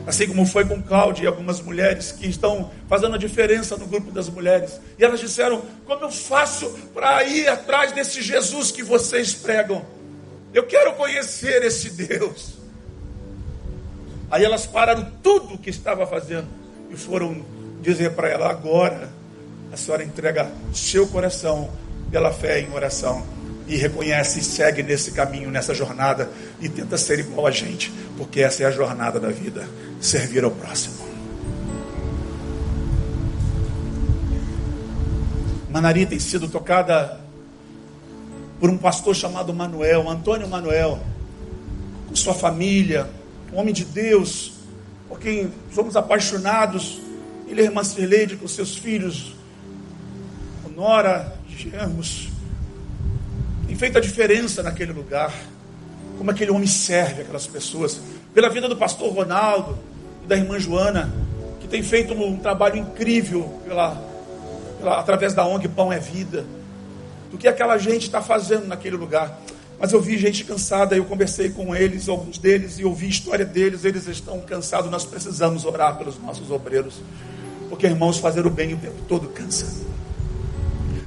Assim 0.05 0.27
como 0.27 0.45
foi 0.45 0.65
com 0.65 0.83
Cláudia 0.83 1.25
e 1.25 1.27
algumas 1.29 1.61
mulheres 1.61 2.11
que 2.11 2.27
estão 2.27 2.73
fazendo 2.89 3.15
a 3.15 3.19
diferença 3.19 3.77
no 3.77 3.87
grupo 3.87 4.11
das 4.11 4.29
mulheres. 4.29 4.81
E 4.99 5.05
elas 5.05 5.21
disseram: 5.21 5.63
Como 5.87 6.03
eu 6.03 6.11
faço 6.11 6.69
para 6.93 7.23
ir 7.23 7.47
atrás 7.47 7.93
desse 7.93 8.21
Jesus 8.21 8.73
que 8.73 8.83
vocês 8.83 9.35
pregam? 9.35 9.87
Eu 10.53 10.67
quero 10.67 10.95
conhecer 10.95 11.63
esse 11.63 11.91
Deus. 11.91 12.55
Aí 14.29 14.45
elas 14.45 14.67
pararam 14.67 15.13
tudo 15.23 15.55
o 15.55 15.59
que 15.59 15.71
estava 15.71 16.05
fazendo 16.05 16.49
e 16.91 16.97
foram 16.97 17.45
dizer 17.81 18.13
para 18.13 18.29
ela: 18.29 18.51
Agora 18.51 19.09
a 19.73 19.77
senhora 19.77 20.05
entrega 20.05 20.51
seu 20.73 21.07
coração 21.07 21.71
pela 22.11 22.33
fé 22.33 22.61
em 22.61 22.73
oração 22.73 23.25
e 23.67 23.77
reconhece 23.77 24.41
e 24.41 24.43
segue 24.43 24.83
nesse 24.83 25.13
caminho, 25.13 25.51
nessa 25.51 25.75
jornada 25.75 26.31
e 26.61 26.69
tenta 26.69 26.97
ser 26.97 27.19
igual 27.19 27.47
a 27.47 27.51
gente, 27.51 27.93
porque 28.17 28.41
essa 28.41 28.63
é 28.63 28.67
a 28.67 28.71
jornada 28.71 29.21
da 29.21 29.29
vida, 29.29 29.69
servir 30.01 30.43
ao 30.43 30.51
próximo. 30.51 31.07
Manari 35.69 36.07
tem 36.07 36.19
sido 36.19 36.49
tocada 36.49 37.21
por 38.59 38.71
um 38.71 38.79
pastor 38.79 39.15
chamado 39.15 39.53
Manuel, 39.53 40.09
Antônio 40.09 40.49
Manuel, 40.49 40.99
com 42.09 42.17
sua 42.17 42.33
família, 42.35 43.09
um 43.53 43.59
homem 43.59 43.75
de 43.75 43.85
Deus, 43.85 44.55
por 45.09 45.21
quem 45.21 45.53
somos 45.75 45.95
apaixonados. 45.95 47.01
Ele 47.49 47.63
é 47.63 47.65
irmã 47.65 47.83
Sirleide 47.83 48.37
com 48.37 48.47
seus 48.47 48.77
filhos, 48.77 49.35
Nora, 50.79 51.37
Germos, 51.49 52.29
tem 53.67 53.75
feito 53.75 53.99
a 53.99 54.01
diferença 54.01 54.63
naquele 54.63 54.93
lugar. 54.93 55.35
Como 56.17 56.31
aquele 56.31 56.53
homem 56.53 56.69
serve 56.69 57.23
aquelas 57.23 57.49
pessoas. 57.49 58.01
Pela 58.33 58.49
vida 58.49 58.69
do 58.69 58.77
pastor 58.77 59.13
Ronaldo 59.13 59.77
e 60.23 60.29
da 60.29 60.37
irmã 60.37 60.57
Joana, 60.57 61.13
que 61.61 61.67
tem 61.67 61.83
feito 61.83 62.15
um, 62.15 62.29
um 62.29 62.37
trabalho 62.37 62.77
incrível 62.77 63.61
pela, 63.67 64.01
pela, 64.79 65.01
através 65.01 65.35
da 65.35 65.45
ONG 65.45 65.67
Pão 65.67 65.93
é 65.93 65.99
Vida. 65.99 66.47
Do 67.29 67.37
que 67.37 67.49
aquela 67.49 67.77
gente 67.77 68.05
está 68.05 68.23
fazendo 68.23 68.69
naquele 68.69 68.95
lugar. 68.95 69.37
Mas 69.81 69.93
eu 69.93 70.01
vi 70.01 70.17
gente 70.17 70.45
cansada, 70.45 70.97
eu 70.97 71.05
conversei 71.07 71.51
com 71.51 71.75
eles, 71.75 72.09
alguns 72.09 72.39
deles, 72.39 72.79
e 72.79 72.85
ouvi 72.85 73.07
a 73.07 73.11
história 73.11 73.45
deles, 73.45 73.85
eles 73.85 74.07
estão 74.07 74.41
cansados, 74.43 74.89
nós 74.93 75.05
precisamos 75.05 75.65
orar 75.65 75.99
pelos 75.99 76.21
nossos 76.21 76.53
obreiros. 76.53 76.95
Porque, 77.69 77.87
irmãos, 77.87 78.19
fazer 78.19 78.47
o 78.47 78.51
bem 78.51 78.75
o 78.75 78.79
tempo 78.79 79.03
todo 79.09 79.29
cansa. 79.29 79.67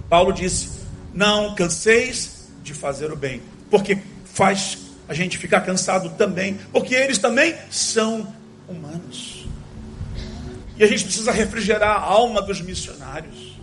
Paulo 0.09 0.32
disse: 0.32 0.70
Não 1.14 1.55
canseis 1.55 2.49
de 2.64 2.74
fazer 2.74 3.12
o 3.12 3.16
bem, 3.16 3.41
porque 3.70 3.97
faz 4.26 4.78
a 5.07 5.14
gente 5.14 5.38
ficar 5.38 5.62
cansado 5.62 6.12
também, 6.12 6.59
porque 6.72 6.95
eles 6.95 7.18
também 7.18 7.55
são 7.70 8.34
humanos. 8.68 9.47
E 10.78 10.84
a 10.84 10.88
gente 10.88 11.03
precisa 11.03 11.32
refrigerar 11.32 11.97
a 11.97 11.99
alma 11.99 12.41
dos 12.41 12.62
missionários. 12.62 13.59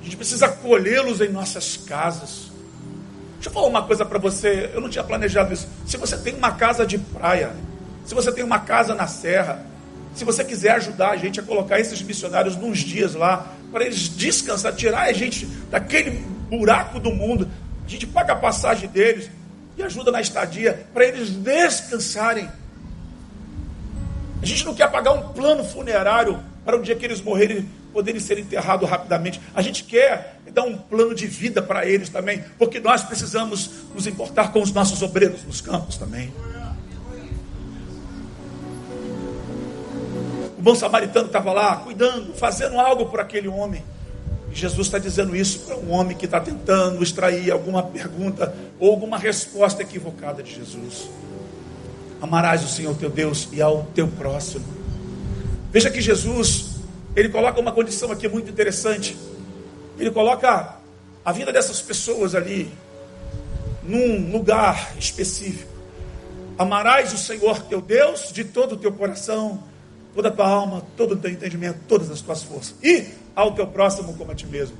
A 0.00 0.04
gente 0.04 0.16
precisa 0.16 0.46
acolhê-los 0.46 1.20
em 1.20 1.28
nossas 1.28 1.76
casas. 1.76 2.50
Deixa 3.34 3.48
eu 3.48 3.52
falar 3.52 3.66
uma 3.66 3.82
coisa 3.82 4.04
para 4.04 4.18
você, 4.18 4.70
eu 4.72 4.80
não 4.80 4.88
tinha 4.88 5.04
planejado 5.04 5.52
isso. 5.52 5.68
Se 5.86 5.96
você 5.96 6.16
tem 6.16 6.34
uma 6.34 6.52
casa 6.52 6.86
de 6.86 6.98
praia, 6.98 7.54
se 8.04 8.14
você 8.14 8.32
tem 8.32 8.44
uma 8.44 8.60
casa 8.60 8.94
na 8.94 9.06
serra, 9.06 9.64
se 10.20 10.24
você 10.24 10.44
quiser 10.44 10.72
ajudar 10.72 11.12
a 11.12 11.16
gente 11.16 11.40
a 11.40 11.42
colocar 11.42 11.80
esses 11.80 12.02
missionários 12.02 12.54
nos 12.54 12.80
dias 12.80 13.14
lá, 13.14 13.54
para 13.72 13.86
eles 13.86 14.06
descansar, 14.06 14.74
tirar 14.74 15.04
a 15.04 15.12
gente 15.14 15.46
daquele 15.70 16.10
buraco 16.50 17.00
do 17.00 17.10
mundo, 17.10 17.48
a 17.86 17.88
gente 17.88 18.06
paga 18.06 18.34
a 18.34 18.36
passagem 18.36 18.86
deles 18.90 19.30
e 19.78 19.82
ajuda 19.82 20.12
na 20.12 20.20
estadia 20.20 20.86
para 20.92 21.06
eles 21.06 21.30
descansarem. 21.30 22.46
A 24.42 24.44
gente 24.44 24.62
não 24.62 24.74
quer 24.74 24.90
pagar 24.90 25.12
um 25.12 25.32
plano 25.32 25.64
funerário 25.64 26.38
para 26.66 26.76
o 26.76 26.82
dia 26.82 26.94
que 26.94 27.04
eles 27.06 27.22
morrerem 27.22 27.66
poderem 27.90 28.20
ser 28.20 28.38
enterrados 28.38 28.86
rapidamente. 28.90 29.40
A 29.54 29.62
gente 29.62 29.84
quer 29.84 30.38
dar 30.52 30.64
um 30.64 30.76
plano 30.76 31.14
de 31.14 31.26
vida 31.26 31.62
para 31.62 31.86
eles 31.86 32.10
também, 32.10 32.44
porque 32.58 32.78
nós 32.78 33.02
precisamos 33.02 33.70
nos 33.94 34.06
importar 34.06 34.52
com 34.52 34.60
os 34.60 34.70
nossos 34.70 35.00
obreiros 35.00 35.42
nos 35.44 35.62
campos 35.62 35.96
também. 35.96 36.30
O 40.60 40.62
bom 40.62 40.74
samaritano 40.74 41.24
estava 41.24 41.54
lá 41.54 41.76
cuidando, 41.76 42.34
fazendo 42.34 42.78
algo 42.78 43.06
por 43.06 43.18
aquele 43.18 43.48
homem. 43.48 43.82
Jesus 44.52 44.88
está 44.88 44.98
dizendo 44.98 45.34
isso 45.34 45.60
para 45.60 45.74
um 45.78 45.90
homem 45.90 46.14
que 46.14 46.26
está 46.26 46.38
tentando 46.38 47.02
extrair 47.02 47.50
alguma 47.50 47.82
pergunta 47.82 48.54
ou 48.78 48.90
alguma 48.90 49.16
resposta 49.16 49.80
equivocada 49.80 50.42
de 50.42 50.54
Jesus. 50.54 51.08
Amarás 52.20 52.62
o 52.62 52.68
Senhor 52.68 52.94
teu 52.94 53.08
Deus 53.08 53.48
e 53.52 53.62
ao 53.62 53.84
teu 53.94 54.06
próximo. 54.06 54.66
Veja 55.72 55.88
que 55.88 56.02
Jesus, 56.02 56.72
ele 57.16 57.30
coloca 57.30 57.58
uma 57.58 57.72
condição 57.72 58.12
aqui 58.12 58.28
muito 58.28 58.50
interessante. 58.50 59.16
Ele 59.98 60.10
coloca 60.10 60.76
a 61.24 61.32
vida 61.32 61.50
dessas 61.50 61.80
pessoas 61.80 62.34
ali 62.34 62.70
num 63.82 64.30
lugar 64.30 64.94
específico. 64.98 65.72
Amarás 66.58 67.14
o 67.14 67.16
Senhor 67.16 67.62
teu 67.62 67.80
Deus 67.80 68.30
de 68.30 68.44
todo 68.44 68.72
o 68.72 68.76
teu 68.76 68.92
coração, 68.92 69.69
toda 70.14 70.28
a 70.28 70.32
tua 70.32 70.48
alma, 70.48 70.82
todo 70.96 71.12
o 71.12 71.16
teu 71.16 71.30
entendimento, 71.30 71.80
todas 71.88 72.10
as 72.10 72.20
tuas 72.20 72.42
forças. 72.42 72.74
E 72.82 73.06
ao 73.34 73.52
teu 73.52 73.66
próximo 73.66 74.14
como 74.14 74.32
a 74.32 74.34
ti 74.34 74.46
mesmo. 74.46 74.76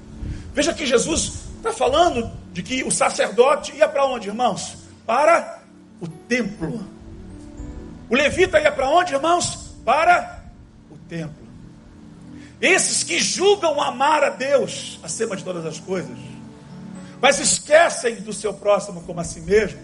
Veja 0.53 0.74
que 0.74 0.85
Jesus 0.85 1.45
está 1.57 1.72
falando 1.72 2.31
de 2.53 2.62
que 2.62 2.83
o 2.83 2.91
sacerdote 2.91 3.74
ia 3.76 3.89
para 3.89 4.05
onde, 4.05 4.28
irmãos? 4.28 4.76
Para 5.07 5.62
o 6.01 6.09
templo. 6.09 6.85
O 8.09 8.14
levita 8.14 8.61
ia 8.61 8.72
para 8.72 8.89
onde, 8.89 9.14
irmãos? 9.14 9.74
Para 9.85 10.45
o 10.91 10.97
templo. 11.09 11.49
Esses 12.61 13.03
que 13.03 13.18
julgam 13.18 13.81
amar 13.81 14.22
a 14.22 14.31
Deus 14.31 15.01
acima 15.03 15.37
de 15.37 15.43
todas 15.43 15.64
as 15.64 15.81
coisas, 15.81 16.16
mas 17.20 17.39
esquecem 17.39 18.16
do 18.16 18.33
seu 18.33 18.53
próximo 18.53 19.03
como 19.03 19.20
a 19.20 19.24
si 19.24 19.41
mesmo, 19.41 19.81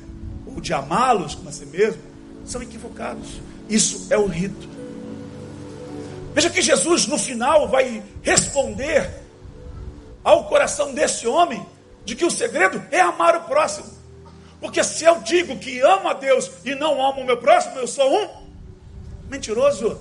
ou 0.47 0.61
de 0.61 0.75
amá-los 0.75 1.35
como 1.35 1.49
a 1.49 1.53
si 1.53 1.65
mesmo, 1.67 2.03
são 2.45 2.63
equivocados. 2.63 3.41
Isso 3.69 4.07
é 4.11 4.19
o 4.19 4.27
rito. 4.27 4.76
Veja 6.37 6.51
que 6.51 6.61
Jesus, 6.61 7.07
no 7.07 7.17
final, 7.17 7.67
vai 7.67 8.03
responder 8.21 9.09
ao 10.23 10.45
coração 10.45 10.93
desse 10.93 11.27
homem 11.27 11.65
de 12.05 12.15
que 12.15 12.27
o 12.27 12.31
segredo 12.31 12.85
é 12.91 13.01
amar 13.01 13.37
o 13.37 13.45
próximo. 13.45 13.87
Porque 14.61 14.85
se 14.85 15.03
eu 15.03 15.19
digo 15.23 15.57
que 15.59 15.81
amo 15.81 16.11
a 16.11 16.13
Deus 16.13 16.51
e 16.63 16.75
não 16.75 17.03
amo 17.03 17.23
o 17.23 17.25
meu 17.25 17.39
próximo, 17.39 17.79
eu 17.79 17.87
sou 17.87 18.15
um 18.15 18.29
mentiroso. 19.31 19.99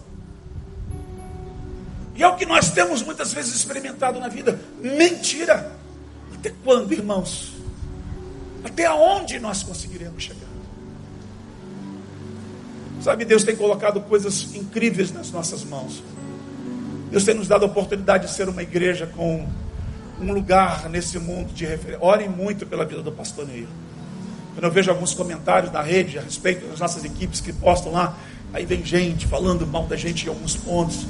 E 2.17 2.21
é 2.21 2.27
o 2.27 2.35
que 2.35 2.45
nós 2.45 2.69
temos 2.71 3.01
muitas 3.01 3.31
vezes 3.31 3.55
experimentado 3.55 4.19
na 4.19 4.27
vida: 4.27 4.59
mentira. 4.81 5.71
Até 6.37 6.53
quando, 6.65 6.91
irmãos? 6.91 7.53
Até 8.61 8.85
aonde 8.85 9.39
nós 9.39 9.63
conseguiremos 9.63 10.23
chegar? 10.23 10.49
Sabe, 13.01 13.23
Deus 13.23 13.45
tem 13.45 13.55
colocado 13.55 14.01
coisas 14.01 14.53
incríveis 14.53 15.13
nas 15.13 15.31
nossas 15.31 15.63
mãos. 15.63 16.03
Deus 17.15 17.23
tem 17.23 17.33
nos 17.33 17.47
dado 17.47 17.63
a 17.63 17.67
oportunidade 17.67 18.27
de 18.27 18.33
ser 18.33 18.49
uma 18.49 18.61
igreja 18.61 19.07
com 19.15 19.47
um 20.19 20.33
lugar 20.33 20.89
nesse 20.89 21.17
mundo 21.17 21.53
de 21.53 21.65
referência. 21.65 22.05
Orem 22.05 22.27
muito 22.27 22.65
pela 22.65 22.83
vida 22.83 23.01
do 23.01 23.09
pastor 23.09 23.47
Neil. 23.47 23.69
Quando 24.53 24.65
eu 24.65 24.69
vejo 24.69 24.91
alguns 24.91 25.13
comentários 25.13 25.71
na 25.71 25.81
rede 25.81 26.19
a 26.19 26.21
respeito 26.21 26.67
das 26.67 26.77
nossas 26.77 27.05
equipes 27.05 27.39
que 27.39 27.53
postam 27.53 27.93
lá, 27.93 28.17
aí 28.53 28.65
vem 28.65 28.83
gente 28.83 29.27
falando 29.27 29.65
mal 29.65 29.85
da 29.87 29.95
gente 29.95 30.25
em 30.25 30.27
alguns 30.27 30.57
pontos. 30.57 31.07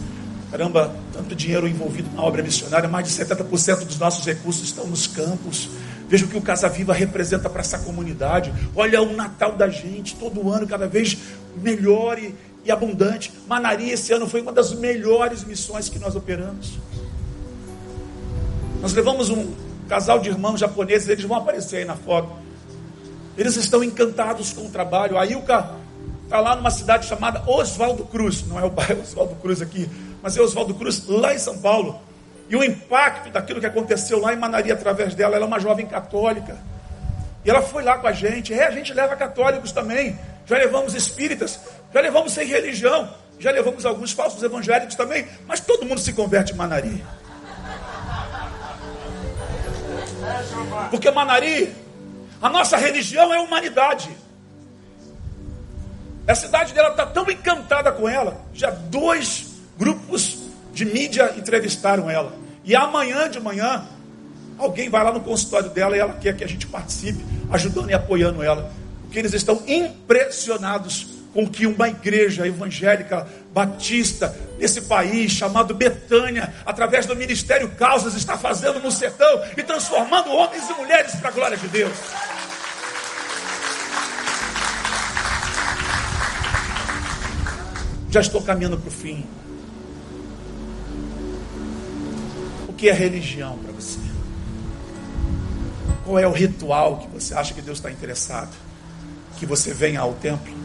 Caramba, 0.52 0.96
tanto 1.12 1.34
dinheiro 1.34 1.68
envolvido 1.68 2.08
na 2.16 2.22
obra 2.22 2.44
missionária, 2.44 2.88
mais 2.88 3.08
de 3.08 3.26
70% 3.26 3.86
dos 3.86 3.98
nossos 3.98 4.24
recursos 4.28 4.64
estão 4.64 4.86
nos 4.86 5.08
campos. 5.08 5.72
Veja 6.08 6.26
o 6.26 6.28
que 6.28 6.38
o 6.38 6.42
Casa 6.42 6.70
Viva 6.70 6.94
representa 6.94 7.50
para 7.50 7.62
essa 7.62 7.80
comunidade. 7.80 8.54
Olha 8.76 9.02
o 9.02 9.12
Natal 9.12 9.54
da 9.54 9.70
gente, 9.70 10.16
todo 10.18 10.52
ano, 10.52 10.68
cada 10.68 10.88
vez 10.88 11.18
melhor 11.60 12.20
e, 12.20 12.36
e 12.66 12.72
abundante. 12.72 13.32
Manaria 13.48 13.94
esse 13.94 14.12
ano 14.12 14.28
foi 14.28 14.42
uma 14.42 14.52
das 14.52 14.74
melhores 14.74 15.44
missões 15.44 15.88
que 15.88 16.00
nós 16.00 16.16
operamos. 16.16 16.80
Nós 18.82 18.92
levamos 18.94 19.30
um 19.30 19.54
casal 19.88 20.20
de 20.20 20.30
irmãos 20.30 20.60
japoneses, 20.60 21.08
eles 21.08 21.24
vão 21.24 21.38
aparecer 21.38 21.78
aí 21.78 21.86
na 21.86 21.96
foto. 21.96 22.32
Eles 23.38 23.56
estão 23.56 23.84
encantados 23.84 24.52
com 24.52 24.66
o 24.66 24.70
trabalho. 24.70 25.18
A 25.18 25.26
Ilka 25.26 25.72
está 26.24 26.40
lá 26.40 26.56
numa 26.56 26.72
cidade 26.72 27.06
chamada 27.06 27.44
Oswaldo 27.48 28.06
Cruz, 28.06 28.46
não 28.48 28.60
é 28.60 28.64
o 28.64 28.70
bairro 28.70 29.02
Oswaldo 29.02 29.36
Cruz 29.36 29.62
aqui, 29.62 29.90
mas 30.22 30.36
é 30.36 30.42
Oswaldo 30.42 30.74
Cruz, 30.74 31.06
lá 31.08 31.34
em 31.34 31.38
São 31.38 31.58
Paulo. 31.60 32.00
E 32.50 32.56
o 32.56 32.64
impacto 32.64 33.32
daquilo 33.32 33.60
que 33.60 33.66
aconteceu 33.66 34.20
lá 34.20 34.34
em 34.34 34.38
Manaria 34.38 34.74
através 34.74 35.14
dela, 35.16 35.36
ela 35.36 35.46
é 35.46 35.48
uma 35.48 35.60
jovem 35.60 35.86
católica 35.86 36.58
E 37.44 37.50
ela 37.50 37.62
foi 37.62 37.84
lá 37.84 37.98
com 37.98 38.08
a 38.08 38.12
gente. 38.12 38.54
É, 38.54 38.68
a 38.68 38.72
gente 38.72 38.94
leva 38.94 39.16
católicos 39.16 39.72
também. 39.72 40.18
Já 40.46 40.58
levamos 40.58 40.94
espíritas, 40.94 41.60
já 41.96 42.02
levamos 42.02 42.34
sem 42.34 42.46
religião, 42.46 43.10
já 43.40 43.52
levamos 43.52 43.86
alguns 43.86 44.12
falsos 44.12 44.44
evangélicos 44.44 44.96
também, 44.96 45.26
mas 45.48 45.62
todo 45.62 45.86
mundo 45.86 46.02
se 46.02 46.12
converte 46.12 46.52
em 46.52 46.56
Manari. 46.58 47.02
Porque 50.92 51.10
Manari, 51.10 51.74
a 52.42 52.50
nossa 52.50 52.76
religião 52.76 53.34
é 53.34 53.40
humanidade. 53.40 54.10
A 56.28 56.36
cidade 56.36 56.74
dela 56.74 56.90
está 56.90 57.06
tão 57.06 57.32
encantada 57.32 57.94
com 57.94 58.10
ela. 58.10 58.42
Já 58.54 58.72
dois 58.72 59.54
grupos 59.78 60.40
de 60.74 60.84
mídia 60.84 61.34
entrevistaram 61.38 62.10
ela. 62.10 62.34
E 62.66 62.76
amanhã 62.76 63.30
de 63.30 63.40
manhã, 63.40 63.88
alguém 64.58 64.90
vai 64.90 65.02
lá 65.02 65.14
no 65.14 65.22
consultório 65.22 65.70
dela 65.70 65.96
e 65.96 66.00
ela 66.02 66.14
quer 66.16 66.36
que 66.36 66.44
a 66.44 66.48
gente 66.48 66.68
participe, 66.68 67.24
ajudando 67.50 67.90
e 67.90 67.94
apoiando 67.94 68.44
ela. 68.44 68.70
Porque 69.04 69.18
eles 69.18 69.34
estão 69.34 69.64
impressionados 69.66 71.15
com 71.36 71.46
que 71.46 71.68
uma 71.68 71.90
igreja 71.90 72.48
evangélica 72.48 73.28
batista 73.54 74.34
nesse 74.58 74.80
país 74.84 75.34
chamado 75.34 75.76
Betânia, 75.76 76.54
através 76.66 77.06
do 77.06 77.14
ministério 77.14 77.70
Causas, 77.72 78.16
está 78.16 78.38
fazendo 78.38 78.80
no 78.80 78.90
sertão 78.90 79.44
e 79.58 79.62
transformando 79.62 80.32
homens 80.32 80.64
e 80.70 80.74
mulheres 80.76 81.14
para 81.16 81.28
a 81.28 81.32
glória 81.34 81.58
de 81.58 81.68
Deus. 81.68 81.92
Já 88.10 88.22
estou 88.22 88.42
caminhando 88.42 88.78
para 88.78 88.88
o 88.88 88.92
fim. 88.92 89.26
O 92.66 92.72
que 92.72 92.88
é 92.88 92.94
religião 92.94 93.58
para 93.58 93.74
você? 93.74 94.00
Qual 96.06 96.18
é 96.18 96.26
o 96.26 96.32
ritual 96.32 97.00
que 97.00 97.10
você 97.10 97.34
acha 97.34 97.54
que 97.54 97.62
Deus 97.62 97.80
está 97.80 97.92
interessado? 97.92 98.56
Que 99.38 99.46
você 99.46 99.74
venha 99.74 100.00
ao 100.00 100.14
templo? 100.14 100.65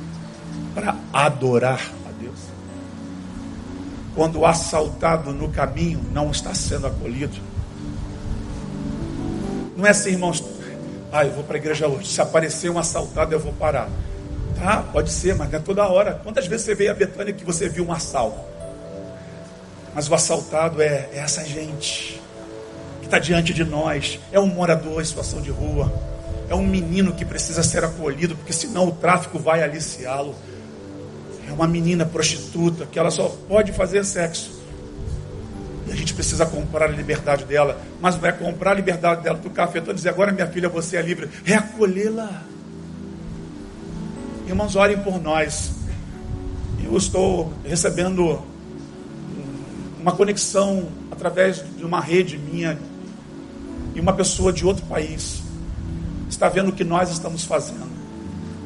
Para 0.74 0.96
adorar 1.12 1.80
a 2.08 2.12
Deus. 2.20 2.38
Quando 4.14 4.40
o 4.40 4.46
assaltado 4.46 5.32
no 5.32 5.48
caminho 5.48 6.00
não 6.12 6.30
está 6.30 6.54
sendo 6.54 6.86
acolhido. 6.86 7.36
Não 9.76 9.86
é 9.86 9.90
assim, 9.90 10.10
irmãos. 10.10 10.44
Ah, 11.12 11.24
eu 11.24 11.32
vou 11.32 11.42
para 11.42 11.56
a 11.56 11.58
igreja 11.58 11.88
hoje. 11.88 12.08
Se 12.08 12.20
aparecer 12.20 12.70
um 12.70 12.78
assaltado, 12.78 13.34
eu 13.34 13.40
vou 13.40 13.52
parar. 13.52 13.88
Tá, 14.58 14.82
pode 14.92 15.10
ser, 15.10 15.34
mas 15.34 15.50
não 15.50 15.58
é 15.58 15.62
toda 15.62 15.88
hora. 15.88 16.20
Quantas 16.22 16.46
vezes 16.46 16.66
você 16.66 16.74
veio 16.74 16.90
a 16.90 16.94
Betânia 16.94 17.32
que 17.32 17.44
você 17.44 17.68
viu 17.68 17.86
um 17.86 17.92
assalto? 17.92 18.38
Mas 19.94 20.08
o 20.08 20.14
assaltado 20.14 20.82
é, 20.82 21.08
é 21.12 21.18
essa 21.18 21.44
gente 21.44 22.20
que 23.00 23.06
está 23.06 23.18
diante 23.18 23.52
de 23.52 23.64
nós. 23.64 24.20
É 24.30 24.38
um 24.38 24.46
morador 24.46 25.00
em 25.00 25.04
situação 25.04 25.40
de 25.40 25.50
rua. 25.50 25.92
É 26.50 26.54
um 26.54 26.66
menino 26.66 27.14
que 27.14 27.24
precisa 27.24 27.62
ser 27.62 27.82
acolhido, 27.84 28.36
porque 28.36 28.52
senão 28.52 28.88
o 28.88 28.92
tráfico 28.92 29.38
vai 29.38 29.62
aliciá-lo 29.62 30.34
é 31.50 31.52
uma 31.52 31.66
menina 31.66 32.06
prostituta 32.06 32.86
que 32.86 32.96
ela 32.96 33.10
só 33.10 33.28
pode 33.48 33.72
fazer 33.72 34.04
sexo. 34.04 34.60
E 35.88 35.92
a 35.92 35.96
gente 35.96 36.14
precisa 36.14 36.46
comprar 36.46 36.84
a 36.84 36.92
liberdade 36.92 37.44
dela. 37.44 37.80
Mas 38.00 38.16
não 38.16 38.28
é 38.28 38.30
comprar 38.30 38.70
a 38.70 38.74
liberdade 38.74 39.22
dela 39.22 39.36
do 39.36 39.50
cafetão 39.50 39.92
e 39.92 39.96
dizer, 39.96 40.10
agora 40.10 40.30
minha 40.30 40.46
filha, 40.46 40.68
você 40.68 40.96
é 40.96 41.02
livre. 41.02 41.28
É 41.44 41.54
acolhê-la. 41.54 42.44
Irmãos, 44.46 44.76
orem 44.76 44.98
por 44.98 45.20
nós. 45.20 45.72
Eu 46.84 46.96
estou 46.96 47.52
recebendo 47.64 48.40
uma 50.00 50.12
conexão 50.12 50.88
através 51.10 51.64
de 51.76 51.84
uma 51.84 52.00
rede 52.00 52.38
minha 52.38 52.78
e 53.92 54.00
uma 54.00 54.12
pessoa 54.12 54.52
de 54.52 54.64
outro 54.64 54.86
país 54.86 55.49
está 56.30 56.48
vendo 56.48 56.68
o 56.68 56.72
que 56.72 56.84
nós 56.84 57.10
estamos 57.10 57.44
fazendo. 57.44 57.90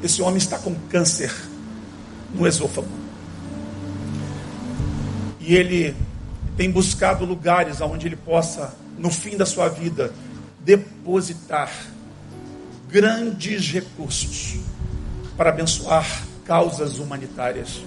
Esse 0.03 0.21
homem 0.23 0.37
está 0.37 0.59
com 0.59 0.75
câncer 0.91 1.35
no 2.35 2.47
esôfago. 2.47 2.89
E 5.41 5.55
ele 5.55 5.97
tem 6.57 6.71
buscado 6.71 7.25
lugares 7.25 7.81
onde 7.81 8.07
ele 8.07 8.17
possa, 8.17 8.75
no 8.99 9.11
fim 9.11 9.37
da 9.37 9.47
sua 9.47 9.69
vida, 9.69 10.13
depositar 10.61 11.71
grandes 12.89 13.73
recursos 13.73 14.57
para 15.37 15.51
abençoar 15.51 16.07
causas 16.45 16.99
humanitárias. 16.99 17.83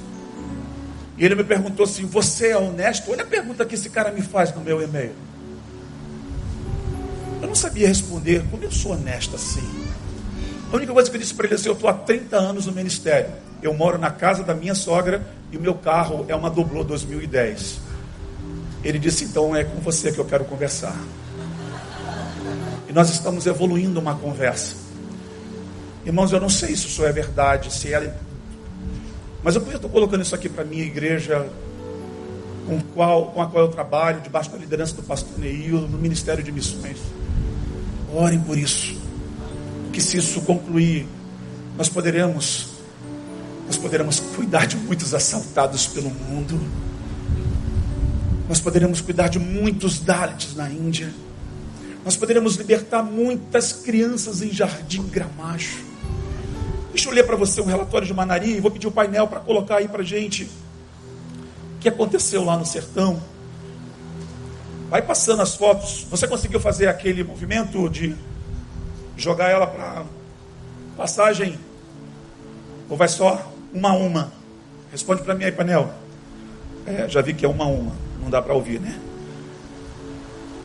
E 1.18 1.26
ele 1.26 1.36
me 1.36 1.44
perguntou 1.44 1.86
assim: 1.86 2.06
Você 2.06 2.50
é 2.50 2.58
honesto? 2.58 3.12
Olha 3.12 3.24
a 3.24 3.28
pergunta 3.28 3.66
que 3.66 3.76
esse 3.76 3.90
cara 3.90 4.12
me 4.12 4.22
faz 4.22 4.54
no 4.54 4.62
meu 4.62 4.82
e-mail. 4.82 5.14
Eu 7.42 7.48
não 7.48 7.56
sabia 7.56 7.88
responder 7.88 8.44
como 8.50 8.64
eu 8.64 8.72
sou 8.72 8.94
honesto 8.94 9.36
assim. 9.36 9.88
A 10.72 10.76
única 10.76 10.92
coisa 10.92 11.10
que 11.10 11.16
eu 11.16 11.22
disse 11.22 11.34
para 11.34 11.46
ele 11.46 11.54
é 11.54 11.58
assim: 11.58 11.70
Eu 11.70 11.74
estou 11.74 11.90
há 11.90 11.94
30 11.94 12.36
anos 12.36 12.66
no 12.66 12.74
ministério. 12.74 13.30
Eu 13.62 13.74
moro 13.74 13.98
na 13.98 14.12
casa 14.12 14.44
da 14.44 14.54
minha 14.54 14.76
sogra 14.76 15.26
e 15.52 15.58
o 15.58 15.62
meu 15.62 15.76
carro 15.76 16.26
é 16.28 16.36
uma 16.36 16.50
Doblô 16.50 16.84
2010. 16.84 17.80
Ele 18.84 19.00
disse: 19.00 19.26
Então 19.26 19.56
é 19.56 19.64
com 19.64 19.80
você 19.80 20.12
que 20.12 20.20
eu 20.20 20.26
quero 20.26 20.46
conversar. 20.46 20.98
E 22.90 22.94
nós 22.94 23.10
estamos 23.10 23.46
evoluindo 23.46 24.00
uma 24.00 24.16
conversa. 24.16 24.76
Irmãos, 26.06 26.32
eu 26.32 26.40
não 26.40 26.50
sei 26.50 26.70
se 26.70 26.88
isso 26.88 27.06
é 27.06 27.12
verdade, 27.12 27.72
se 27.72 27.94
é. 27.94 28.16
Mas 29.44 29.56
eu 29.56 29.62
estou 29.72 29.90
colocando 29.90 30.22
isso 30.22 30.34
aqui 30.34 30.50
para 30.50 30.64
a 30.64 30.66
minha 30.66 30.84
igreja, 30.84 31.48
com, 32.66 32.80
qual, 32.94 33.28
com 33.28 33.42
a 33.42 33.48
qual 33.48 33.66
eu 33.66 33.70
trabalho, 33.70 34.22
debaixo 34.22 34.50
da 34.50 34.58
liderança 34.58 34.96
do 34.96 35.04
pastor 35.04 35.38
Neil, 35.38 35.82
no 35.82 35.98
Ministério 35.98 36.44
de 36.44 36.52
Missões. 36.52 36.98
Orem 38.14 38.40
por 38.40 38.58
isso. 38.58 38.96
Que 39.92 40.02
se 40.02 40.18
isso 40.18 40.42
concluir, 40.42 41.08
nós 41.78 41.90
poderemos 41.90 42.78
nós 43.68 43.76
poderemos 43.76 44.20
cuidar 44.20 44.66
de 44.66 44.78
muitos 44.78 45.14
assaltados 45.14 45.88
pelo 45.88 46.10
mundo. 46.10 46.60
Nós 48.48 48.62
poderemos 48.62 49.02
cuidar 49.02 49.28
de 49.28 49.40
muitos 49.40 50.00
Dalits 50.00 50.56
na 50.56 50.70
Índia. 50.70 51.14
Nós 52.06 52.16
poderemos 52.16 52.56
libertar 52.56 53.04
muitas 53.04 53.74
crianças 53.74 54.42
em 54.42 54.52
Jardim 54.54 55.04
Gramacho. 55.04 55.84
Deixa 56.94 57.10
eu 57.10 57.14
ler 57.14 57.26
para 57.26 57.36
você 57.36 57.60
um 57.60 57.66
relatório 57.66 58.08
de 58.08 58.14
Manari 58.14 58.56
e 58.56 58.60
vou 58.62 58.72
pedir 58.72 58.88
o 58.88 58.92
painel 58.92 59.28
para 59.28 59.42
colocar 59.42 59.78
aí 59.78 59.88
para 59.90 60.02
gente 60.02 60.46
o 61.76 61.80
que 61.82 61.90
aconteceu 61.90 62.46
lá 62.46 62.58
no 62.58 62.66
sertão. 62.66 63.22
Vai 64.90 65.02
passando 65.02 65.42
as 65.42 65.56
fotos. 65.56 66.06
Você 66.10 66.28
conseguiu 66.28 66.60
fazer 66.60 66.88
aquele 66.88 67.24
movimento 67.24 67.90
de 67.90 68.16
jogar 69.18 69.50
ela 69.50 69.68
para 69.68 70.06
passagem? 70.96 71.60
Ou 72.90 72.96
vai 72.96 73.10
só 73.10 73.52
uma 73.74 73.90
a 73.90 73.94
uma. 73.94 74.32
Responde 74.92 75.24
para 75.24 75.36
mim 75.36 75.44
aí, 75.44 75.52
Panel. 75.52 75.94
É, 76.86 77.08
já 77.10 77.22
vi 77.22 77.34
que 77.34 77.46
é 77.46 77.50
uma 77.50 77.66
a 77.66 77.68
uma. 77.68 77.92
Não 78.22 78.30
dá 78.30 78.42
para 78.42 78.54
ouvir, 78.54 78.80
né? 78.80 78.98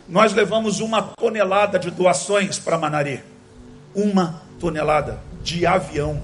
Nós 0.09 0.33
levamos 0.33 0.79
uma 0.81 1.03
tonelada 1.03 1.79
de 1.79 1.91
doações 1.91 2.61
para 2.61 2.79
Manari. 2.79 3.25
Uma 3.93 4.43
tonelada 4.61 5.21
de 5.43 5.67
avião. 5.67 6.23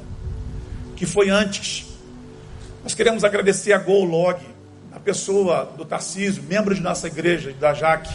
Que 0.95 1.05
foi 1.05 1.31
antes. 1.31 1.87
Nós 2.85 2.95
queremos 2.95 3.25
agradecer 3.25 3.73
a 3.73 3.79
GoLog, 3.79 4.41
pessoa 5.09 5.73
do 5.75 5.87
Tarcísio, 5.87 6.43
membro 6.43 6.75
de 6.75 6.83
nossa 6.83 7.07
igreja, 7.07 7.51
da 7.59 7.73
Jaque, 7.73 8.15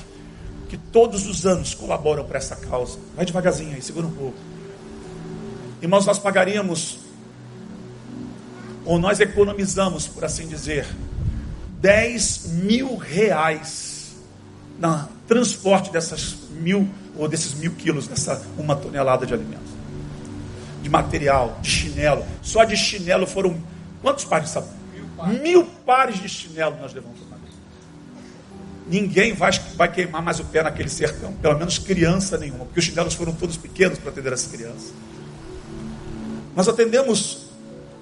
que 0.69 0.77
todos 0.77 1.25
os 1.25 1.43
anos 1.43 1.73
colaboram 1.73 2.23
para 2.23 2.37
essa 2.37 2.55
causa. 2.55 2.99
Vai 3.15 3.25
devagarzinho 3.25 3.73
aí, 3.73 3.81
segura 3.81 4.05
um 4.05 4.11
pouco. 4.11 4.37
Irmãos, 5.81 6.05
nós 6.05 6.19
pagaríamos 6.19 6.99
ou 8.85 8.99
nós 8.99 9.19
economizamos, 9.19 10.07
por 10.07 10.23
assim 10.23 10.47
dizer, 10.47 10.85
10 11.81 12.49
mil 12.63 12.95
reais 12.95 14.13
no 14.77 15.09
transporte 15.27 15.91
dessas 15.91 16.35
mil 16.51 16.87
ou 17.17 17.27
desses 17.27 17.55
mil 17.55 17.71
quilos, 17.71 18.07
dessa 18.07 18.39
uma 18.55 18.75
tonelada 18.75 19.25
de 19.25 19.33
alimentos, 19.33 19.71
de 20.83 20.89
material, 20.91 21.57
de 21.59 21.71
chinelo. 21.71 22.23
Só 22.43 22.63
de 22.63 22.77
chinelo 22.77 23.25
foram 23.25 23.57
quantos 23.99 24.25
pares 24.25 24.49
de 24.49 24.53
sapato? 24.53 24.82
Mil 25.41 25.65
pares. 25.85 26.19
de 26.21 26.27
chinelo 26.27 26.77
nós 26.79 26.93
levamos 26.93 27.19
para 27.19 27.33
Ninguém 28.85 29.33
vai, 29.33 29.51
vai 29.75 29.91
queimar 29.91 30.21
mais 30.21 30.39
o 30.39 30.45
pé 30.45 30.61
naquele 30.61 30.89
sertão, 30.89 31.33
pelo 31.33 31.57
menos 31.57 31.77
criança 31.77 32.37
nenhuma, 32.37 32.65
porque 32.65 32.79
os 32.79 32.85
chinelos 32.85 33.13
foram 33.13 33.33
todos 33.33 33.55
pequenos 33.55 33.97
para 33.97 34.11
atender 34.11 34.33
as 34.33 34.45
crianças. 34.45 34.93
Nós 36.55 36.67
atendemos 36.67 37.47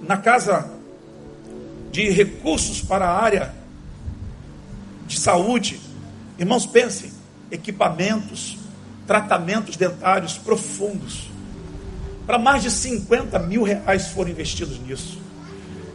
na 0.01 0.17
casa 0.17 0.71
de 1.91 2.09
recursos 2.09 2.81
para 2.81 3.05
a 3.05 3.21
área 3.21 3.53
de 5.05 5.19
saúde. 5.19 5.79
Irmãos, 6.39 6.65
pensem: 6.65 7.11
equipamentos, 7.51 8.57
tratamentos 9.05 9.77
dentários 9.77 10.37
profundos. 10.37 11.29
Para 12.25 12.39
mais 12.39 12.63
de 12.63 12.71
50 12.71 13.37
mil 13.39 13.61
reais 13.63 14.07
foram 14.07 14.31
investidos 14.31 14.79
nisso. 14.79 15.20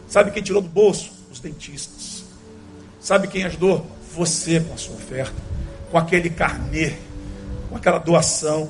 Sabe 0.07 0.31
quem 0.31 0.41
tirou 0.41 0.61
do 0.61 0.69
bolso? 0.69 1.11
Os 1.31 1.39
dentistas. 1.39 2.23
Sabe 2.99 3.27
quem 3.27 3.43
ajudou? 3.43 3.85
Você 4.15 4.59
com 4.59 4.73
a 4.73 4.77
sua 4.77 4.95
oferta, 4.95 5.35
com 5.91 5.97
aquele 5.97 6.29
carnê, 6.29 6.93
com 7.69 7.75
aquela 7.75 7.99
doação. 7.99 8.69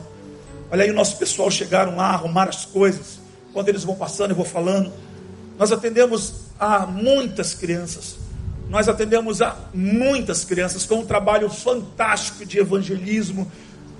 Olha 0.70 0.84
aí, 0.84 0.92
o 0.92 0.94
nosso 0.94 1.18
pessoal 1.18 1.50
chegaram 1.50 1.96
lá, 1.96 2.10
arrumaram 2.10 2.50
as 2.50 2.66
coisas. 2.66 3.20
Quando 3.54 3.70
eles 3.70 3.84
vão 3.84 3.96
passando, 3.96 4.32
eu 4.32 4.36
vou 4.36 4.46
falando. 4.46 4.92
Nós 5.58 5.72
atendemos 5.72 6.34
a 6.60 6.86
muitas 6.86 7.54
crianças. 7.54 8.18
Nós 8.70 8.90
atendemos 8.90 9.42
a 9.42 9.56
muitas 9.74 10.44
crianças 10.44 10.86
com 10.86 10.96
um 10.96 11.06
trabalho 11.06 11.50
fantástico 11.50 12.46
de 12.46 12.60
evangelismo. 12.60 13.50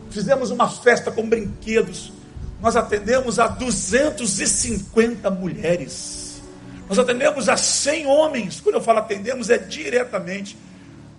Fizemos 0.10 0.52
uma 0.52 0.70
festa 0.70 1.10
com 1.10 1.28
brinquedos. 1.28 2.12
Nós 2.62 2.76
atendemos 2.76 3.40
a 3.40 3.48
250 3.48 5.30
mulheres. 5.32 6.27
Nós 6.88 6.98
atendemos 6.98 7.50
a 7.50 7.58
100 7.58 8.06
homens. 8.06 8.62
Quando 8.62 8.76
eu 8.76 8.82
falo 8.82 9.00
atendemos, 9.00 9.50
é 9.50 9.58
diretamente. 9.58 10.58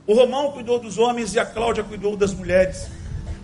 O 0.07 0.14
Romão 0.14 0.53
cuidou 0.53 0.79
dos 0.79 0.97
homens 0.97 1.35
e 1.35 1.39
a 1.39 1.45
Cláudia 1.45 1.85
cuidou 1.85 2.16
das 2.16 2.33
mulheres. 2.33 2.89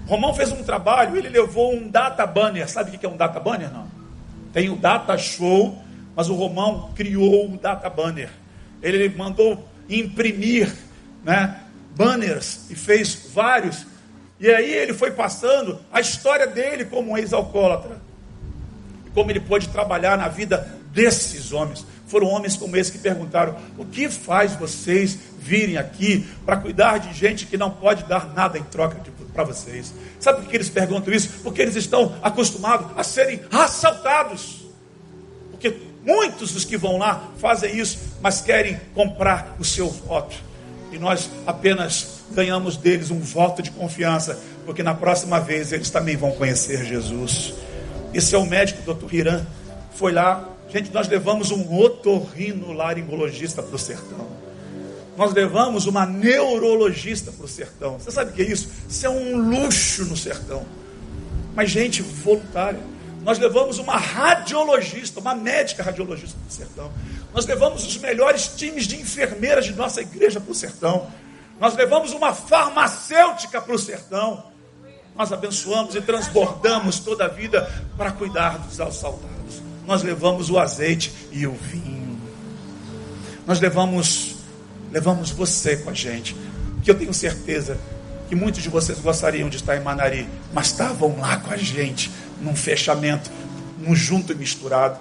O 0.06 0.10
Romão 0.10 0.34
fez 0.34 0.50
um 0.50 0.62
trabalho, 0.62 1.16
ele 1.16 1.28
levou 1.28 1.74
um 1.74 1.88
data 1.88 2.26
banner. 2.26 2.68
Sabe 2.68 2.96
o 2.96 2.98
que 2.98 3.04
é 3.04 3.08
um 3.08 3.16
data 3.16 3.38
banner? 3.38 3.70
Não. 3.70 3.86
Tem 4.52 4.70
o 4.70 4.76
data 4.76 5.16
show, 5.18 5.78
mas 6.16 6.28
o 6.28 6.34
Romão 6.34 6.92
criou 6.94 7.50
o 7.50 7.58
data 7.58 7.90
banner. 7.90 8.30
Ele 8.82 9.08
mandou 9.10 9.68
imprimir 9.88 10.74
né, 11.22 11.60
banners 11.94 12.70
e 12.70 12.74
fez 12.74 13.30
vários. 13.34 13.86
E 14.40 14.48
aí 14.48 14.72
ele 14.72 14.94
foi 14.94 15.10
passando 15.10 15.78
a 15.92 16.00
história 16.00 16.46
dele 16.46 16.86
como 16.86 17.12
um 17.12 17.18
ex-alcoólatra. 17.18 18.00
Como 19.12 19.30
ele 19.30 19.40
pôde 19.40 19.68
trabalhar 19.68 20.16
na 20.16 20.28
vida 20.28 20.66
desses 20.92 21.52
homens. 21.52 21.86
Foram 22.06 22.28
homens 22.28 22.56
como 22.56 22.76
esse 22.76 22.92
que 22.92 22.98
perguntaram: 22.98 23.56
o 23.78 23.84
que 23.84 24.08
faz 24.08 24.54
vocês 24.54 25.18
virem 25.38 25.76
aqui 25.76 26.26
para 26.44 26.56
cuidar 26.56 26.98
de 26.98 27.12
gente 27.12 27.46
que 27.46 27.56
não 27.56 27.70
pode 27.70 28.04
dar 28.04 28.32
nada 28.34 28.58
em 28.58 28.62
troca 28.62 29.00
para 29.32 29.44
vocês? 29.44 29.92
Sabe 30.20 30.42
por 30.42 30.50
que 30.50 30.56
eles 30.56 30.68
perguntam 30.68 31.12
isso? 31.12 31.28
Porque 31.42 31.62
eles 31.62 31.76
estão 31.76 32.14
acostumados 32.22 32.86
a 32.96 33.02
serem 33.02 33.40
assaltados. 33.50 34.64
Porque 35.50 35.76
muitos 36.04 36.52
dos 36.52 36.64
que 36.64 36.76
vão 36.76 36.98
lá 36.98 37.30
fazem 37.38 37.76
isso, 37.76 37.98
mas 38.20 38.40
querem 38.40 38.80
comprar 38.94 39.56
o 39.58 39.64
seu 39.64 39.88
voto. 39.88 40.36
E 40.92 40.98
nós 40.98 41.30
apenas 41.46 42.20
ganhamos 42.30 42.76
deles 42.76 43.10
um 43.10 43.18
voto 43.18 43.62
de 43.62 43.70
confiança, 43.70 44.38
porque 44.64 44.82
na 44.82 44.94
próxima 44.94 45.40
vez 45.40 45.72
eles 45.72 45.90
também 45.90 46.16
vão 46.16 46.32
conhecer 46.32 46.84
Jesus. 46.84 47.54
Esse 48.12 48.34
é 48.34 48.38
o 48.38 48.46
médico, 48.46 48.82
doutor 48.82 49.12
Hiran, 49.12 49.44
foi 49.94 50.12
lá. 50.12 50.53
Gente, 50.68 50.92
nós 50.92 51.08
levamos 51.08 51.50
um 51.50 51.72
otorrinolaringologista 51.74 53.62
para 53.62 53.76
o 53.76 53.78
sertão. 53.78 54.26
Nós 55.16 55.32
levamos 55.32 55.86
uma 55.86 56.04
neurologista 56.04 57.30
para 57.30 57.44
o 57.44 57.48
sertão. 57.48 57.98
Você 57.98 58.10
sabe 58.10 58.30
o 58.30 58.34
que 58.34 58.42
é 58.42 58.46
isso? 58.46 58.68
Isso 58.88 59.06
é 59.06 59.10
um 59.10 59.36
luxo 59.36 60.04
no 60.06 60.16
sertão. 60.16 60.66
Mas 61.54 61.70
gente 61.70 62.02
voluntária. 62.02 62.80
Nós 63.22 63.38
levamos 63.38 63.78
uma 63.78 63.96
radiologista, 63.96 65.20
uma 65.20 65.34
médica 65.34 65.82
radiologista 65.82 66.36
para 66.38 66.48
o 66.48 66.52
sertão. 66.52 66.92
Nós 67.32 67.46
levamos 67.46 67.86
os 67.86 67.96
melhores 67.96 68.48
times 68.48 68.86
de 68.86 69.00
enfermeiras 69.00 69.64
de 69.64 69.72
nossa 69.72 70.00
igreja 70.02 70.40
para 70.40 70.50
o 70.50 70.54
sertão. 70.54 71.08
Nós 71.60 71.74
levamos 71.74 72.12
uma 72.12 72.34
farmacêutica 72.34 73.60
para 73.60 73.74
o 73.74 73.78
sertão. 73.78 74.44
Nós 75.16 75.32
abençoamos 75.32 75.94
e 75.94 76.02
transbordamos 76.02 76.98
toda 76.98 77.24
a 77.24 77.28
vida 77.28 77.70
para 77.96 78.10
cuidar 78.10 78.58
dos 78.58 78.80
assaltados. 78.80 79.62
Nós 79.86 80.02
levamos 80.02 80.50
o 80.50 80.58
azeite 80.58 81.12
e 81.30 81.46
o 81.46 81.52
vinho. 81.52 82.18
Nós 83.46 83.60
levamos, 83.60 84.36
levamos 84.90 85.30
você 85.30 85.76
com 85.76 85.90
a 85.90 85.94
gente. 85.94 86.34
Que 86.82 86.90
eu 86.90 86.94
tenho 86.94 87.12
certeza 87.12 87.78
que 88.28 88.34
muitos 88.34 88.62
de 88.62 88.68
vocês 88.68 88.98
gostariam 88.98 89.48
de 89.48 89.56
estar 89.56 89.76
em 89.76 89.82
Manari, 89.82 90.28
mas 90.52 90.68
estavam 90.68 91.18
lá 91.18 91.36
com 91.36 91.52
a 91.52 91.56
gente, 91.56 92.10
num 92.40 92.56
fechamento, 92.56 93.30
num 93.78 93.94
junto 93.94 94.32
e 94.32 94.34
misturado. 94.34 94.98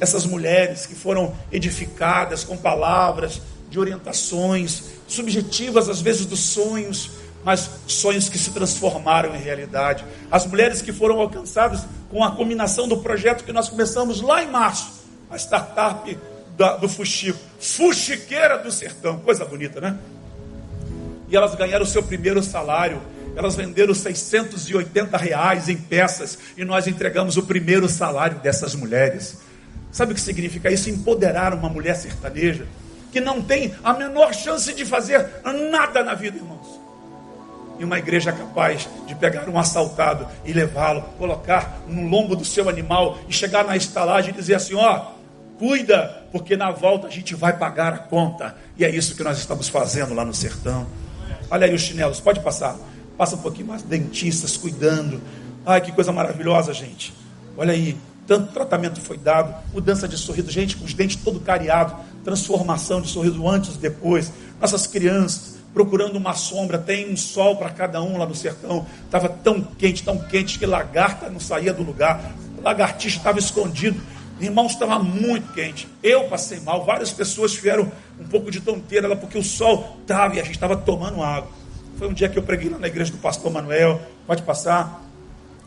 Essas 0.00 0.24
mulheres 0.24 0.86
que 0.86 0.94
foram 0.94 1.34
edificadas 1.50 2.44
com 2.44 2.56
palavras 2.56 3.40
de 3.70 3.78
orientações, 3.78 4.84
subjetivas 5.06 5.88
às 5.88 6.00
vezes 6.00 6.26
dos 6.26 6.40
sonhos, 6.40 7.10
mas 7.44 7.70
sonhos 7.86 8.28
que 8.28 8.38
se 8.38 8.50
transformaram 8.50 9.34
em 9.34 9.38
realidade. 9.38 10.04
As 10.30 10.46
mulheres 10.46 10.82
que 10.82 10.92
foram 10.92 11.20
alcançadas 11.20 11.84
com 12.10 12.22
a 12.22 12.30
combinação 12.32 12.86
do 12.86 12.98
projeto 12.98 13.44
que 13.44 13.52
nós 13.52 13.68
começamos 13.68 14.20
lá 14.20 14.42
em 14.42 14.50
março, 14.50 15.02
a 15.30 15.36
startup 15.36 16.18
da, 16.56 16.76
do 16.76 16.88
Fuxico, 16.88 17.38
Fuxiqueira 17.58 18.58
do 18.58 18.70
Sertão, 18.70 19.18
coisa 19.20 19.44
bonita, 19.44 19.80
né? 19.80 19.98
E 21.28 21.36
elas 21.36 21.54
ganharam 21.54 21.84
o 21.84 21.88
seu 21.88 22.02
primeiro 22.02 22.42
salário. 22.42 23.00
Elas 23.34 23.56
venderam 23.56 23.94
680 23.94 25.16
reais 25.16 25.70
em 25.70 25.76
peças 25.76 26.38
e 26.56 26.64
nós 26.64 26.86
entregamos 26.86 27.38
o 27.38 27.44
primeiro 27.44 27.88
salário 27.88 28.38
dessas 28.40 28.74
mulheres. 28.74 29.38
Sabe 29.90 30.12
o 30.12 30.14
que 30.14 30.20
significa 30.20 30.70
isso? 30.70 30.90
Empoderar 30.90 31.54
uma 31.54 31.70
mulher 31.70 31.96
sertaneja 31.96 32.66
que 33.10 33.20
não 33.20 33.42
tem 33.42 33.74
a 33.84 33.92
menor 33.92 34.34
chance 34.34 34.72
de 34.72 34.84
fazer 34.84 35.26
nada 35.70 36.02
na 36.02 36.14
vida, 36.14 36.36
irmãos. 36.38 36.80
E 37.78 37.84
uma 37.84 37.98
igreja 37.98 38.32
capaz 38.32 38.88
de 39.06 39.14
pegar 39.14 39.48
um 39.48 39.58
assaltado 39.58 40.26
e 40.44 40.52
levá-lo, 40.52 41.02
colocar 41.18 41.80
no 41.88 42.08
lombo 42.08 42.36
do 42.36 42.44
seu 42.44 42.68
animal 42.68 43.18
e 43.28 43.32
chegar 43.32 43.64
na 43.64 43.76
estalagem 43.76 44.30
e 44.30 44.36
dizer 44.36 44.54
assim: 44.54 44.74
ó, 44.74 45.06
cuida, 45.58 46.24
porque 46.30 46.56
na 46.56 46.70
volta 46.70 47.06
a 47.06 47.10
gente 47.10 47.34
vai 47.34 47.56
pagar 47.56 47.92
a 47.92 47.98
conta. 47.98 48.56
E 48.76 48.84
é 48.84 48.90
isso 48.90 49.16
que 49.16 49.22
nós 49.22 49.38
estamos 49.38 49.68
fazendo 49.68 50.14
lá 50.14 50.24
no 50.24 50.34
sertão. 50.34 50.86
Olha 51.50 51.66
aí 51.66 51.74
os 51.74 51.82
chinelos, 51.82 52.20
pode 52.20 52.40
passar. 52.40 52.76
Passa 53.16 53.36
um 53.36 53.38
pouquinho 53.38 53.68
mais. 53.68 53.82
Dentistas 53.82 54.56
cuidando. 54.56 55.20
Ai, 55.64 55.80
que 55.80 55.92
coisa 55.92 56.10
maravilhosa, 56.12 56.72
gente. 56.72 57.14
Olha 57.56 57.72
aí, 57.72 57.96
tanto 58.26 58.52
tratamento 58.52 59.00
foi 59.00 59.18
dado, 59.18 59.54
mudança 59.72 60.08
de 60.08 60.16
sorriso, 60.16 60.50
gente 60.50 60.76
com 60.76 60.84
os 60.84 60.94
dentes 60.94 61.16
todo 61.16 61.40
cariado, 61.40 61.94
transformação 62.24 63.00
de 63.00 63.08
sorriso 63.08 63.46
antes 63.48 63.74
e 63.74 63.78
depois. 63.78 64.32
Nossas 64.60 64.86
crianças 64.86 65.51
procurando 65.72 66.16
uma 66.16 66.34
sombra, 66.34 66.78
tem 66.78 67.10
um 67.10 67.16
sol 67.16 67.56
para 67.56 67.70
cada 67.70 68.02
um 68.02 68.18
lá 68.18 68.26
no 68.26 68.34
sertão. 68.34 68.86
Estava 69.04 69.28
tão 69.28 69.60
quente, 69.60 70.02
tão 70.02 70.18
quente 70.18 70.58
que 70.58 70.66
lagarta 70.66 71.30
não 71.30 71.40
saía 71.40 71.72
do 71.72 71.82
lugar. 71.82 72.32
Lagartixa 72.62 73.18
estava 73.18 73.38
escondido. 73.38 74.00
Irmãos, 74.40 74.72
estava 74.72 74.98
muito 74.98 75.52
quente. 75.52 75.88
Eu 76.02 76.24
passei 76.24 76.60
mal. 76.60 76.84
Várias 76.84 77.12
pessoas 77.12 77.52
tiveram 77.52 77.90
um 78.18 78.24
pouco 78.24 78.50
de 78.50 78.60
tonteira 78.60 79.08
lá 79.08 79.16
porque 79.16 79.38
o 79.38 79.44
sol 79.44 79.98
estava 80.02 80.36
e 80.36 80.40
a 80.40 80.44
gente 80.44 80.54
estava 80.54 80.76
tomando 80.76 81.22
água. 81.22 81.50
Foi 81.96 82.08
um 82.08 82.12
dia 82.12 82.28
que 82.28 82.38
eu 82.38 82.42
preguei 82.42 82.68
lá 82.68 82.78
na 82.78 82.88
igreja 82.88 83.12
do 83.12 83.18
pastor 83.18 83.52
Manuel. 83.52 84.00
Pode 84.26 84.42
passar. 84.42 85.02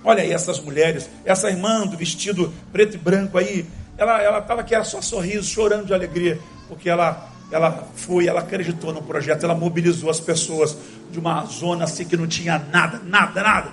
Olha 0.03 0.21
aí 0.21 0.31
essas 0.31 0.59
mulheres, 0.59 1.09
essa 1.23 1.49
irmã 1.49 1.87
do 1.87 1.97
vestido 1.97 2.53
preto 2.71 2.95
e 2.95 2.97
branco 2.97 3.39
aí, 3.39 3.65
ela 3.97 4.21
ela 4.21 4.37
estava 4.37 4.63
que 4.63 4.75
era 4.75 4.83
só 4.83 5.01
sorriso, 5.01 5.49
chorando 5.49 5.87
de 5.87 5.93
alegria, 5.95 6.39
porque 6.67 6.87
ela 6.87 7.34
ela 7.51 7.87
foi, 7.95 8.27
ela 8.27 8.41
acreditou 8.41 8.93
no 8.93 9.01
projeto, 9.01 9.43
ela 9.43 9.55
mobilizou 9.55 10.09
as 10.09 10.19
pessoas 10.19 10.75
de 11.11 11.19
uma 11.19 11.45
zona 11.45 11.83
assim 11.83 12.05
que 12.05 12.17
não 12.17 12.27
tinha 12.27 12.59
nada, 12.71 12.99
nada, 13.03 13.41
nada. 13.41 13.69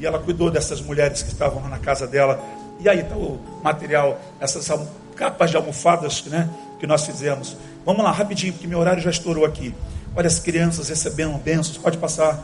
E 0.00 0.06
ela 0.06 0.18
cuidou 0.18 0.50
dessas 0.50 0.80
mulheres 0.80 1.22
que 1.22 1.30
estavam 1.30 1.66
na 1.68 1.78
casa 1.78 2.06
dela. 2.06 2.42
E 2.80 2.88
aí 2.88 3.00
está 3.00 3.14
o 3.16 3.40
material, 3.62 4.20
essas 4.40 4.68
capas 5.14 5.50
de 5.50 5.56
almofadas 5.56 6.24
né, 6.26 6.50
que 6.80 6.86
nós 6.86 7.06
fizemos. 7.06 7.56
Vamos 7.86 8.02
lá, 8.02 8.10
rapidinho, 8.10 8.52
porque 8.52 8.66
meu 8.66 8.78
horário 8.78 9.02
já 9.02 9.10
estourou 9.10 9.44
aqui. 9.44 9.74
Olha 10.16 10.26
as 10.26 10.38
crianças 10.38 10.88
recebendo 10.88 11.38
bênçãos, 11.38 11.78
pode 11.78 11.98
passar. 11.98 12.42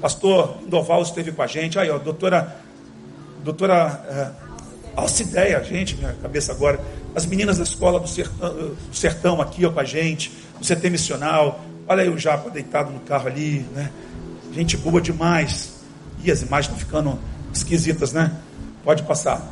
Pastor 0.00 0.58
Doval 0.66 1.02
esteve 1.02 1.32
com 1.32 1.42
a 1.42 1.46
gente. 1.46 1.78
Aí, 1.78 1.90
ó, 1.90 1.98
doutora, 1.98 2.56
doutora 3.42 4.04
é, 4.08 4.48
Alcideia, 4.96 5.62
gente, 5.62 5.96
minha 5.96 6.14
cabeça 6.14 6.52
agora. 6.52 6.80
As 7.14 7.26
meninas 7.26 7.58
da 7.58 7.64
escola 7.64 7.98
do 7.98 8.08
sertão, 8.08 8.54
do 8.54 8.76
sertão 8.96 9.40
aqui 9.40 9.66
ó, 9.66 9.70
com 9.70 9.80
a 9.80 9.84
gente, 9.84 10.30
do 10.58 10.66
CT 10.66 10.90
missional. 10.90 11.64
Olha 11.86 12.02
aí 12.02 12.08
o 12.08 12.18
Japa 12.18 12.50
deitado 12.50 12.92
no 12.92 13.00
carro 13.00 13.28
ali, 13.28 13.66
né? 13.74 13.90
Gente 14.52 14.76
boa 14.76 15.00
demais. 15.00 15.72
E 16.22 16.30
as 16.30 16.42
imagens 16.42 16.72
estão 16.72 16.78
ficando 16.78 17.18
esquisitas, 17.52 18.12
né? 18.12 18.32
Pode 18.84 19.02
passar. 19.02 19.46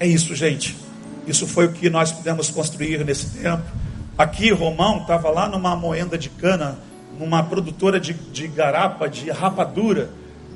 É 0.00 0.06
isso, 0.06 0.34
gente. 0.34 0.76
Isso 1.26 1.46
foi 1.46 1.66
o 1.66 1.72
que 1.72 1.88
nós 1.88 2.10
pudemos 2.10 2.50
construir 2.50 3.04
nesse 3.04 3.26
tempo. 3.38 3.62
Aqui, 4.18 4.50
Romão 4.50 5.02
estava 5.02 5.30
lá 5.30 5.48
numa 5.48 5.76
moenda 5.76 6.18
de 6.18 6.28
cana 6.28 6.78
numa 7.18 7.42
produtora 7.42 8.00
de, 8.00 8.14
de 8.14 8.48
garapa, 8.48 9.08
de 9.08 9.30
rapadura, 9.30 10.10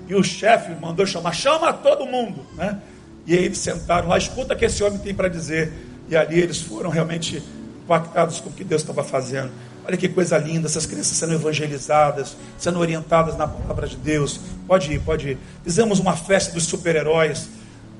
e 0.08 0.14
o 0.14 0.22
chefe 0.22 0.72
mandou 0.80 1.06
chamar, 1.06 1.32
chama 1.32 1.72
todo 1.72 2.06
mundo, 2.06 2.46
né? 2.54 2.78
E 3.26 3.34
aí 3.36 3.44
eles 3.44 3.58
sentaram 3.58 4.08
lá, 4.08 4.16
escuta 4.16 4.54
o 4.54 4.56
que 4.56 4.64
esse 4.64 4.82
homem 4.84 4.98
tem 4.98 5.14
para 5.14 5.28
dizer. 5.28 5.72
E 6.08 6.16
ali 6.16 6.38
eles 6.38 6.60
foram 6.60 6.90
realmente 6.90 7.42
impactados 7.82 8.40
com 8.40 8.50
o 8.50 8.52
que 8.52 8.62
Deus 8.62 8.82
estava 8.82 9.02
fazendo. 9.02 9.50
Olha 9.84 9.96
que 9.96 10.08
coisa 10.08 10.36
linda, 10.38 10.66
essas 10.66 10.84
crianças 10.84 11.16
sendo 11.16 11.34
evangelizadas, 11.34 12.36
sendo 12.58 12.80
orientadas 12.80 13.36
na 13.36 13.46
palavra 13.46 13.86
de 13.86 13.96
Deus. 13.96 14.40
Pode 14.66 14.92
ir, 14.92 15.00
pode 15.00 15.30
ir. 15.30 15.38
Fizemos 15.62 16.00
uma 16.00 16.16
festa 16.16 16.52
dos 16.52 16.64
super-heróis. 16.64 17.48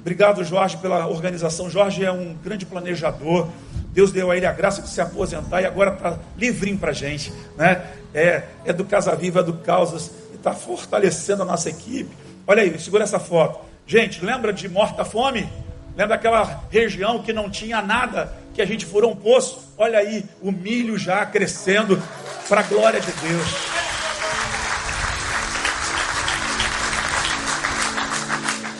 Obrigado, 0.01 0.43
Jorge, 0.45 0.77
pela 0.77 1.07
organização. 1.07 1.69
Jorge 1.69 2.05
é 2.05 2.11
um 2.11 2.35
grande 2.35 2.67
planejador. 2.67 3.49
Deus 3.93 4.13
deu 4.13 4.31
a 4.31 4.37
ele 4.37 4.47
a 4.47 4.53
graça 4.53 4.83
de 4.83 4.89
se 4.89 5.01
aposentar 5.01 5.63
e 5.63 5.67
agora 5.67 5.93
está 5.93 6.19
livrinho 6.37 6.79
para 6.79 6.91
a 6.91 6.95
gente. 6.95 7.33
Né? 7.57 7.83
É, 8.13 8.43
é 8.65 8.73
do 8.73 8.85
Casa 8.85 9.15
Viva, 9.17 9.41
é 9.41 9.43
do 9.43 9.55
Causas, 9.55 10.11
e 10.33 10.37
está 10.37 10.53
fortalecendo 10.53 11.43
a 11.43 11.47
nossa 11.47 11.71
equipe. 11.71 12.11
Olha 12.47 12.63
aí, 12.63 12.79
segura 12.79 13.05
essa 13.05 13.19
foto. 13.19 13.66
Gente, 13.89 14.25
lembra 14.25 14.53
de 14.53 14.69
Morta 14.69 15.05
Fome? 15.05 15.49
Lembra 15.91 16.17
daquela 16.17 16.65
região 16.69 17.23
que 17.23 17.33
não 17.33 17.49
tinha 17.49 17.81
nada, 17.81 18.37
que 18.53 18.61
a 18.61 18.67
gente 18.67 18.85
furou 18.85 19.13
um 19.13 19.17
poço? 19.17 19.73
Olha 19.79 20.01
aí, 20.01 20.25
o 20.43 20.51
milho 20.51 20.99
já 20.99 21.25
crescendo 21.25 22.03
para 22.49 22.63
a 22.63 22.65
glória 22.65 23.01
de 23.01 23.13
Deus. 23.13 23.47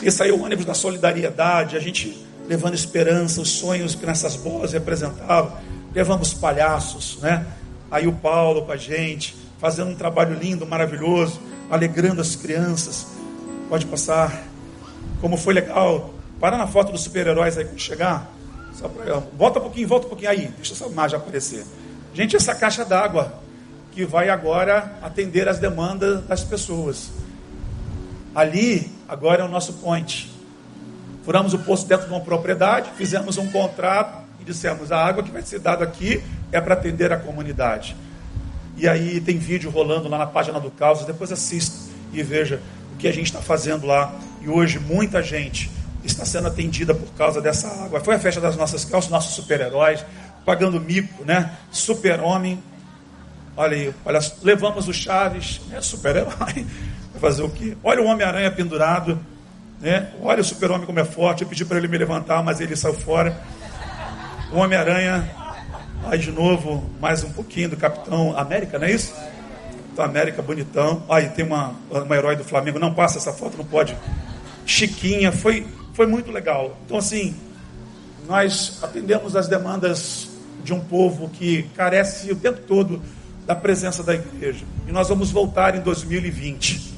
Esse 0.03 0.25
aí 0.25 0.33
o 0.33 0.43
ônibus 0.43 0.65
da 0.65 0.75
solidariedade, 0.75 1.77
a 1.77 1.81
gente 1.81 2.27
levando 2.49 2.75
esperança, 2.75 3.41
os 3.41 3.51
sonhos 3.51 3.95
que 3.95 4.05
nessas 4.05 4.35
bolas 4.35 4.73
representavam. 4.73 5.57
Levamos 5.95 6.35
palhaços, 6.35 7.19
né? 7.21 7.47
Aí 7.93 8.09
o 8.09 8.13
Paulo 8.13 8.63
com 8.63 8.73
a 8.73 8.77
gente, 8.77 9.37
fazendo 9.61 9.91
um 9.91 9.95
trabalho 9.95 10.35
lindo, 10.35 10.67
maravilhoso, 10.67 11.41
alegrando 11.71 12.21
as 12.21 12.35
crianças. 12.35 13.07
Pode 13.69 13.87
passar. 13.87 14.56
Como 15.27 15.37
foi 15.37 15.55
legal. 15.55 16.15
Para 16.39 16.57
na 16.57 16.69
foto 16.69 16.93
dos 16.93 17.01
super-heróis 17.01 17.59
aí 17.59 17.65
quando 17.65 17.81
chegar. 17.81 18.31
Só 18.73 18.87
pra, 18.87 19.21
volta 19.37 19.59
um 19.59 19.63
pouquinho, 19.63 19.89
volta 19.89 20.07
um 20.07 20.09
pouquinho 20.09 20.31
aí. 20.31 20.53
Deixa 20.55 20.73
essa 20.73 20.87
imagem 20.87 21.17
aparecer. 21.17 21.67
Gente, 22.15 22.37
essa 22.37 22.55
caixa 22.55 22.85
d'água 22.85 23.35
que 23.91 24.05
vai 24.05 24.29
agora 24.29 24.97
atender 25.03 25.49
as 25.49 25.59
demandas 25.59 26.25
das 26.27 26.45
pessoas. 26.45 27.11
Ali, 28.37 28.89
agora 29.09 29.43
é 29.43 29.45
o 29.45 29.49
nosso 29.49 29.73
point. 29.73 30.31
Furamos 31.25 31.53
o 31.55 31.59
poço 31.59 31.89
dentro 31.89 32.07
de 32.07 32.13
uma 32.13 32.21
propriedade, 32.21 32.93
fizemos 32.97 33.37
um 33.37 33.51
contrato 33.51 34.25
e 34.41 34.45
dissemos: 34.45 34.93
a 34.93 35.05
água 35.05 35.25
que 35.25 35.33
vai 35.33 35.43
ser 35.43 35.59
dada 35.59 35.83
aqui 35.83 36.23
é 36.53 36.61
para 36.61 36.75
atender 36.75 37.13
a 37.13 37.17
comunidade. 37.17 37.97
E 38.77 38.87
aí 38.87 39.21
tem 39.21 39.39
vídeo 39.39 39.73
rolando 39.73 40.09
lá 40.09 40.19
na 40.19 40.27
página 40.27 40.61
do 40.61 40.71
Caos, 40.71 41.05
depois 41.05 41.33
assista 41.33 41.91
e 42.13 42.23
veja 42.23 42.61
o 42.95 42.97
que 42.97 43.09
a 43.09 43.13
gente 43.13 43.27
está 43.27 43.41
fazendo 43.41 43.89
lá. 43.89 44.15
E 44.47 44.49
hoje 44.49 44.79
muita 44.79 45.21
gente 45.25 45.69
está 46.05 46.25
sendo 46.25 46.47
atendida 46.47 46.95
por 46.95 47.13
causa 47.15 47.41
dessa 47.41 47.67
água. 47.67 47.99
Foi 47.99 48.15
a 48.15 48.19
festa 48.21 48.41
das 48.41 48.57
nossas 48.57 48.85
calças, 48.85 49.11
nossos 49.11 49.35
super-heróis, 49.35 50.07
pagando 50.45 50.81
mico, 50.81 51.25
né? 51.25 51.51
Super-homem. 51.73 52.63
Olha 53.57 53.77
aí, 53.77 53.95
olha, 54.05 54.21
levamos 54.43 54.87
o 54.87 54.93
Chaves, 54.93 55.61
né? 55.69 55.81
Super-herói. 55.81 56.33
Vai 57.13 57.21
fazer 57.21 57.43
o 57.43 57.51
quê? 57.51 57.77
Olha 57.83 58.01
o 58.01 58.07
Homem-Aranha 58.07 58.51
pendurado, 58.53 59.19
né? 59.81 60.13
Olha 60.23 60.43
o 60.43 60.45
super-homem 60.45 60.87
como 60.87 61.01
é 61.01 61.05
forte. 61.05 61.43
Eu 61.43 61.49
pedi 61.49 61.65
para 61.65 61.79
ele 61.79 61.89
me 61.89 61.99
levantar, 61.99 62.41
mas 62.45 62.61
ele 62.61 62.77
saiu 62.77 62.95
fora. 62.95 63.37
O 64.53 64.59
Homem-Aranha 64.59 65.29
Aí 66.05 66.21
de 66.21 66.31
novo, 66.31 66.89
mais 67.01 67.25
um 67.25 67.33
pouquinho 67.33 67.71
do 67.71 67.77
Capitão 67.77 68.39
América, 68.39 68.79
não 68.79 68.87
é 68.87 68.93
isso? 68.93 69.13
Capitão 69.13 70.05
América, 70.05 70.41
bonitão. 70.41 71.03
Aí 71.09 71.29
tem 71.31 71.45
uma, 71.45 71.75
uma 71.91 72.17
herói 72.17 72.37
do 72.37 72.45
Flamengo. 72.45 72.79
Não 72.79 72.95
passa 72.95 73.19
essa 73.19 73.33
foto, 73.33 73.57
não 73.57 73.65
pode. 73.65 73.97
Chiquinha, 74.67 75.31
foi, 75.31 75.67
foi 75.95 76.07
muito 76.07 76.31
legal. 76.31 76.77
Então, 76.85 76.99
assim, 76.99 77.35
nós 78.29 78.81
atendemos 78.83 79.37
as 79.37 79.47
demandas 79.47 80.29
de 80.65 80.75
um 80.75 80.81
povo 80.81 81.29
que 81.29 81.63
carece 81.75 82.31
o 82.33 82.37
tempo 82.37 82.61
todo 82.67 83.01
da 83.47 83.55
presença 83.55 84.03
da 84.03 84.15
igreja. 84.15 84.65
E 84.89 84.93
nós 84.93 85.09
vamos 85.09 85.31
voltar 85.31 85.77
em 85.77 85.81
2020. 85.81 86.95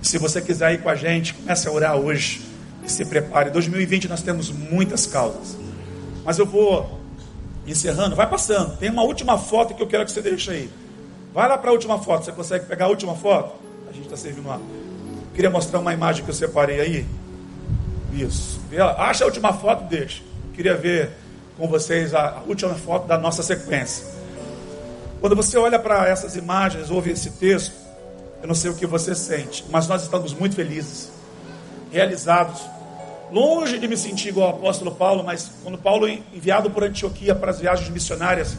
Se 0.00 0.16
você 0.16 0.40
quiser 0.40 0.72
ir 0.72 0.82
com 0.82 0.88
a 0.88 0.94
gente, 0.94 1.34
comece 1.34 1.68
a 1.68 1.70
orar 1.70 1.96
hoje 1.96 2.40
e 2.82 2.90
se 2.90 3.04
prepare. 3.04 3.50
Em 3.50 3.52
2020 3.52 4.08
nós 4.08 4.22
temos 4.22 4.50
muitas 4.50 5.06
causas. 5.06 5.58
Mas 6.24 6.38
eu 6.38 6.46
vou 6.46 6.98
encerrando, 7.66 8.16
vai 8.16 8.26
passando. 8.26 8.78
Tem 8.78 8.90
uma 8.90 9.02
última 9.02 9.36
foto 9.36 9.74
que 9.74 9.82
eu 9.82 9.86
quero 9.86 10.06
que 10.06 10.10
você 10.12 10.22
deixe 10.22 10.50
aí. 10.50 10.70
Vai 11.34 11.46
lá 11.46 11.58
para 11.58 11.68
a 11.68 11.72
última 11.72 11.98
foto. 11.98 12.24
Você 12.24 12.32
consegue 12.32 12.64
pegar 12.64 12.86
a 12.86 12.88
última 12.88 13.14
foto? 13.14 13.54
A 13.88 13.92
gente 13.92 14.04
está 14.04 14.16
servindo 14.16 14.48
lá. 14.48 14.58
Queria 15.34 15.50
mostrar 15.50 15.78
uma 15.78 15.92
imagem 15.92 16.24
que 16.24 16.30
eu 16.30 16.34
separei 16.34 16.80
aí. 16.80 17.06
Isso. 18.12 18.60
Acha 18.98 19.24
a 19.24 19.26
última 19.26 19.52
foto, 19.52 19.84
deixa. 19.84 20.22
Queria 20.54 20.76
ver 20.76 21.10
com 21.56 21.68
vocês 21.68 22.14
a 22.14 22.42
última 22.46 22.74
foto 22.74 23.06
da 23.06 23.18
nossa 23.18 23.42
sequência. 23.42 24.06
Quando 25.20 25.36
você 25.36 25.56
olha 25.58 25.78
para 25.78 26.08
essas 26.08 26.36
imagens, 26.36 26.90
ouve 26.90 27.10
esse 27.10 27.30
texto, 27.32 27.74
eu 28.42 28.48
não 28.48 28.54
sei 28.54 28.70
o 28.70 28.74
que 28.74 28.86
você 28.86 29.14
sente, 29.14 29.64
mas 29.70 29.86
nós 29.86 30.02
estamos 30.02 30.32
muito 30.32 30.56
felizes, 30.56 31.10
realizados 31.92 32.60
longe 33.32 33.78
de 33.78 33.88
me 33.88 33.96
sentir 33.96 34.28
igual 34.28 34.48
ao 34.48 34.56
apóstolo 34.56 34.92
Paulo, 34.92 35.24
mas 35.24 35.50
quando 35.62 35.78
Paulo, 35.78 36.08
enviado 36.08 36.70
por 36.70 36.84
Antioquia 36.84 37.34
para 37.34 37.50
as 37.50 37.60
viagens 37.60 37.88
missionárias, 37.88 38.56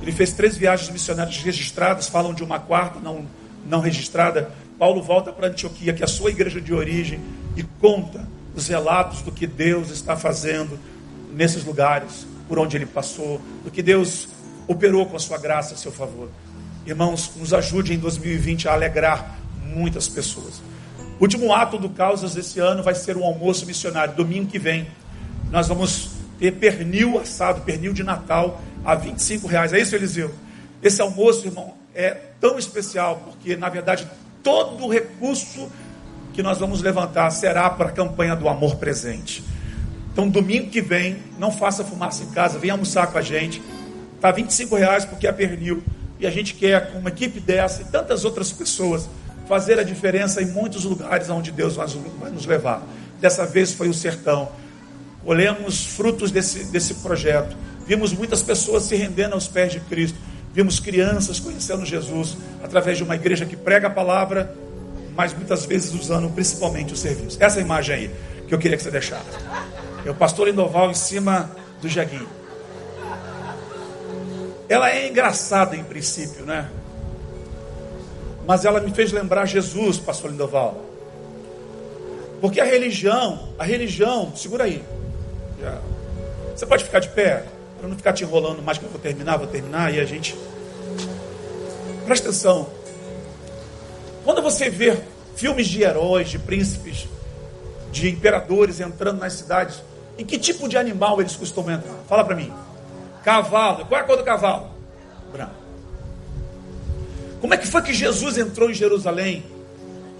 ele 0.00 0.12
fez 0.12 0.32
três 0.32 0.56
viagens 0.56 0.90
missionárias 0.90 1.36
registradas, 1.38 2.08
falam 2.08 2.34
de 2.34 2.44
uma 2.44 2.58
quarta 2.58 3.00
não, 3.00 3.26
não 3.66 3.80
registrada. 3.80 4.50
Paulo 4.78 5.02
volta 5.02 5.32
para 5.32 5.48
Antioquia, 5.48 5.92
que 5.92 6.02
é 6.02 6.04
a 6.04 6.08
sua 6.08 6.30
igreja 6.30 6.60
de 6.60 6.74
origem, 6.74 7.20
e 7.56 7.62
conta 7.62 8.26
os 8.54 8.68
relatos 8.68 9.22
do 9.22 9.32
que 9.32 9.46
Deus 9.46 9.90
está 9.90 10.16
fazendo 10.16 10.78
nesses 11.32 11.64
lugares, 11.64 12.26
por 12.48 12.58
onde 12.58 12.76
ele 12.76 12.86
passou, 12.86 13.40
do 13.64 13.70
que 13.70 13.82
Deus 13.82 14.28
operou 14.66 15.06
com 15.06 15.16
a 15.16 15.20
sua 15.20 15.38
graça 15.38 15.74
a 15.74 15.76
seu 15.76 15.92
favor. 15.92 16.28
Irmãos, 16.86 17.32
nos 17.36 17.54
ajude 17.54 17.94
em 17.94 17.98
2020 17.98 18.68
a 18.68 18.72
alegrar 18.72 19.38
muitas 19.74 20.08
pessoas. 20.08 20.62
O 21.18 21.22
último 21.22 21.52
ato 21.52 21.78
do 21.78 21.88
Causas 21.88 22.34
desse 22.34 22.60
ano 22.60 22.82
vai 22.82 22.94
ser 22.94 23.16
um 23.16 23.24
almoço 23.24 23.64
missionário, 23.66 24.14
domingo 24.14 24.50
que 24.50 24.58
vem. 24.58 24.86
Nós 25.50 25.68
vamos 25.68 26.10
ter 26.38 26.52
pernil 26.52 27.18
assado, 27.18 27.62
pernil 27.62 27.92
de 27.92 28.02
Natal, 28.02 28.60
a 28.84 28.94
25 28.94 29.46
reais. 29.46 29.72
É 29.72 29.80
isso, 29.80 29.94
Eliseu? 29.94 30.34
Esse 30.82 31.00
almoço, 31.00 31.46
irmão, 31.46 31.74
é 31.94 32.10
tão 32.40 32.58
especial, 32.58 33.22
porque 33.24 33.56
na 33.56 33.68
verdade 33.68 34.06
todo 34.44 34.84
o 34.84 34.92
recurso 34.92 35.68
que 36.34 36.42
nós 36.42 36.58
vamos 36.58 36.82
levantar 36.82 37.30
será 37.30 37.70
para 37.70 37.88
a 37.88 37.92
campanha 37.92 38.36
do 38.36 38.48
amor 38.48 38.76
presente. 38.76 39.42
Então, 40.12 40.28
domingo 40.28 40.70
que 40.70 40.80
vem, 40.80 41.16
não 41.38 41.50
faça 41.50 41.82
fumaça 41.82 42.22
em 42.22 42.26
casa, 42.26 42.58
venha 42.58 42.74
almoçar 42.74 43.08
com 43.08 43.18
a 43.18 43.22
gente. 43.22 43.60
Está 44.14 44.30
25 44.30 44.76
reais 44.76 45.04
porque 45.04 45.26
é 45.26 45.32
pernil. 45.32 45.82
E 46.20 46.26
a 46.26 46.30
gente 46.30 46.54
quer, 46.54 46.92
com 46.92 46.98
uma 46.98 47.08
equipe 47.08 47.40
dessa 47.40 47.82
e 47.82 47.84
tantas 47.86 48.24
outras 48.24 48.52
pessoas, 48.52 49.08
fazer 49.48 49.78
a 49.78 49.82
diferença 49.82 50.40
em 50.40 50.46
muitos 50.46 50.84
lugares 50.84 51.28
onde 51.30 51.50
Deus 51.50 51.76
vai 51.76 52.30
nos 52.30 52.46
levar. 52.46 52.82
Dessa 53.20 53.44
vez 53.44 53.72
foi 53.72 53.88
o 53.88 53.94
sertão. 53.94 54.48
Olhamos 55.24 55.86
frutos 55.86 56.30
desse, 56.30 56.64
desse 56.66 56.94
projeto. 56.94 57.56
Vimos 57.86 58.12
muitas 58.12 58.42
pessoas 58.42 58.84
se 58.84 58.94
rendendo 58.94 59.32
aos 59.32 59.48
pés 59.48 59.72
de 59.72 59.80
Cristo. 59.80 60.18
Vimos 60.54 60.80
crianças 60.80 61.38
conhecendo 61.38 61.84
Jesus 61.84 62.36
através 62.62 62.96
de 62.96 63.04
uma 63.04 63.14
igreja 63.14 63.44
que 63.44 63.56
prega 63.56 63.88
a 63.88 63.90
palavra, 63.90 64.56
mas 65.14 65.34
muitas 65.34 65.66
vezes 65.66 65.92
usando 65.92 66.32
principalmente 66.32 66.94
o 66.94 66.96
serviço. 66.96 67.36
Essa 67.38 67.60
imagem 67.60 67.94
aí 67.94 68.10
que 68.48 68.54
eu 68.54 68.58
queria 68.58 68.78
que 68.78 68.82
você 68.82 68.90
deixasse. 68.90 69.36
É 70.06 70.10
o 70.10 70.14
pastor 70.14 70.48
Indoval 70.48 70.90
em 70.90 70.94
cima 70.94 71.50
do 71.82 71.88
Jaguinho. 71.88 72.28
Ela 74.68 74.90
é 74.90 75.08
engraçada 75.08 75.76
em 75.76 75.84
princípio, 75.84 76.46
né? 76.46 76.70
mas 78.46 78.64
ela 78.64 78.80
me 78.80 78.90
fez 78.90 79.12
lembrar 79.12 79.46
Jesus, 79.46 79.98
pastor 79.98 80.30
Lindoval. 80.30 80.80
Porque 82.40 82.60
a 82.60 82.64
religião, 82.64 83.48
a 83.58 83.64
religião, 83.64 84.32
segura 84.36 84.64
aí. 84.64 84.84
Você 86.54 86.66
pode 86.66 86.84
ficar 86.84 87.00
de 87.00 87.08
pé, 87.08 87.44
para 87.84 87.90
não 87.90 87.96
ficar 87.98 88.14
te 88.14 88.24
enrolando 88.24 88.62
mais 88.62 88.78
que 88.78 88.84
eu 88.84 88.90
vou 88.90 88.98
terminar, 88.98 89.36
vou 89.36 89.46
terminar 89.46 89.92
e 89.92 90.00
a 90.00 90.06
gente. 90.06 90.34
Presta 92.06 92.28
atenção. 92.28 92.66
Quando 94.24 94.40
você 94.40 94.70
vê 94.70 94.98
filmes 95.36 95.66
de 95.66 95.82
heróis, 95.82 96.30
de 96.30 96.38
príncipes, 96.38 97.06
de 97.92 98.08
imperadores 98.08 98.80
entrando 98.80 99.18
nas 99.18 99.34
cidades, 99.34 99.82
em 100.16 100.24
que 100.24 100.38
tipo 100.38 100.66
de 100.66 100.78
animal 100.78 101.20
eles 101.20 101.36
costumam 101.36 101.74
entrar? 101.74 101.94
Fala 102.08 102.24
para 102.24 102.34
mim. 102.34 102.50
Cavalo. 103.22 103.84
Qual 103.84 104.00
é 104.00 104.02
a 104.02 104.06
cor 104.06 104.16
do 104.16 104.24
cavalo? 104.24 104.70
Branco. 105.30 105.54
Como 107.38 107.52
é 107.52 107.58
que 107.58 107.66
foi 107.66 107.82
que 107.82 107.92
Jesus 107.92 108.38
entrou 108.38 108.70
em 108.70 108.74
Jerusalém? 108.74 109.44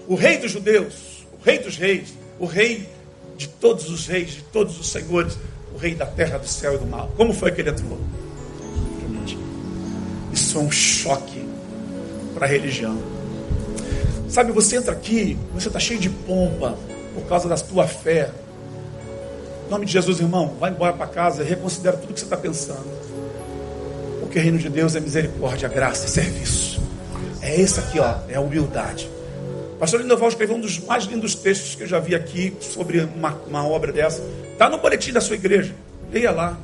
O 0.07 0.13
rei 0.13 0.37
dos 0.37 0.51
judeus, 0.51 1.25
o 1.33 1.43
rei 1.43 1.57
dos 1.57 1.77
reis, 1.77 2.13
o 2.37 2.45
rei 2.45 2.87
de 3.35 3.47
todos 3.47 3.89
os 3.89 4.05
reis, 4.05 4.33
de 4.33 4.43
todos 4.43 4.79
os 4.79 4.87
senhores, 4.87 5.35
o 5.75 5.77
rei 5.77 5.93
da 5.93 6.05
terra, 6.05 6.37
do 6.37 6.47
céu 6.47 6.75
e 6.75 6.77
do 6.77 6.85
mar. 6.85 7.07
Como 7.17 7.33
foi 7.33 7.51
que 7.51 7.61
ele 7.61 7.69
entrou? 7.69 7.99
Isso 10.31 10.57
é 10.57 10.61
um 10.61 10.71
choque 10.71 11.47
para 12.33 12.45
a 12.45 12.49
religião. 12.49 12.97
Sabe, 14.27 14.51
você 14.51 14.77
entra 14.77 14.91
aqui, 14.91 15.37
você 15.53 15.67
está 15.67 15.79
cheio 15.79 15.99
de 15.99 16.09
pompa 16.09 16.77
por 17.13 17.23
causa 17.25 17.47
da 17.47 17.55
tua 17.55 17.87
fé. 17.87 18.31
Em 19.65 19.69
nome 19.69 19.85
de 19.85 19.93
Jesus, 19.93 20.19
irmão, 20.19 20.55
vai 20.59 20.71
embora 20.71 20.93
para 20.93 21.07
casa 21.07 21.43
e 21.43 21.47
reconsidera 21.47 21.95
tudo 21.95 22.13
que 22.13 22.19
você 22.19 22.25
está 22.25 22.37
pensando. 22.37 22.85
Porque 24.19 24.39
o 24.39 24.41
reino 24.41 24.57
de 24.57 24.69
Deus 24.69 24.95
é 24.95 24.99
misericórdia, 24.99 25.69
graça 25.69 26.07
serviço. 26.07 26.81
É 27.41 27.59
esse 27.59 27.79
aqui, 27.79 27.99
ó, 27.99 28.15
é 28.27 28.35
a 28.35 28.41
humildade. 28.41 29.09
Pastor 29.79 30.01
Lindoval 30.01 30.29
escreveu 30.29 30.55
um 30.55 30.61
dos 30.61 30.79
mais 30.79 31.03
lindos 31.03 31.35
textos 31.35 31.75
que 31.75 31.83
eu 31.83 31.87
já 31.87 31.99
vi 31.99 32.15
aqui 32.15 32.55
sobre 32.61 33.01
uma, 33.01 33.31
uma 33.47 33.67
obra 33.67 33.91
dessa. 33.91 34.23
Está 34.51 34.69
no 34.69 34.77
boletim 34.77 35.11
da 35.11 35.19
sua 35.19 35.35
igreja. 35.35 35.75
Leia 36.11 36.31
lá. 36.31 36.57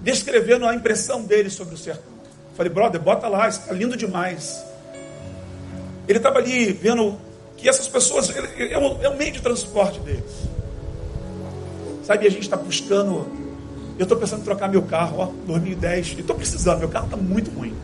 Descrevendo 0.00 0.66
a 0.66 0.74
impressão 0.74 1.22
dele 1.22 1.50
sobre 1.50 1.74
o 1.74 1.78
sertão. 1.78 2.12
Falei, 2.56 2.70
brother, 2.70 3.00
bota 3.00 3.26
lá, 3.26 3.48
está 3.48 3.72
lindo 3.72 3.96
demais. 3.96 4.62
Ele 6.06 6.18
estava 6.18 6.38
ali 6.38 6.72
vendo 6.72 7.18
que 7.56 7.68
essas 7.68 7.88
pessoas, 7.88 8.30
é 8.30 8.78
o, 8.78 9.02
é 9.02 9.08
o 9.08 9.16
meio 9.16 9.32
de 9.32 9.40
transporte 9.40 9.98
deles. 10.00 10.22
Sabe, 12.04 12.26
a 12.26 12.30
gente 12.30 12.42
está 12.42 12.56
buscando. 12.56 13.26
Eu 13.98 14.04
estou 14.04 14.18
pensando 14.18 14.40
em 14.40 14.44
trocar 14.44 14.68
meu 14.68 14.82
carro, 14.82 15.18
ó, 15.18 15.26
2010. 15.46 16.08
E 16.08 16.20
estou 16.20 16.36
precisando, 16.36 16.78
meu 16.78 16.88
carro 16.88 17.06
está 17.06 17.16
muito 17.16 17.50
ruim. 17.50 17.74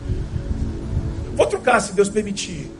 Vou 1.35 1.45
trocar 1.47 1.81
se 1.81 1.93
Deus 1.93 2.09
permitir. 2.09 2.78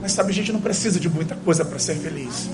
Mas 0.00 0.12
sabe, 0.12 0.30
a 0.30 0.34
gente 0.34 0.52
não 0.52 0.60
precisa 0.60 0.98
de 0.98 1.08
muita 1.08 1.34
coisa 1.34 1.64
para 1.64 1.78
ser 1.78 1.96
feliz. 1.96 2.48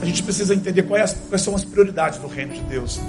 A 0.00 0.04
gente 0.04 0.22
precisa 0.22 0.54
entender 0.54 0.82
quais, 0.82 1.16
são 1.38 1.54
as 1.54 1.64
prioridades 1.64 2.18
do 2.18 2.26
reino 2.26 2.52
de 2.52 2.60
Deus. 2.60 3.00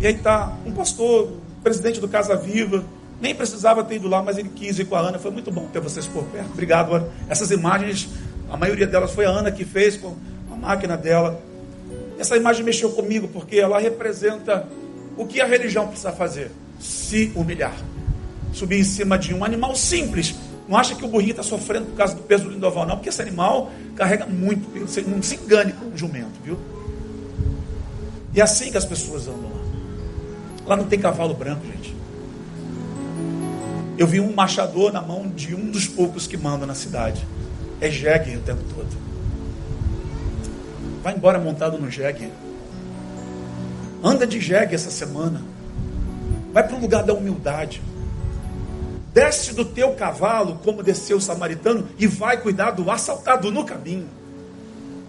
E 0.00 0.06
aí 0.06 0.14
está 0.14 0.56
um 0.64 0.70
pastor, 0.70 1.32
presidente 1.62 2.00
do 2.00 2.08
Casa 2.08 2.36
Viva, 2.36 2.84
nem 3.20 3.34
precisava 3.34 3.82
ter 3.82 3.96
ido 3.96 4.06
lá, 4.06 4.22
mas 4.22 4.38
ele 4.38 4.48
quis 4.48 4.78
ir 4.78 4.84
com 4.84 4.94
a 4.94 5.00
Ana. 5.00 5.18
Foi 5.18 5.30
muito 5.30 5.50
bom 5.50 5.66
ter 5.72 5.80
vocês 5.80 6.06
por 6.06 6.24
perto. 6.24 6.50
Obrigado, 6.52 6.94
Ana. 6.94 7.08
Essas 7.28 7.50
imagens, 7.50 8.08
a 8.48 8.56
maioria 8.56 8.86
delas 8.86 9.10
foi 9.12 9.24
a 9.24 9.30
Ana 9.30 9.50
que 9.50 9.64
fez 9.64 9.96
com 9.96 10.14
a 10.52 10.56
máquina 10.56 10.96
dela. 10.96 11.40
Essa 12.18 12.36
imagem 12.36 12.64
mexeu 12.64 12.90
comigo 12.90 13.28
porque 13.28 13.56
ela 13.56 13.78
representa 13.78 14.66
o 15.16 15.26
que 15.26 15.40
a 15.40 15.46
religião 15.46 15.88
precisa 15.88 16.12
fazer: 16.12 16.52
se 16.78 17.32
humilhar. 17.34 17.74
Subir 18.52 18.78
em 18.78 18.84
cima 18.84 19.18
de 19.18 19.34
um 19.34 19.44
animal 19.44 19.74
simples. 19.74 20.34
Não 20.68 20.76
acha 20.76 20.94
que 20.94 21.04
o 21.04 21.08
burrinho 21.08 21.30
está 21.30 21.42
sofrendo 21.42 21.86
por 21.86 21.96
causa 21.96 22.14
do 22.14 22.22
peso 22.22 22.44
do 22.44 22.50
lindoval, 22.50 22.86
não, 22.86 22.96
porque 22.96 23.08
esse 23.08 23.22
animal 23.22 23.70
carrega 23.96 24.26
muito 24.26 24.70
peso. 24.70 25.08
Não 25.08 25.22
se 25.22 25.36
engane 25.36 25.72
com 25.72 25.86
o 25.86 25.96
jumento, 25.96 26.38
viu? 26.44 26.58
E 28.34 28.40
é 28.40 28.44
assim 28.44 28.70
que 28.70 28.76
as 28.76 28.84
pessoas 28.84 29.26
andam 29.26 29.44
lá. 29.44 29.58
Lá 30.66 30.76
não 30.76 30.84
tem 30.84 30.98
cavalo 30.98 31.32
branco, 31.32 31.64
gente. 31.64 31.96
Eu 33.96 34.06
vi 34.06 34.20
um 34.20 34.34
machador 34.34 34.92
na 34.92 35.00
mão 35.00 35.26
de 35.26 35.54
um 35.54 35.70
dos 35.70 35.88
poucos 35.88 36.26
que 36.26 36.36
mandam 36.36 36.66
na 36.66 36.74
cidade. 36.74 37.26
É 37.80 37.90
jegue 37.90 38.36
o 38.36 38.40
tempo 38.40 38.62
todo. 38.74 39.08
Vai 41.02 41.14
embora 41.14 41.38
montado 41.38 41.78
no 41.78 41.90
jegue. 41.90 42.30
Anda 44.04 44.26
de 44.26 44.38
jegue 44.38 44.74
essa 44.74 44.90
semana. 44.90 45.42
Vai 46.52 46.62
para 46.62 46.76
o 46.76 46.80
lugar 46.80 47.02
da 47.02 47.14
humildade. 47.14 47.80
Desce 49.18 49.52
do 49.52 49.64
teu 49.64 49.94
cavalo, 49.94 50.60
como 50.62 50.80
desceu 50.80 51.16
o 51.16 51.20
samaritano, 51.20 51.88
e 51.98 52.06
vai 52.06 52.40
cuidar 52.40 52.70
do 52.70 52.88
assaltado 52.88 53.50
no 53.50 53.64
caminho. 53.64 54.08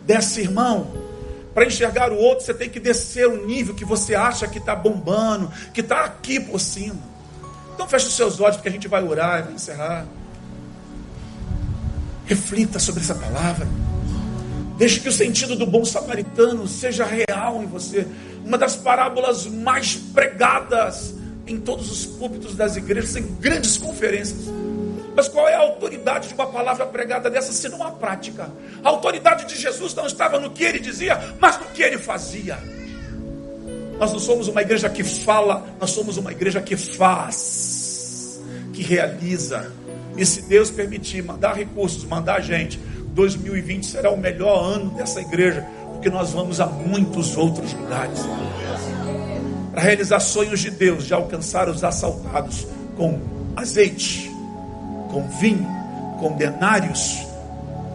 Desce, 0.04 0.42
irmão. 0.42 0.92
Para 1.54 1.68
enxergar 1.68 2.12
o 2.12 2.18
outro, 2.18 2.44
você 2.44 2.56
tem 2.56 2.68
que 2.68 2.80
descer 2.80 3.28
o 3.28 3.46
nível 3.46 3.76
que 3.76 3.86
você 3.86 4.16
acha 4.16 4.48
que 4.48 4.58
está 4.58 4.76
bombando, 4.76 5.52
que 5.76 5.82
está 5.82 6.06
aqui 6.06 6.40
por 6.40 6.60
cima. 6.60 6.98
Então 7.76 7.88
feche 7.88 8.08
os 8.08 8.16
seus 8.16 8.40
olhos, 8.40 8.56
porque 8.56 8.70
a 8.70 8.72
gente 8.72 8.88
vai 8.88 9.04
orar 9.04 9.42
e 9.42 9.44
vai 9.44 9.54
encerrar. 9.54 10.08
Reflita 12.26 12.80
sobre 12.80 13.04
essa 13.04 13.14
palavra. 13.14 13.68
Deixe 14.76 15.02
que 15.02 15.10
o 15.10 15.14
sentido 15.14 15.56
do 15.56 15.68
bom 15.68 15.86
samaritano 15.86 16.68
seja 16.68 17.06
real 17.06 17.62
em 17.62 17.68
você. 17.68 18.08
Uma 18.44 18.58
das 18.58 18.76
parábolas 18.76 19.46
mais 19.46 19.94
pregadas 19.94 21.19
em 21.50 21.60
todos 21.60 21.92
os 21.92 22.06
púlpitos 22.06 22.56
das 22.56 22.76
igrejas, 22.76 23.16
em 23.16 23.24
grandes 23.40 23.78
conferências. 23.78 24.46
Mas 25.16 25.28
qual 25.28 25.50
é 25.50 25.56
a 25.56 25.60
autoridade 25.60 26.28
de 26.28 26.34
uma 26.34 26.48
palavra 26.48 26.86
pregada 26.86 27.30
dessa 27.30 27.52
se 27.52 27.68
não 27.68 27.84
a 27.84 27.92
prática? 27.92 28.50
A 28.84 28.90
autoridade 28.90 29.46
de 29.46 29.60
Jesus 29.60 29.94
não 29.96 30.06
estava 30.06 30.40
no 30.40 30.52
que 30.52 30.64
ele 30.64 30.80
dizia, 30.80 31.20
mas 31.40 31.60
no 31.60 31.66
que 31.66 31.82
ele 31.82 31.98
fazia. 31.98 32.58
Nós 33.98 34.14
não 34.14 34.20
somos 34.20 34.48
uma 34.48 34.62
igreja 34.62 34.90
que 34.90 35.04
fala, 35.04 35.68
nós 35.80 35.92
somos 35.92 36.16
uma 36.18 36.32
igreja 36.32 36.62
que 36.62 36.78
faz, 36.78 38.40
que 38.72 38.82
realiza. 38.82 39.72
E 40.16 40.26
se 40.26 40.44
Deus 40.44 40.70
permitir 40.70 41.22
mandar 41.24 41.54
recursos, 41.54 42.06
mandar 42.06 42.40
gente, 42.42 42.80
2020 43.14 43.86
será 43.86 44.12
o 44.12 44.18
melhor 44.18 44.64
ano 44.64 44.92
dessa 44.92 45.20
igreja, 45.20 45.66
porque 45.92 46.10
nós 46.10 46.32
vamos 46.32 46.62
a 46.62 46.66
muitos 46.66 47.36
outros 47.36 47.74
lugares 47.74 48.20
para 49.72 49.82
realizar 49.82 50.20
sonhos 50.20 50.60
de 50.60 50.72
Deus, 50.72 51.06
de 51.06 51.14
alcançar 51.14 51.70
os 51.70 51.84
assaltados 51.84 52.68
com 52.96 53.20
azeite, 53.56 54.32
com 55.12 55.28
vinho, 55.40 55.68
com 56.20 56.34
denários, 56.34 57.20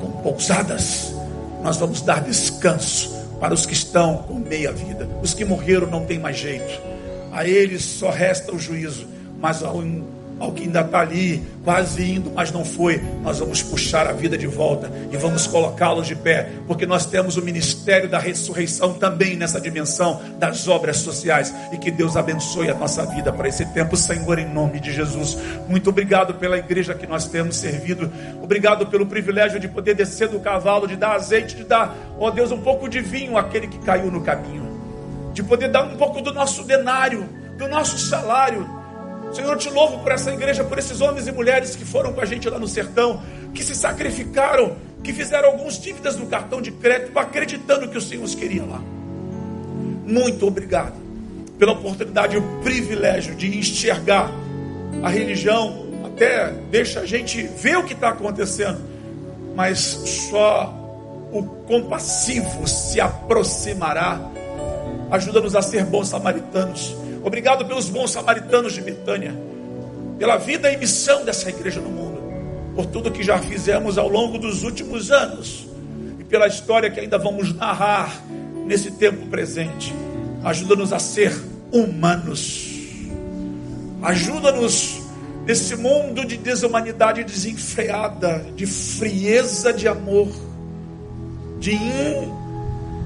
com 0.01 0.11
pousadas. 0.23 1.15
Nós 1.63 1.77
vamos 1.77 2.01
dar 2.03 2.23
descanso 2.23 3.15
para 3.41 3.55
os 3.55 3.67
que 3.67 3.73
estão 3.73 4.19
com 4.19 4.35
meia 4.35 4.73
vida. 4.73 5.09
Os 5.23 5.35
que 5.35 5.45
morreram 5.45 5.87
não 5.87 6.05
tem 6.05 6.19
mais 6.19 6.37
jeito. 6.37 6.81
A 7.33 7.47
eles 7.47 7.83
só 7.83 8.11
resta 8.11 8.55
o 8.55 8.59
juízo. 8.59 9.07
Mas 9.41 9.63
ao 9.63 9.83
que 10.55 10.65
ainda 10.65 10.81
está 10.81 11.01
ali, 11.01 11.43
quase 11.65 12.13
indo, 12.13 12.31
mas 12.35 12.53
não 12.53 12.65
foi, 12.65 13.01
nós 13.23 13.39
vamos 13.39 13.63
puxar 13.63 14.07
a 14.07 14.13
vida 14.13 14.37
de 14.37 14.47
volta 14.47 14.91
e 15.11 15.17
vamos 15.17 15.47
colocá-los 15.47 16.07
de 16.07 16.15
pé, 16.15 16.49
porque 16.67 16.87
nós 16.87 17.07
temos 17.07 17.37
o 17.37 17.43
ministério 17.43 18.09
da 18.09 18.19
ressurreição 18.19 18.95
também 18.95 19.37
nessa 19.37 19.61
dimensão 19.61 20.21
das 20.39 20.69
obras 20.69 20.99
sociais. 20.99 21.55
E 21.73 21.79
que 21.79 21.91
Deus 21.91 22.17
abençoe 22.17 22.71
a 22.71 22.75
nossa 22.75 23.05
vida 23.07 23.33
para 23.33 23.49
esse 23.49 23.65
tempo, 23.67 23.97
Senhor, 23.97 24.39
em 24.39 24.47
nome 24.47 24.81
de 24.81 24.93
Jesus. 24.93 25.37
Muito 25.69 25.91
obrigado 25.91 26.35
pela 26.35 26.59
igreja 26.59 26.95
que 26.95 27.07
nós 27.07 27.27
temos 27.27 27.57
servido, 27.57 28.11
obrigado 28.43 28.87
pelo 28.87 29.07
privilégio 29.07 29.59
de 29.59 29.69
poder 29.69 29.95
descer 29.95 30.29
do 30.29 30.41
cavalo, 30.41 30.87
de 30.87 30.97
dar 30.97 31.13
azeite, 31.13 31.57
de 31.57 31.65
dar, 31.65 31.97
ó 32.19 32.31
Deus, 32.31 32.51
um 32.51 32.61
pouco 32.61 32.89
de 32.89 33.01
vinho 33.01 33.37
àquele 33.37 33.67
que 33.67 33.79
caiu 33.79 34.11
no 34.11 34.21
caminho, 34.21 34.81
de 35.33 35.43
poder 35.43 35.69
dar 35.69 35.85
um 35.85 35.97
pouco 35.97 36.21
do 36.21 36.33
nosso 36.33 36.65
denário, 36.65 37.29
do 37.57 37.69
nosso 37.69 37.99
salário 37.99 38.84
Senhor, 39.35 39.51
eu 39.51 39.59
te 39.59 39.69
louvo 39.69 39.99
por 39.99 40.13
essa 40.13 40.33
igreja, 40.33 40.63
por 40.63 40.79
esses 40.79 41.01
homens 41.01 41.27
e 41.27 41.33
mulheres 41.33 41.75
que 41.75 41.85
foram 41.85 42.13
com 42.13 42.21
a 42.21 42.25
gente 42.25 42.49
lá 42.49 42.57
no 42.57 42.69
sertão, 42.69 43.21
que 43.53 43.65
se 43.65 43.75
sacrificaram, 43.75 44.77
que 45.03 45.13
fizeram 45.13 45.49
alguns 45.49 45.81
dívidas 45.81 46.17
no 46.17 46.27
cartão 46.27 46.63
de 46.63 46.71
crédito, 46.71 47.19
acreditando 47.19 47.89
que 47.89 47.99
o 47.99 48.01
Senhor 48.01 48.23
os 48.23 48.37
queria 48.37 48.65
lá. 48.65 48.81
Muito 50.07 50.47
obrigado 50.47 50.95
pela 51.59 51.73
oportunidade 51.73 52.37
e 52.37 52.39
o 52.39 52.61
privilégio 52.63 53.35
de 53.35 53.59
enxergar 53.59 54.31
a 55.03 55.09
religião, 55.09 55.85
até 56.05 56.53
deixa 56.71 57.01
a 57.01 57.07
gente 57.07 57.43
ver 57.43 57.77
o 57.77 57.83
que 57.83 57.95
está 57.95 58.11
acontecendo, 58.11 58.81
mas 59.57 59.79
só 59.79 60.73
o 61.33 61.43
compassivo 61.67 62.69
se 62.69 63.01
aproximará. 63.01 64.21
Ajuda-nos 65.11 65.57
a 65.57 65.63
ser 65.63 65.85
bons 65.85 66.09
samaritanos 66.09 66.97
Obrigado 67.25 67.65
pelos 67.65 67.89
bons 67.89 68.11
samaritanos 68.13 68.75
de 68.75 68.83
Betânia, 68.83 69.35
pela 70.19 70.37
vida 70.37 70.71
e 70.71 70.77
missão 70.77 71.25
dessa 71.25 71.49
igreja 71.49 71.81
no 71.81 71.89
mundo, 71.89 72.23
por 72.77 72.85
tudo 72.85 73.11
que 73.11 73.23
já 73.23 73.39
fizemos 73.39 73.97
ao 73.97 74.09
longo 74.11 74.39
dos 74.39 74.63
últimos 74.63 75.11
anos 75.11 75.67
e 76.21 76.25
pela 76.25 76.47
história 76.47 76.91
que 76.91 77.01
ainda 77.01 77.17
vamos 77.17 77.55
narrar 77.55 78.23
nesse 78.67 78.91
tempo 78.91 79.27
presente. 79.29 79.95
Ajuda-nos 80.45 80.93
a 80.93 80.99
ser 80.99 81.35
humanos. 81.73 82.71
Ajuda-nos 84.03 85.01
nesse 85.47 85.77
mundo 85.77 86.27
de 86.27 86.37
desumanidade 86.37 87.25
desenfreada, 87.25 88.45
de 88.55 88.67
frieza 88.67 89.73
de 89.73 89.89
amor, 89.89 90.29
de 91.59 91.79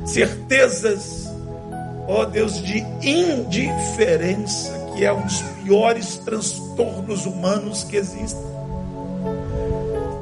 incertezas 0.03 1.28
ó 2.09 2.25
Deus, 2.25 2.63
de 2.63 2.79
indiferença, 3.03 4.73
que 4.97 5.05
é 5.05 5.13
um 5.13 5.21
dos 5.21 5.43
piores 5.63 6.17
transtornos 6.17 7.27
humanos 7.27 7.85
que 7.85 7.97
existem. 7.97 8.49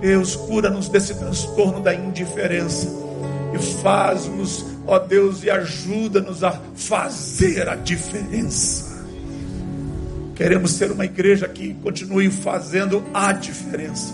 Deus, 0.01 0.35
cura-nos 0.35 0.89
desse 0.89 1.15
transtorno 1.15 1.81
da 1.81 1.95
indiferença 1.95 2.89
e 3.55 3.59
faz-nos, 3.83 4.67
ó 4.87 4.99
Deus, 4.99 5.45
e 5.45 5.51
ajuda-nos 5.51 6.43
a 6.43 6.61
fazer 6.75 7.69
a 7.69 7.77
diferença. 7.77 8.97
Queremos 10.35 10.73
ser 10.73 10.91
uma 10.91 11.05
igreja 11.05 11.49
que 11.49 11.73
continue 11.75 12.31
fazendo 12.31 13.03
a 13.15 13.33
diferença. 13.33 14.13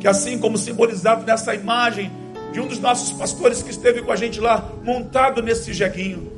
Que 0.00 0.08
assim 0.08 0.38
como 0.38 0.56
simbolizado 0.56 1.26
nessa 1.26 1.54
imagem 1.54 2.10
de 2.52 2.60
um 2.60 2.66
dos 2.66 2.78
nossos 2.78 3.12
pastores 3.12 3.62
que 3.62 3.70
esteve 3.70 4.02
com 4.02 4.12
a 4.12 4.16
gente 4.16 4.40
lá, 4.40 4.72
montado 4.82 5.42
nesse 5.42 5.74
jeguinho, 5.74 6.31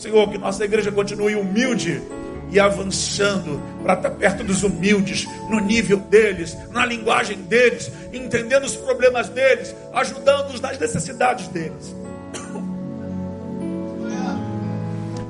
Senhor, 0.00 0.30
que 0.30 0.38
nossa 0.38 0.64
igreja 0.64 0.90
continue 0.90 1.34
humilde 1.34 2.02
e 2.50 2.58
avançando 2.58 3.62
para 3.82 3.94
estar 3.94 4.10
perto 4.10 4.42
dos 4.42 4.62
humildes, 4.62 5.26
no 5.50 5.60
nível 5.60 5.98
deles, 5.98 6.56
na 6.70 6.86
linguagem 6.86 7.36
deles, 7.42 7.92
entendendo 8.12 8.64
os 8.64 8.74
problemas 8.74 9.28
deles, 9.28 9.74
ajudando-os 9.92 10.60
nas 10.60 10.78
necessidades 10.78 11.48
deles. 11.48 11.94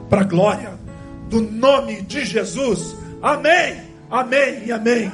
Para 0.09 0.21
a 0.21 0.25
glória 0.25 0.73
do 1.29 1.41
nome 1.41 2.03
de 2.03 2.25
Jesus. 2.25 2.97
Amém, 3.21 3.83
amém 4.09 4.63
e 4.67 4.73
amém. 4.73 5.13